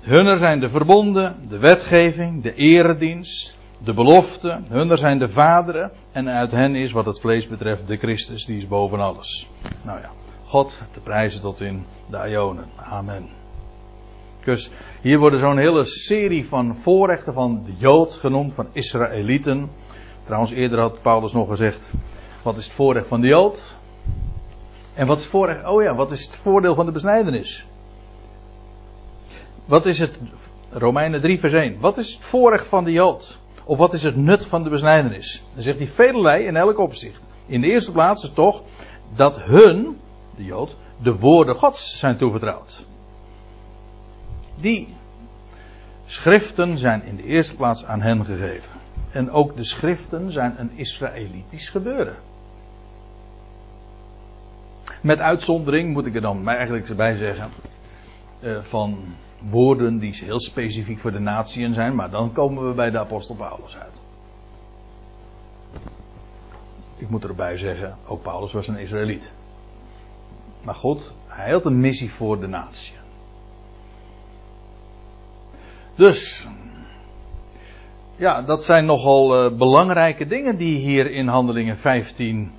Hunner 0.00 0.36
zijn 0.36 0.60
de 0.60 0.70
verbonden, 0.70 1.36
de 1.48 1.58
wetgeving, 1.58 2.42
de 2.42 2.54
eredienst, 2.54 3.56
de 3.84 3.94
belofte. 3.94 4.60
Hunner 4.68 4.98
zijn 4.98 5.18
de 5.18 5.28
vaderen. 5.28 5.90
En 6.12 6.28
uit 6.28 6.50
hen 6.50 6.74
is, 6.74 6.92
wat 6.92 7.06
het 7.06 7.20
vlees 7.20 7.48
betreft, 7.48 7.86
de 7.86 7.96
Christus, 7.96 8.44
die 8.44 8.56
is 8.56 8.68
boven 8.68 9.00
alles. 9.00 9.48
Nou 9.82 10.00
ja, 10.00 10.10
God 10.44 10.78
te 10.92 11.00
prijzen 11.00 11.40
tot 11.40 11.60
in 11.60 11.84
de 12.10 12.28
Ionen. 12.28 12.64
Amen. 12.76 13.39
Dus 14.44 14.70
hier 15.02 15.18
worden 15.18 15.38
zo'n 15.38 15.58
hele 15.58 15.84
serie 15.84 16.48
van 16.48 16.76
voorrechten 16.76 17.32
van 17.32 17.62
de 17.64 17.72
Jood 17.76 18.14
genoemd, 18.14 18.54
van 18.54 18.66
Israëlieten. 18.72 19.70
Trouwens, 20.24 20.52
eerder 20.52 20.80
had 20.80 21.02
Paulus 21.02 21.32
nog 21.32 21.48
gezegd: 21.48 21.90
wat 22.42 22.56
is 22.56 22.64
het 22.64 22.74
voorrecht 22.74 23.06
van 23.06 23.20
de 23.20 23.26
Jood? 23.26 23.76
En 24.94 25.06
wat 25.06 25.18
is 25.18 25.30
het? 25.32 25.66
Oh 25.66 25.82
ja, 25.82 25.94
wat 25.94 26.10
is 26.10 26.24
het 26.24 26.36
voordeel 26.36 26.74
van 26.74 26.86
de 26.86 26.92
besnijdenis? 26.92 27.66
Wat 29.64 29.86
is 29.86 29.98
het, 29.98 30.18
Romeinen 30.70 31.20
3 31.20 31.38
vers 31.38 31.52
1, 31.52 31.80
wat 31.80 31.98
is 31.98 32.12
het 32.12 32.24
voorrecht 32.24 32.68
van 32.68 32.84
de 32.84 32.92
Jood? 32.92 33.38
Of 33.64 33.78
wat 33.78 33.92
is 33.92 34.02
het 34.02 34.16
nut 34.16 34.46
van 34.46 34.62
de 34.62 34.70
besnijdenis? 34.70 35.44
Dan 35.54 35.62
zegt 35.62 35.78
hij 35.78 35.86
velelei 35.86 36.46
in 36.46 36.56
elk 36.56 36.78
opzicht. 36.78 37.22
In 37.46 37.60
de 37.60 37.66
eerste 37.66 37.92
plaats 37.92 38.24
is 38.24 38.32
toch 38.32 38.62
dat 39.16 39.42
hun, 39.42 39.98
de 40.36 40.44
Jood, 40.44 40.76
de 41.02 41.18
woorden 41.18 41.54
Gods 41.54 41.98
zijn 41.98 42.18
toevertrouwd. 42.18 42.84
Die 44.60 44.94
schriften 46.04 46.78
zijn 46.78 47.02
in 47.02 47.16
de 47.16 47.24
eerste 47.24 47.56
plaats 47.56 47.84
aan 47.84 48.00
hen 48.00 48.24
gegeven. 48.24 48.70
En 49.12 49.30
ook 49.30 49.56
de 49.56 49.64
schriften 49.64 50.32
zijn 50.32 50.54
een 50.58 50.70
Israëlitisch 50.74 51.68
gebeuren. 51.68 52.16
Met 55.02 55.18
uitzondering 55.18 55.92
moet 55.92 56.06
ik 56.06 56.14
er 56.14 56.20
dan 56.20 56.48
eigenlijk 56.48 56.96
bij 56.96 57.16
zeggen. 57.16 57.50
Uh, 58.40 58.62
van 58.62 59.04
woorden 59.50 59.98
die 59.98 60.14
heel 60.14 60.40
specifiek 60.40 60.98
voor 60.98 61.12
de 61.12 61.18
natieën 61.18 61.74
zijn, 61.74 61.94
maar 61.94 62.10
dan 62.10 62.32
komen 62.32 62.68
we 62.68 62.74
bij 62.74 62.90
de 62.90 62.98
apostel 62.98 63.34
Paulus 63.34 63.76
uit. 63.76 64.00
Ik 66.96 67.08
moet 67.08 67.24
erbij 67.24 67.56
zeggen, 67.56 67.96
ook 68.06 68.22
Paulus 68.22 68.52
was 68.52 68.68
een 68.68 68.78
Israëliet. 68.78 69.32
Maar 70.64 70.74
goed, 70.74 71.14
hij 71.26 71.50
had 71.50 71.64
een 71.64 71.80
missie 71.80 72.12
voor 72.12 72.40
de 72.40 72.46
natie. 72.46 72.99
Dus, 76.00 76.46
ja, 78.16 78.42
dat 78.42 78.64
zijn 78.64 78.84
nogal 78.84 79.44
uh, 79.44 79.58
belangrijke 79.58 80.26
dingen 80.26 80.56
die 80.56 80.76
hier 80.76 81.10
in 81.10 81.26
Handelingen 81.26 81.78
15 81.78 82.52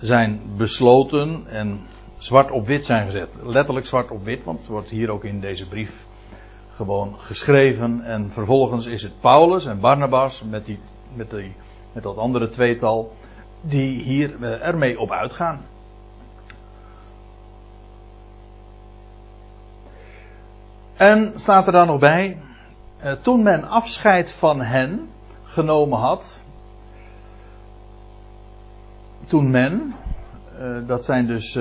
zijn 0.00 0.40
besloten 0.56 1.46
en 1.48 1.80
zwart 2.18 2.50
op 2.50 2.66
wit 2.66 2.84
zijn 2.84 3.06
gezet. 3.06 3.28
Letterlijk 3.42 3.86
zwart 3.86 4.10
op 4.10 4.24
wit, 4.24 4.44
want 4.44 4.58
het 4.58 4.68
wordt 4.68 4.90
hier 4.90 5.10
ook 5.10 5.24
in 5.24 5.40
deze 5.40 5.68
brief 5.68 6.06
gewoon 6.74 7.18
geschreven. 7.18 8.00
En 8.04 8.30
vervolgens 8.30 8.86
is 8.86 9.02
het 9.02 9.20
Paulus 9.20 9.66
en 9.66 9.80
Barnabas 9.80 10.42
met, 10.42 10.64
die, 10.64 10.78
met, 11.14 11.30
die, 11.30 11.54
met 11.92 12.02
dat 12.02 12.16
andere 12.16 12.48
tweetal 12.48 13.12
die 13.60 14.02
hier 14.02 14.36
uh, 14.40 14.66
ermee 14.66 14.98
op 14.98 15.10
uitgaan. 15.10 15.60
En 20.96 21.32
staat 21.34 21.66
er 21.66 21.72
dan 21.72 21.86
nog 21.86 21.98
bij, 21.98 22.38
uh, 23.04 23.12
toen 23.12 23.42
men 23.42 23.68
afscheid 23.68 24.32
van 24.32 24.60
hen 24.60 25.08
genomen 25.44 25.98
had, 25.98 26.42
toen 29.26 29.50
men, 29.50 29.94
uh, 30.60 30.86
dat 30.86 31.04
zijn 31.04 31.26
dus, 31.26 31.54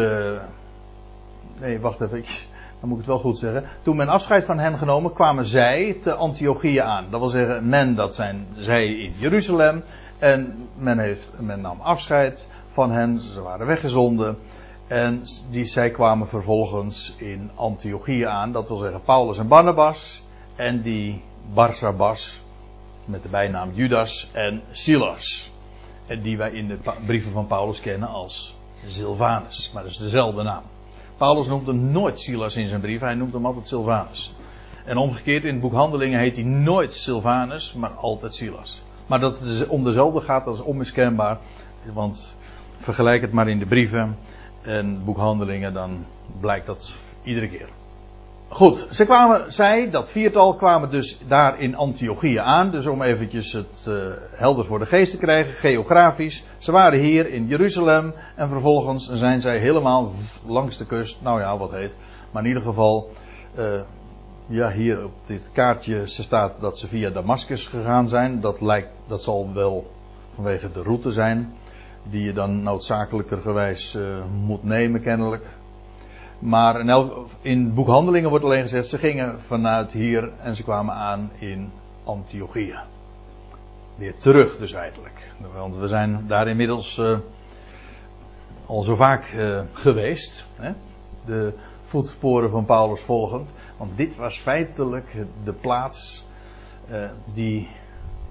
nee 1.60 1.80
wacht 1.80 2.02
even, 2.02 2.24
dan 2.82 2.90
moet 2.90 3.00
ik 3.00 3.06
het 3.06 3.14
wel 3.14 3.20
goed 3.20 3.38
zeggen. 3.38 3.64
Toen 3.82 3.96
men 3.96 4.08
afscheid 4.08 4.46
van 4.46 4.60
hen 4.60 4.78
genomen, 4.78 5.14
kwamen 5.14 5.46
zij 5.46 5.98
te 6.02 6.14
Antiochieën 6.14 6.84
aan. 6.84 7.08
Dat 7.10 7.20
wil 7.20 7.30
zeggen, 7.30 7.70
men, 7.70 7.96
dat 7.96 8.16
zijn 8.16 8.48
zij 8.56 8.86
in 8.86 9.14
Jeruzalem. 9.18 9.84
En 10.20 10.68
men, 10.78 11.00
heeft, 11.00 11.34
men 11.40 11.62
nam 11.62 11.82
afscheid 11.82 12.50
van 12.68 12.92
hen, 12.92 13.20
ze 13.20 13.42
waren 13.42 13.68
weggezonden. 13.68 14.38
En 14.88 15.22
die, 15.50 15.64
zij 15.64 15.90
kwamen 15.90 16.28
vervolgens 16.28 17.16
in 17.18 17.52
Antiochieën 17.56 18.28
aan. 18.28 18.52
Dat 18.52 18.68
wil 18.68 18.78
zeggen 18.78 19.02
Paulus 19.02 19.38
en 19.38 19.48
Barnabas. 19.48 20.24
En 20.56 20.82
die 20.82 21.22
Barsabas, 21.54 22.42
met 23.06 23.24
de 23.24 23.30
bijnaam 23.30 23.72
Judas 23.74 24.30
en 24.34 24.62
Silas. 24.72 25.52
En 26.08 26.22
die 26.22 26.38
wij 26.38 26.52
in 26.52 26.68
de 26.68 26.78
brieven 27.06 27.32
van 27.32 27.48
Paulus 27.48 27.80
kennen 27.80 28.10
als 28.10 28.56
Silvanus. 28.88 29.72
Maar 29.74 29.84
dat 29.84 29.92
is 29.92 29.98
dezelfde 29.98 30.44
naam. 30.44 30.64
Paulus 31.18 31.48
noemt 31.48 31.68
hem 31.68 31.92
nooit 31.92 32.20
Silas 32.20 32.56
in 32.56 32.68
zijn 32.68 32.82
brief, 32.82 33.00
hij 33.00 33.16
noemt 33.16 33.34
hem 33.34 33.46
altijd 33.46 33.68
Silvanus. 33.68 34.34
En 34.86 34.98
omgekeerd, 34.98 35.44
in 35.44 35.52
het 35.52 35.62
boek 35.62 35.74
Handelingen 35.74 36.20
heet 36.20 36.36
hij 36.36 36.46
nooit 36.46 36.94
Silvanus, 36.94 37.74
maar 37.74 37.90
altijd 37.90 38.34
Silas. 38.34 38.82
Maar 39.08 39.20
dat 39.20 39.40
het 39.40 39.68
om 39.68 39.84
dezelfde 39.84 40.22
gaat, 40.22 40.46
dat 40.46 40.54
is 40.54 40.62
onmiskenbaar. 40.62 41.38
Want 41.94 42.38
vergelijk 42.80 43.22
het 43.22 43.32
maar 43.32 43.50
in 43.50 43.60
de 43.60 43.66
brieven 43.66 44.18
en 44.62 45.06
boekhandelingen, 45.06 45.74
dan 45.74 46.06
blijkt 46.40 46.66
dat 46.66 46.98
iedere 47.24 47.48
keer. 47.48 47.70
Goed, 48.54 48.88
ze 48.90 49.06
kwamen, 49.06 49.54
zij, 49.54 49.90
dat 49.90 50.12
viertal, 50.12 50.56
kwamen 50.56 50.90
dus 50.90 51.20
daar 51.28 51.60
in 51.60 51.76
Antiochieën 51.76 52.42
aan. 52.42 52.72
Dus 52.72 52.86
om 52.86 53.02
eventjes 53.02 53.54
het 53.54 53.86
uh, 53.90 53.96
helder 54.32 54.66
voor 54.66 54.80
de 54.80 54.86
geest 54.86 55.12
te 55.12 55.18
krijgen, 55.18 55.54
geografisch. 55.54 56.44
Ze 56.58 56.72
waren 56.72 57.00
hier 57.00 57.28
in 57.28 57.48
Jeruzalem 57.48 58.14
en 58.36 58.50
vervolgens 58.50 59.10
zijn 59.12 59.42
zij 59.42 59.60
helemaal 59.60 60.12
langs 60.48 60.78
de 60.78 60.86
kust. 60.86 61.22
Nou 61.22 61.40
ja, 61.40 61.58
wat 61.58 61.72
heet. 61.72 61.96
Maar 62.32 62.42
in 62.42 62.48
ieder 62.48 62.64
geval, 62.64 63.10
uh, 63.58 63.82
ja, 64.48 64.72
hier 64.72 65.04
op 65.04 65.14
dit 65.26 65.50
kaartje 65.54 66.06
staat 66.06 66.62
dat 66.62 66.78
ze 66.78 66.88
via 66.88 67.10
Damascus 67.10 67.68
gegaan 67.68 68.08
zijn. 68.08 68.42
Dat 68.42 68.62
lijkt, 68.62 68.92
dat 69.08 69.24
zal 69.24 69.54
wel 69.54 69.92
vanwege 70.36 70.72
de 70.72 70.82
route 70.82 71.12
zijn. 71.12 71.54
Die 72.04 72.24
je 72.24 72.34
dan 72.34 72.64
noodzakelijkerwijs 72.64 73.96
uh, 73.96 74.18
moet 74.46 74.64
nemen, 74.64 75.02
kennelijk. 75.02 75.46
Maar 76.42 76.86
in, 77.42 77.74
boekhandelingen 77.74 78.30
wordt 78.30 78.46
alleen 78.46 78.62
gezegd, 78.62 78.88
ze 78.88 78.98
gingen 78.98 79.42
vanuit 79.42 79.92
hier 79.92 80.32
en 80.40 80.56
ze 80.56 80.64
kwamen 80.64 80.94
aan 80.94 81.32
in 81.40 81.72
Antiochië. 82.04 82.80
Weer 83.98 84.18
terug 84.18 84.58
dus 84.58 84.74
eigenlijk. 84.74 85.32
Want 85.54 85.76
we 85.76 85.88
zijn 85.88 86.28
daar 86.28 86.48
inmiddels 86.48 86.98
uh, 86.98 87.18
al 88.66 88.82
zo 88.82 88.96
vaak 88.96 89.34
uh, 89.34 89.62
geweest. 89.74 90.46
Hè? 90.56 90.72
De 91.26 91.54
voetsporen 91.86 92.50
van 92.50 92.66
Paulus 92.66 93.02
volgend. 93.02 93.54
Want 93.78 93.98
dit 93.98 94.16
was 94.16 94.40
feitelijk 94.40 95.26
de 95.44 95.54
plaats, 95.54 96.28
uh, 96.92 97.10
die, 97.34 97.68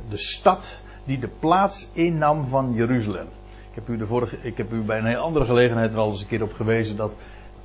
de 0.08 0.16
stad 0.16 0.80
die 1.04 1.18
de 1.18 1.30
plaats 1.38 1.90
innam 1.92 2.44
van 2.48 2.72
Jeruzalem. 2.72 3.26
Ik 3.70 3.74
heb 3.74 3.88
u, 3.88 3.96
de 3.96 4.06
vorige, 4.06 4.38
ik 4.42 4.56
heb 4.56 4.72
u 4.72 4.82
bij 4.82 4.98
een 4.98 5.06
heel 5.06 5.20
andere 5.20 5.44
gelegenheid 5.44 5.92
wel 5.92 6.10
eens 6.10 6.20
een 6.20 6.26
keer 6.26 6.42
op 6.42 6.52
gewezen 6.52 6.96
dat 6.96 7.12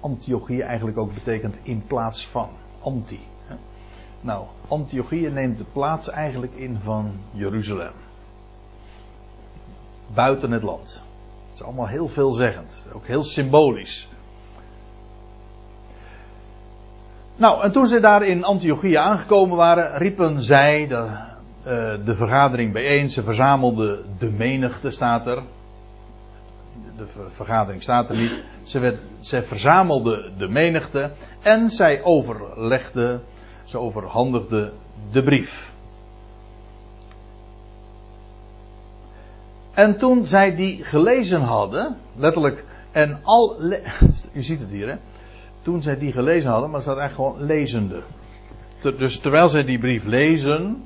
Antiochieën 0.05 0.61
eigenlijk 0.61 0.97
ook 0.97 1.13
betekent 1.13 1.55
in 1.63 1.83
plaats 1.87 2.27
van. 2.27 2.49
Anti. 2.81 3.19
Nou, 4.21 4.45
Antiochieën 4.67 5.33
neemt 5.33 5.57
de 5.57 5.65
plaats 5.73 6.09
eigenlijk 6.09 6.53
in 6.53 6.79
van 6.83 7.11
Jeruzalem. 7.31 7.91
Buiten 10.13 10.51
het 10.51 10.63
land. 10.63 11.03
Het 11.49 11.59
is 11.59 11.63
allemaal 11.63 11.87
heel 11.87 12.07
veelzeggend. 12.07 12.85
Ook 12.93 13.07
heel 13.07 13.23
symbolisch. 13.23 14.09
Nou, 17.35 17.63
en 17.63 17.71
toen 17.71 17.87
ze 17.87 17.99
daar 17.99 18.23
in 18.23 18.43
Antiochieën 18.43 18.99
aangekomen 18.99 19.57
waren, 19.57 19.97
riepen 19.97 20.41
zij 20.41 20.87
de, 20.87 20.95
uh, 20.95 22.05
de 22.05 22.15
vergadering 22.15 22.73
bijeen. 22.73 23.09
Ze 23.09 23.23
verzamelden 23.23 24.15
de 24.17 24.31
menigte, 24.31 24.91
staat 24.91 25.27
er 25.27 25.43
de 26.97 27.05
vergadering 27.29 27.81
staat 27.81 28.09
er 28.09 28.15
niet. 28.15 28.43
Ze, 28.63 28.79
werd, 28.79 28.99
verzamelde 29.21 30.31
de 30.37 30.47
menigte 30.47 31.11
en 31.41 31.69
zij 31.69 32.03
overlegde, 32.03 33.19
ze 33.63 33.77
overhandigde 33.77 34.71
de 35.11 35.23
brief. 35.23 35.73
En 39.73 39.97
toen 39.97 40.25
zij 40.25 40.55
die 40.55 40.83
gelezen 40.83 41.41
hadden, 41.41 41.97
letterlijk, 42.15 42.63
en 42.91 43.19
al, 43.23 43.63
je 44.33 44.41
ziet 44.41 44.59
het 44.59 44.69
hier 44.69 44.87
hè, 44.87 44.95
toen 45.61 45.81
zij 45.81 45.97
die 45.97 46.11
gelezen 46.11 46.51
hadden, 46.51 46.69
maar 46.69 46.81
staat 46.81 46.97
eigenlijk 46.97 47.29
gewoon 47.35 47.47
lezende. 47.47 48.03
Dus 48.81 49.19
terwijl 49.19 49.49
zij 49.49 49.63
die 49.63 49.79
brief 49.79 50.03
lezen, 50.03 50.83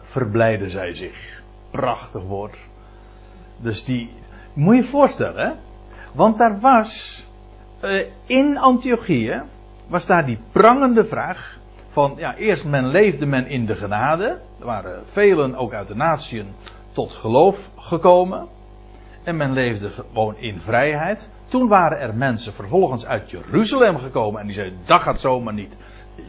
verblijden 0.00 0.70
zij 0.70 0.94
zich. 0.94 1.42
Prachtig 1.70 2.22
woord. 2.22 2.56
Dus 3.60 3.84
die, 3.84 4.10
moet 4.54 4.74
je 4.74 4.80
je 4.80 4.86
voorstellen, 4.86 5.46
hè? 5.46 5.52
Want 6.14 6.38
daar 6.38 6.60
was 6.60 7.24
uh, 7.84 8.00
in 8.26 8.58
Antiochië 8.58 9.42
was 9.88 10.06
daar 10.06 10.26
die 10.26 10.38
prangende 10.52 11.04
vraag 11.04 11.58
van 11.88 12.14
ja, 12.16 12.36
eerst 12.36 12.64
men 12.64 12.86
leefde 12.86 13.26
men 13.26 13.46
in 13.46 13.66
de 13.66 13.74
genade. 13.74 14.40
Er 14.60 14.66
waren 14.66 15.02
velen 15.06 15.54
ook 15.54 15.72
uit 15.72 15.88
de 15.88 15.94
natieën 15.94 16.46
tot 16.92 17.12
geloof 17.12 17.70
gekomen. 17.76 18.48
En 19.24 19.36
men 19.36 19.52
leefde 19.52 19.90
gewoon 19.90 20.36
in 20.36 20.60
vrijheid. 20.60 21.30
Toen 21.48 21.68
waren 21.68 21.98
er 21.98 22.14
mensen 22.14 22.52
vervolgens 22.52 23.06
uit 23.06 23.30
Jeruzalem 23.30 23.98
gekomen 23.98 24.40
en 24.40 24.46
die 24.46 24.54
zeiden 24.54 24.78
dat 24.86 25.00
gaat 25.00 25.20
zomaar 25.20 25.54
niet. 25.54 25.76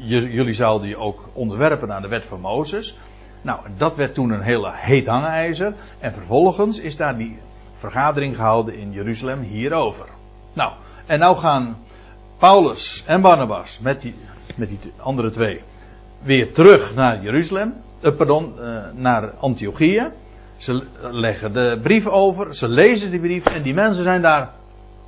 jullie 0.08 0.54
zouden 0.54 0.88
je 0.88 0.98
ook 0.98 1.30
onderwerpen 1.34 1.94
aan 1.94 2.02
de 2.02 2.08
wet 2.08 2.26
van 2.26 2.42
Mozes. 2.42 2.98
Nou, 3.42 3.60
dat 3.78 3.96
werd 3.96 4.14
toen 4.14 4.30
een 4.30 4.42
hele 4.42 4.72
heet 4.74 5.06
hangijzer. 5.06 5.74
En 6.00 6.14
vervolgens 6.14 6.80
is 6.80 6.98
daar 6.98 7.18
die 7.18 7.40
vergadering 7.74 8.36
gehouden 8.36 8.76
in 8.76 8.92
Jeruzalem 8.92 9.42
hierover. 9.42 10.06
Nou, 10.54 10.74
en 11.06 11.20
nou 11.20 11.38
gaan 11.38 11.78
Paulus 12.38 13.04
en 13.08 13.22
Barnabas 13.22 13.80
met 13.80 14.02
die, 14.02 14.16
met 14.58 14.70
die 14.70 14.80
andere 14.98 15.30
twee 15.30 15.62
weer 16.24 16.54
terug 16.54 16.96
naar 16.96 17.22
Jeruzalem, 17.22 17.74
uh, 18.02 18.16
pardon, 18.16 18.54
uh, 18.60 18.84
naar 18.94 19.30
Antiochië. 19.30 20.12
Ze 20.58 20.88
leggen 21.00 21.54
de 21.54 21.80
brief 21.84 22.08
over, 22.08 22.56
ze 22.56 22.70
lezen 22.70 23.12
die 23.12 23.20
brief 23.20 23.46
en 23.46 23.62
die 23.62 23.74
mensen 23.74 24.04
zijn 24.04 24.22
daar 24.22 24.50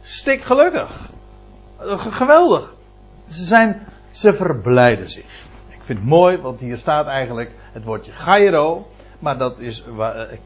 stikgelukkig. 0.02 1.10
Geweldig. 2.10 2.74
Ze 3.28 3.44
zijn, 3.44 3.88
ze 4.12 4.34
verblijden 4.34 5.10
zich. 5.10 5.46
Ik 5.84 5.90
vind 5.90 6.00
het 6.00 6.10
mooi, 6.10 6.38
want 6.38 6.60
hier 6.60 6.78
staat 6.78 7.08
eigenlijk 7.08 7.52
het 7.72 7.84
woordje 7.84 8.12
Gairo. 8.12 8.88
Maar 9.20 9.38
dat 9.38 9.60
is 9.60 9.84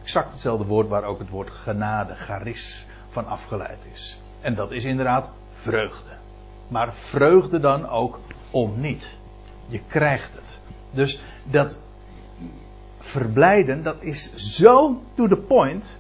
exact 0.02 0.32
hetzelfde 0.32 0.66
woord 0.66 0.88
waar 0.88 1.04
ook 1.04 1.20
het 1.20 1.30
woord 1.30 1.50
genade, 1.50 2.16
charis, 2.16 2.88
van 3.10 3.28
afgeleid 3.28 3.78
is. 3.94 4.22
En 4.42 4.56
dat 4.56 4.72
is 4.72 4.84
inderdaad 4.84 5.30
vreugde. 5.54 6.10
Maar 6.68 6.94
vreugde 6.94 7.60
dan 7.60 7.90
ook 7.90 8.20
om 8.52 8.80
niet. 8.80 9.08
Je 9.68 9.82
krijgt 9.88 10.36
het. 10.36 10.60
Dus 10.92 11.22
dat 11.44 11.80
verblijden, 13.00 13.84
dat 13.84 14.04
is 14.04 14.36
zo 14.36 15.02
to 15.14 15.28
the 15.28 15.38
point. 15.48 16.00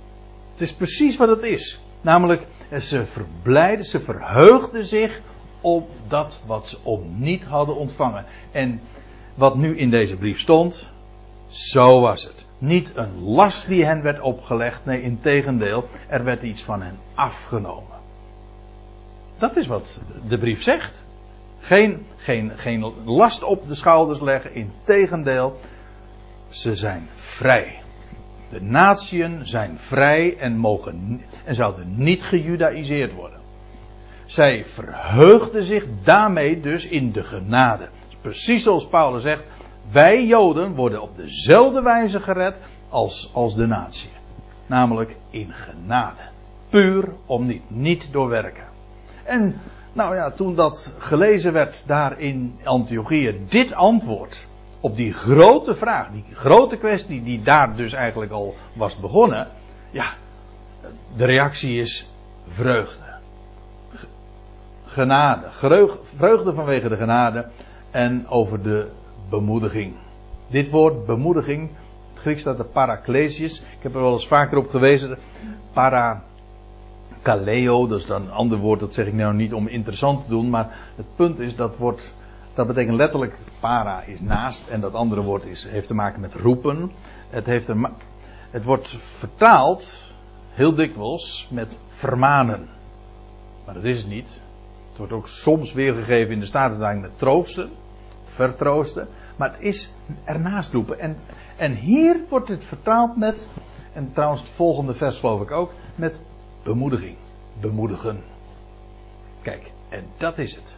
Het 0.51 0.61
is 0.61 0.73
precies 0.73 1.17
wat 1.17 1.29
het 1.29 1.43
is. 1.43 1.81
Namelijk, 2.01 2.47
ze 2.79 3.05
verblijden, 3.05 3.85
ze 3.85 3.99
verheugden 3.99 4.85
zich 4.85 5.21
op 5.61 5.89
dat 6.07 6.41
wat 6.45 6.67
ze 6.67 6.77
om 6.83 7.19
niet 7.19 7.45
hadden 7.45 7.75
ontvangen. 7.75 8.25
En 8.51 8.81
wat 9.37 9.55
nu 9.55 9.77
in 9.77 9.89
deze 9.89 10.17
brief 10.17 10.39
stond, 10.39 10.89
zo 11.47 11.99
was 12.01 12.23
het. 12.23 12.45
Niet 12.57 12.91
een 12.95 13.23
last 13.23 13.67
die 13.67 13.85
hen 13.85 14.01
werd 14.01 14.21
opgelegd, 14.21 14.85
nee, 14.85 15.01
in 15.01 15.19
tegendeel, 15.21 15.87
er 16.07 16.23
werd 16.23 16.41
iets 16.41 16.63
van 16.63 16.81
hen 16.81 16.95
afgenomen. 17.15 17.97
Dat 19.37 19.55
is 19.55 19.67
wat 19.67 19.99
de 20.27 20.37
brief 20.37 20.63
zegt. 20.63 21.05
Geen, 21.59 22.05
geen, 22.15 22.51
geen 22.55 22.93
last 23.05 23.43
op 23.43 23.67
de 23.67 23.75
schouders 23.75 24.19
leggen, 24.19 24.53
in 24.53 24.71
tegendeel, 24.83 25.59
ze 26.49 26.75
zijn 26.75 27.07
vrij. 27.15 27.79
De 28.49 28.61
natieën 28.61 29.47
zijn 29.47 29.77
vrij 29.77 30.37
en, 30.37 30.57
mogen, 30.57 31.21
en 31.45 31.55
zouden 31.55 31.93
niet 32.03 32.23
gejudaïseerd 32.23 33.13
worden. 33.13 33.39
Zij 34.25 34.65
verheugden 34.65 35.63
zich 35.63 35.85
daarmee 36.03 36.61
dus 36.61 36.87
in 36.87 37.11
de 37.11 37.23
genade. 37.23 37.89
Precies 38.27 38.63
zoals 38.63 38.87
Paulus 38.87 39.21
zegt, 39.21 39.45
wij 39.91 40.25
Joden 40.25 40.75
worden 40.75 41.01
op 41.01 41.15
dezelfde 41.15 41.81
wijze 41.81 42.19
gered 42.19 42.55
als, 42.89 43.31
als 43.33 43.55
de 43.55 43.65
natie. 43.65 44.09
Namelijk 44.65 45.15
in 45.29 45.53
genade. 45.53 46.21
Puur 46.69 47.13
om 47.25 47.45
niet, 47.45 47.63
niet 47.67 48.11
door 48.11 48.29
werken. 48.29 48.63
En 49.23 49.61
nou 49.93 50.15
ja, 50.15 50.31
toen 50.31 50.55
dat 50.55 50.95
gelezen 50.97 51.53
werd 51.53 51.87
daar 51.87 52.19
in 52.19 52.59
Antiochië, 52.63 53.45
dit 53.49 53.73
antwoord 53.73 54.47
op 54.79 54.95
die 54.95 55.13
grote 55.13 55.75
vraag, 55.75 56.09
die 56.11 56.25
grote 56.33 56.77
kwestie 56.77 57.23
die 57.23 57.41
daar 57.41 57.75
dus 57.75 57.93
eigenlijk 57.93 58.31
al 58.31 58.55
was 58.73 58.99
begonnen. 58.99 59.47
Ja, 59.91 60.13
de 61.15 61.25
reactie 61.25 61.79
is 61.79 62.09
vreugde. 62.47 63.05
Genade. 64.85 65.47
Vreugde 66.17 66.53
vanwege 66.53 66.89
de 66.89 66.97
genade 66.97 67.49
en 67.91 68.27
over 68.27 68.63
de 68.63 68.87
bemoediging. 69.29 69.93
Dit 70.47 70.69
woord 70.69 71.05
bemoediging, 71.05 71.69
het 72.09 72.19
Grieks 72.19 72.41
staat 72.41 72.57
de 72.57 72.63
paraklesius. 72.63 73.59
Ik 73.59 73.83
heb 73.83 73.95
er 73.95 74.01
wel 74.01 74.13
eens 74.13 74.27
vaker 74.27 74.57
op 74.57 74.69
gewezen. 74.69 75.17
Parakaleo, 75.73 76.27
dat 77.87 77.99
is 77.99 78.05
dan 78.05 78.21
een 78.21 78.31
ander 78.31 78.57
woord, 78.57 78.79
dat 78.79 78.93
zeg 78.93 79.07
ik 79.07 79.13
nou 79.13 79.33
niet 79.33 79.53
om 79.53 79.67
interessant 79.67 80.23
te 80.23 80.29
doen. 80.29 80.49
Maar 80.49 80.77
het 80.95 81.05
punt 81.15 81.39
is, 81.39 81.55
dat 81.55 81.77
wordt, 81.77 82.13
dat 82.53 82.67
betekent 82.67 82.95
letterlijk, 82.95 83.37
para 83.59 84.03
is 84.03 84.21
naast. 84.21 84.69
En 84.69 84.81
dat 84.81 84.93
andere 84.93 85.21
woord 85.21 85.45
is, 85.45 85.67
heeft 85.67 85.87
te 85.87 85.95
maken 85.95 86.21
met 86.21 86.33
roepen. 86.33 86.91
Het, 87.29 87.45
heeft 87.45 87.67
er, 87.67 87.91
het 88.51 88.63
wordt 88.63 88.87
vertaald, 88.99 90.03
heel 90.49 90.75
dikwijls, 90.75 91.47
met 91.51 91.79
vermanen. 91.87 92.67
Maar 93.65 93.73
dat 93.73 93.83
is 93.83 93.97
het 93.97 94.09
niet. 94.09 94.45
Het 94.97 95.09
wordt 95.09 95.23
ook 95.23 95.27
soms 95.27 95.73
weergegeven 95.73 96.33
in 96.33 96.39
de 96.39 96.45
Statenvertaling 96.45 97.01
met 97.01 97.17
troosten 97.17 97.69
vertroosten. 98.25 99.07
Maar 99.35 99.51
het 99.51 99.61
is 99.61 99.93
ernaast 100.23 100.73
roepen. 100.73 100.99
En, 100.99 101.17
en 101.57 101.75
hier 101.75 102.19
wordt 102.29 102.47
het 102.47 102.63
vertaald 102.63 103.17
met, 103.17 103.47
en 103.93 104.13
trouwens 104.13 104.41
het 104.41 104.49
volgende 104.49 104.93
vers 104.93 105.19
geloof 105.19 105.41
ik 105.41 105.51
ook, 105.51 105.73
met 105.95 106.19
bemoediging. 106.63 107.15
Bemoedigen. 107.61 108.23
Kijk, 109.41 109.71
en 109.89 110.03
dat 110.17 110.37
is 110.37 110.55
het. 110.55 110.75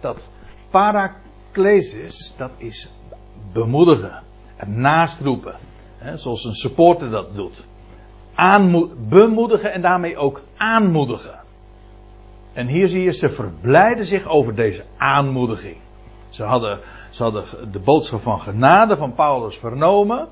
Dat 0.00 0.28
paraklesis, 0.70 2.34
dat 2.36 2.50
is 2.56 2.94
bemoedigen. 3.52 4.22
Ernaast 4.56 5.20
roepen. 5.20 5.54
Zoals 6.14 6.44
een 6.44 6.54
supporter 6.54 7.10
dat 7.10 7.34
doet. 7.34 7.66
Aanmo 8.34 8.90
bemoedigen 9.08 9.72
en 9.72 9.82
daarmee 9.82 10.16
ook 10.16 10.40
aanmoedigen. 10.56 11.43
En 12.54 12.66
hier 12.66 12.88
zie 12.88 13.02
je, 13.02 13.12
ze 13.12 13.30
verblijden 13.30 14.04
zich 14.04 14.26
over 14.26 14.54
deze 14.54 14.84
aanmoediging. 14.96 15.76
Ze 16.28 16.42
hadden, 16.42 16.80
ze 17.10 17.22
hadden 17.22 17.72
de 17.72 17.78
boodschap 17.78 18.20
van 18.20 18.40
genade 18.40 18.96
van 18.96 19.14
Paulus 19.14 19.58
vernomen. 19.58 20.28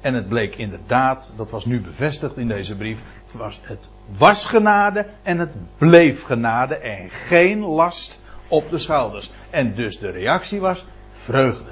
En 0.00 0.14
het 0.14 0.28
bleek 0.28 0.56
inderdaad, 0.56 1.34
dat 1.36 1.50
was 1.50 1.64
nu 1.64 1.80
bevestigd 1.80 2.36
in 2.36 2.48
deze 2.48 2.76
brief. 2.76 3.02
Het 3.24 3.34
was, 3.34 3.60
het 3.62 3.90
was 4.18 4.46
genade 4.46 5.06
en 5.22 5.38
het 5.38 5.54
bleef 5.78 6.24
genade 6.24 6.74
en 6.74 7.10
geen 7.10 7.60
last 7.60 8.22
op 8.48 8.70
de 8.70 8.78
schouders. 8.78 9.30
En 9.50 9.74
dus 9.74 9.98
de 9.98 10.10
reactie 10.10 10.60
was 10.60 10.86
vreugde. 11.10 11.70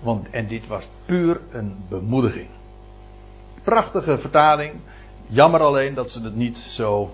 Want, 0.00 0.30
en 0.30 0.46
dit 0.46 0.66
was 0.66 0.88
puur 1.04 1.40
een 1.52 1.76
bemoediging. 1.88 2.48
Prachtige 3.64 4.18
vertaling. 4.18 4.72
Jammer 5.26 5.60
alleen 5.60 5.94
dat 5.94 6.10
ze 6.10 6.22
het 6.22 6.34
niet 6.34 6.56
zo 6.56 7.10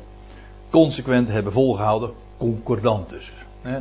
consequent 0.71 1.29
hebben 1.29 1.53
volgehouden. 1.53 2.11
Concordant 2.37 3.11
dus. 3.11 3.33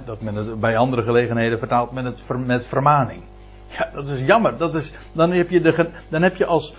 Dat 0.06 0.22
men 0.22 0.36
het 0.36 0.60
bij 0.60 0.78
andere 0.78 1.04
gelegenheden 1.04 1.60
vertaalt 1.60 1.92
met, 1.92 2.04
het, 2.04 2.46
met 2.46 2.66
vermaning. 2.66 3.24
Ja, 3.70 3.90
dat 3.94 4.08
is 4.08 4.26
jammer. 4.26 4.58
Dat 4.58 4.76
is, 4.76 4.96
dan 5.12 5.32
heb 5.32 5.50
je, 5.50 5.62
de, 5.62 5.90
dan 6.10 6.22
heb 6.22 6.36
je 6.36 6.46
als, 6.46 6.76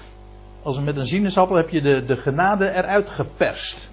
als 0.62 0.80
met 0.80 0.96
een 0.96 1.06
sinaasappel 1.06 1.56
heb 1.56 1.68
je 1.68 1.82
de, 1.82 2.04
de 2.04 2.16
genade 2.16 2.70
eruit 2.70 3.08
geperst. 3.08 3.90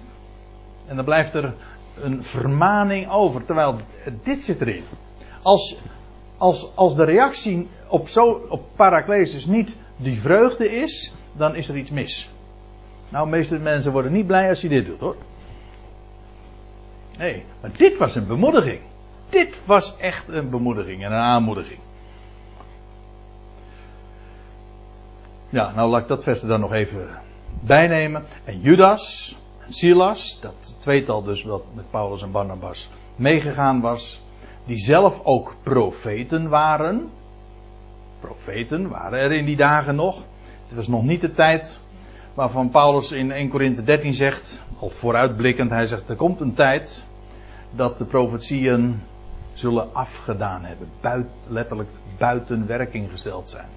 En 0.86 0.96
dan 0.96 1.04
blijft 1.04 1.34
er 1.34 1.54
een 2.00 2.22
vermaning 2.22 3.10
over. 3.10 3.44
Terwijl 3.44 3.80
dit 4.22 4.44
zit 4.44 4.60
erin. 4.60 4.84
Als, 5.42 5.80
als, 6.36 6.72
als 6.74 6.96
de 6.96 7.04
reactie 7.04 7.68
op, 7.88 8.08
zo, 8.08 8.46
op 8.48 8.62
Paraklesis 8.76 9.46
niet 9.46 9.76
die 9.96 10.20
vreugde 10.20 10.70
is, 10.70 11.14
dan 11.36 11.54
is 11.54 11.68
er 11.68 11.76
iets 11.76 11.90
mis. 11.90 12.30
Nou, 13.08 13.28
meeste 13.28 13.58
mensen 13.58 13.92
worden 13.92 14.12
niet 14.12 14.26
blij 14.26 14.48
als 14.48 14.60
je 14.60 14.68
dit 14.68 14.86
doet 14.86 15.00
hoor. 15.00 15.16
Nee, 17.18 17.44
maar 17.60 17.70
dit 17.76 17.96
was 17.96 18.14
een 18.14 18.26
bemoediging. 18.26 18.80
Dit 19.28 19.62
was 19.64 19.96
echt 19.96 20.28
een 20.28 20.50
bemoediging 20.50 21.04
en 21.04 21.12
een 21.12 21.18
aanmoediging. 21.18 21.80
Ja, 25.48 25.72
nou 25.74 25.90
laat 25.90 26.02
ik 26.02 26.08
dat 26.08 26.22
vers 26.22 26.42
er 26.42 26.48
dan 26.48 26.60
nog 26.60 26.72
even 26.72 27.08
bijnemen. 27.60 28.24
En 28.44 28.60
Judas 28.60 29.36
en 29.66 29.72
Silas, 29.72 30.40
dat 30.40 30.76
tweetal 30.80 31.22
dus 31.22 31.42
wat 31.42 31.64
met 31.74 31.90
Paulus 31.90 32.22
en 32.22 32.30
Barnabas 32.30 32.90
meegegaan 33.16 33.80
was, 33.80 34.20
die 34.64 34.78
zelf 34.78 35.20
ook 35.24 35.54
profeten 35.62 36.48
waren. 36.48 37.10
Profeten 38.20 38.88
waren 38.88 39.18
er 39.18 39.32
in 39.32 39.44
die 39.44 39.56
dagen 39.56 39.94
nog. 39.94 40.24
Het 40.66 40.76
was 40.76 40.88
nog 40.88 41.02
niet 41.02 41.20
de 41.20 41.32
tijd 41.32 41.80
waarvan 42.36 42.70
Paulus 42.70 43.12
in 43.12 43.30
1 43.30 43.48
Korinthe 43.48 43.82
13 43.82 44.14
zegt, 44.14 44.64
al 44.78 44.90
vooruitblikkend, 44.90 45.70
hij 45.70 45.86
zegt 45.86 46.08
er 46.08 46.16
komt 46.16 46.40
een 46.40 46.54
tijd 46.54 47.04
dat 47.70 47.98
de 47.98 48.04
profetieën 48.04 49.02
zullen 49.52 49.94
afgedaan 49.94 50.64
hebben, 50.64 50.88
letterlijk 51.48 51.88
buiten 52.18 52.66
werking 52.66 53.10
gesteld 53.10 53.48
zijn. 53.48 53.68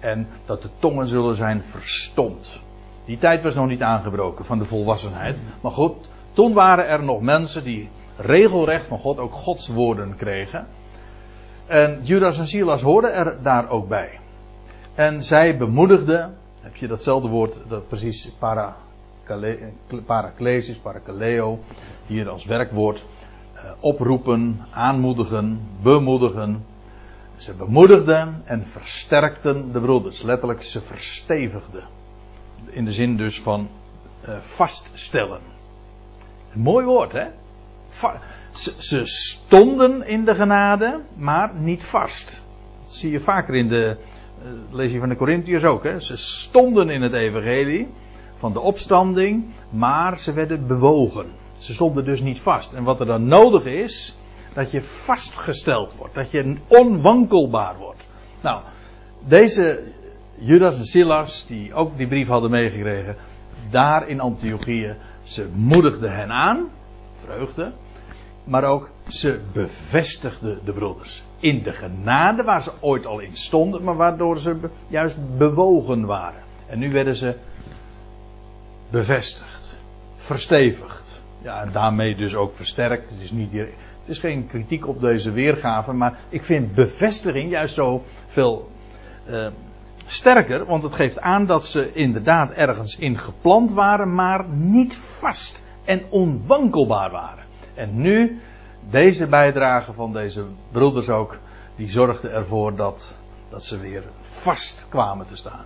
En 0.00 0.26
dat 0.46 0.62
de 0.62 0.68
tongen 0.78 1.06
zullen 1.06 1.34
zijn 1.34 1.62
verstomd. 1.62 2.60
Die 3.04 3.18
tijd 3.18 3.42
was 3.42 3.54
nog 3.54 3.66
niet 3.66 3.82
aangebroken 3.82 4.44
van 4.44 4.58
de 4.58 4.64
volwassenheid. 4.64 5.40
Maar 5.60 5.72
goed, 5.72 5.94
toen 6.32 6.52
waren 6.52 6.88
er 6.88 7.04
nog 7.04 7.20
mensen 7.20 7.64
die 7.64 7.88
regelrecht 8.16 8.86
van 8.86 8.98
God 8.98 9.18
ook 9.18 9.32
Gods 9.32 9.68
woorden 9.68 10.16
kregen. 10.16 10.66
En 11.66 12.00
Judas 12.02 12.38
en 12.38 12.46
Silas 12.46 12.82
hoorden 12.82 13.14
er 13.14 13.42
daar 13.42 13.68
ook 13.68 13.88
bij. 13.88 14.18
En 14.94 15.24
zij 15.24 15.56
bemoedigden, 15.56 16.34
heb 16.62 16.76
je 16.76 16.86
datzelfde 16.86 17.28
woord, 17.28 17.58
dat 17.68 17.88
precies 17.88 18.30
para, 18.38 18.76
paraklesis, 20.06 20.80
hier 22.06 22.28
als 22.28 22.44
werkwoord, 22.44 23.04
eh, 23.54 23.70
oproepen, 23.80 24.66
aanmoedigen, 24.70 25.60
bemoedigen. 25.82 26.64
Ze 27.36 27.54
bemoedigden 27.54 28.42
en 28.44 28.66
versterkten 28.66 29.72
de 29.72 29.80
broeders. 29.80 30.22
Letterlijk, 30.22 30.62
ze 30.62 30.80
verstevigden. 30.80 31.84
In 32.70 32.84
de 32.84 32.92
zin 32.92 33.16
dus 33.16 33.40
van 33.40 33.68
uh, 34.28 34.36
vaststellen. 34.38 35.40
Een 36.54 36.60
mooi 36.60 36.84
woord, 36.84 37.12
hè? 37.12 37.26
Ze, 38.78 39.04
stonden 39.04 40.06
in 40.06 40.24
de 40.24 40.34
genade, 40.34 41.00
maar 41.16 41.54
niet 41.54 41.84
vast. 41.84 42.42
Dat 42.82 42.92
zie 42.92 43.10
je 43.10 43.20
vaker 43.20 43.54
in 43.54 43.68
de. 43.68 43.96
Uh, 44.44 44.74
lees 44.74 44.92
je 44.92 44.98
van 44.98 45.08
de 45.08 45.16
Corinthiërs 45.16 45.64
ook, 45.64 45.84
hè? 45.84 45.98
Ze 45.98 46.16
stonden 46.16 46.88
in 46.88 47.02
het 47.02 47.12
evangelie 47.12 47.88
van 48.38 48.52
de 48.52 48.60
opstanding, 48.60 49.44
maar 49.70 50.18
ze 50.18 50.32
werden 50.32 50.66
bewogen. 50.66 51.26
Ze 51.56 51.72
stonden 51.72 52.04
dus 52.04 52.20
niet 52.20 52.40
vast. 52.40 52.72
En 52.72 52.84
wat 52.84 53.00
er 53.00 53.06
dan 53.06 53.26
nodig 53.26 53.64
is, 53.64 54.16
dat 54.54 54.70
je 54.70 54.82
vastgesteld 54.82 55.96
wordt. 55.96 56.14
Dat 56.14 56.30
je 56.30 56.56
onwankelbaar 56.68 57.76
wordt. 57.76 58.08
Nou, 58.42 58.62
deze 59.26 59.82
Judas 60.38 60.78
en 60.78 60.84
Silas, 60.84 61.46
die 61.46 61.74
ook 61.74 61.96
die 61.96 62.08
brief 62.08 62.28
hadden 62.28 62.50
meegekregen, 62.50 63.16
daar 63.70 64.08
in 64.08 64.20
Antiochië, 64.20 64.96
ze 65.22 65.48
moedigden 65.54 66.12
hen 66.12 66.30
aan, 66.30 66.68
vreugde, 67.14 67.72
maar 68.44 68.64
ook 68.64 68.90
ze 69.06 69.40
bevestigden 69.52 70.58
de 70.64 70.72
broeders. 70.72 71.22
In 71.40 71.62
de 71.62 71.72
genade 71.72 72.42
waar 72.42 72.62
ze 72.62 72.72
ooit 72.80 73.06
al 73.06 73.20
in 73.20 73.36
stonden, 73.36 73.82
maar 73.82 73.96
waardoor 73.96 74.38
ze 74.38 74.70
juist 74.88 75.38
bewogen 75.38 76.06
waren. 76.06 76.42
En 76.66 76.78
nu 76.78 76.92
werden 76.92 77.14
ze 77.14 77.36
bevestigd, 78.90 79.78
verstevigd. 80.16 81.22
Ja, 81.42 81.62
en 81.62 81.72
daarmee 81.72 82.16
dus 82.16 82.34
ook 82.34 82.54
versterkt. 82.54 83.10
Het 83.10 83.20
is 83.20 83.30
niet 83.30 83.52
het 83.52 84.10
is 84.10 84.18
geen 84.18 84.46
kritiek 84.46 84.88
op 84.88 85.00
deze 85.00 85.30
weergave, 85.30 85.92
maar 85.92 86.18
ik 86.28 86.42
vind 86.42 86.74
bevestiging 86.74 87.50
juist 87.50 87.74
zo 87.74 88.02
veel 88.26 88.68
uh, 89.28 89.46
sterker, 90.06 90.64
want 90.66 90.82
het 90.82 90.94
geeft 90.94 91.20
aan 91.20 91.46
dat 91.46 91.64
ze 91.64 91.92
inderdaad 91.92 92.50
ergens 92.50 92.98
in 92.98 93.18
geplant 93.18 93.72
waren, 93.72 94.14
maar 94.14 94.48
niet 94.48 94.96
vast 94.96 95.66
en 95.84 96.02
onwankelbaar 96.10 97.10
waren. 97.10 97.44
En 97.74 98.00
nu, 98.00 98.40
deze 98.90 99.26
bijdrage 99.26 99.92
van 99.92 100.12
deze 100.12 100.44
broeders 100.72 101.08
ook, 101.08 101.38
die 101.76 101.90
zorgde 101.90 102.28
ervoor 102.28 102.76
dat, 102.76 103.16
dat 103.48 103.64
ze 103.64 103.78
weer 103.78 104.02
vast 104.22 104.86
kwamen 104.88 105.26
te 105.26 105.36
staan. 105.36 105.64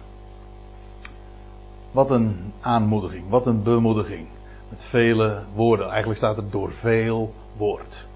Wat 1.90 2.10
een 2.10 2.52
aanmoediging, 2.60 3.28
wat 3.28 3.46
een 3.46 3.62
bemoediging. 3.62 4.26
Met 4.68 4.82
vele 4.82 5.42
woorden. 5.54 5.86
Eigenlijk 5.88 6.18
staat 6.18 6.36
er 6.36 6.50
door 6.50 6.72
veel 6.72 7.34
woord 7.56 8.06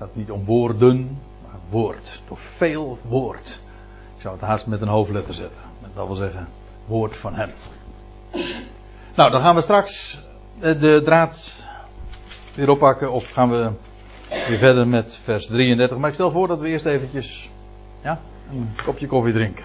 gaat 0.00 0.14
niet 0.14 0.30
om 0.30 0.44
woorden, 0.44 1.18
maar 1.42 1.60
woord. 1.70 2.20
Door 2.28 2.38
veel 2.38 2.98
woord. 3.02 3.60
Ik 4.16 4.22
zou 4.22 4.34
het 4.34 4.44
haast 4.44 4.66
met 4.66 4.80
een 4.80 4.88
hoofdletter 4.88 5.34
zetten. 5.34 5.60
Dat 5.94 6.06
wil 6.06 6.16
zeggen, 6.16 6.48
woord 6.86 7.16
van 7.16 7.34
hem. 7.34 7.52
Nou, 9.14 9.30
dan 9.30 9.40
gaan 9.40 9.54
we 9.54 9.62
straks 9.62 10.20
eh, 10.60 10.80
de 10.80 11.02
draad 11.04 11.50
weer 12.54 12.68
oppakken. 12.68 13.12
Of 13.12 13.32
gaan 13.32 13.50
we 13.50 13.70
weer 14.48 14.58
verder 14.58 14.88
met 14.88 15.20
vers 15.22 15.46
33. 15.46 15.98
Maar 15.98 16.08
ik 16.08 16.14
stel 16.14 16.30
voor 16.30 16.48
dat 16.48 16.60
we 16.60 16.68
eerst 16.68 16.86
eventjes 16.86 17.48
ja, 18.02 18.18
een 18.50 18.68
kopje 18.84 19.06
koffie 19.06 19.32
drinken. 19.32 19.64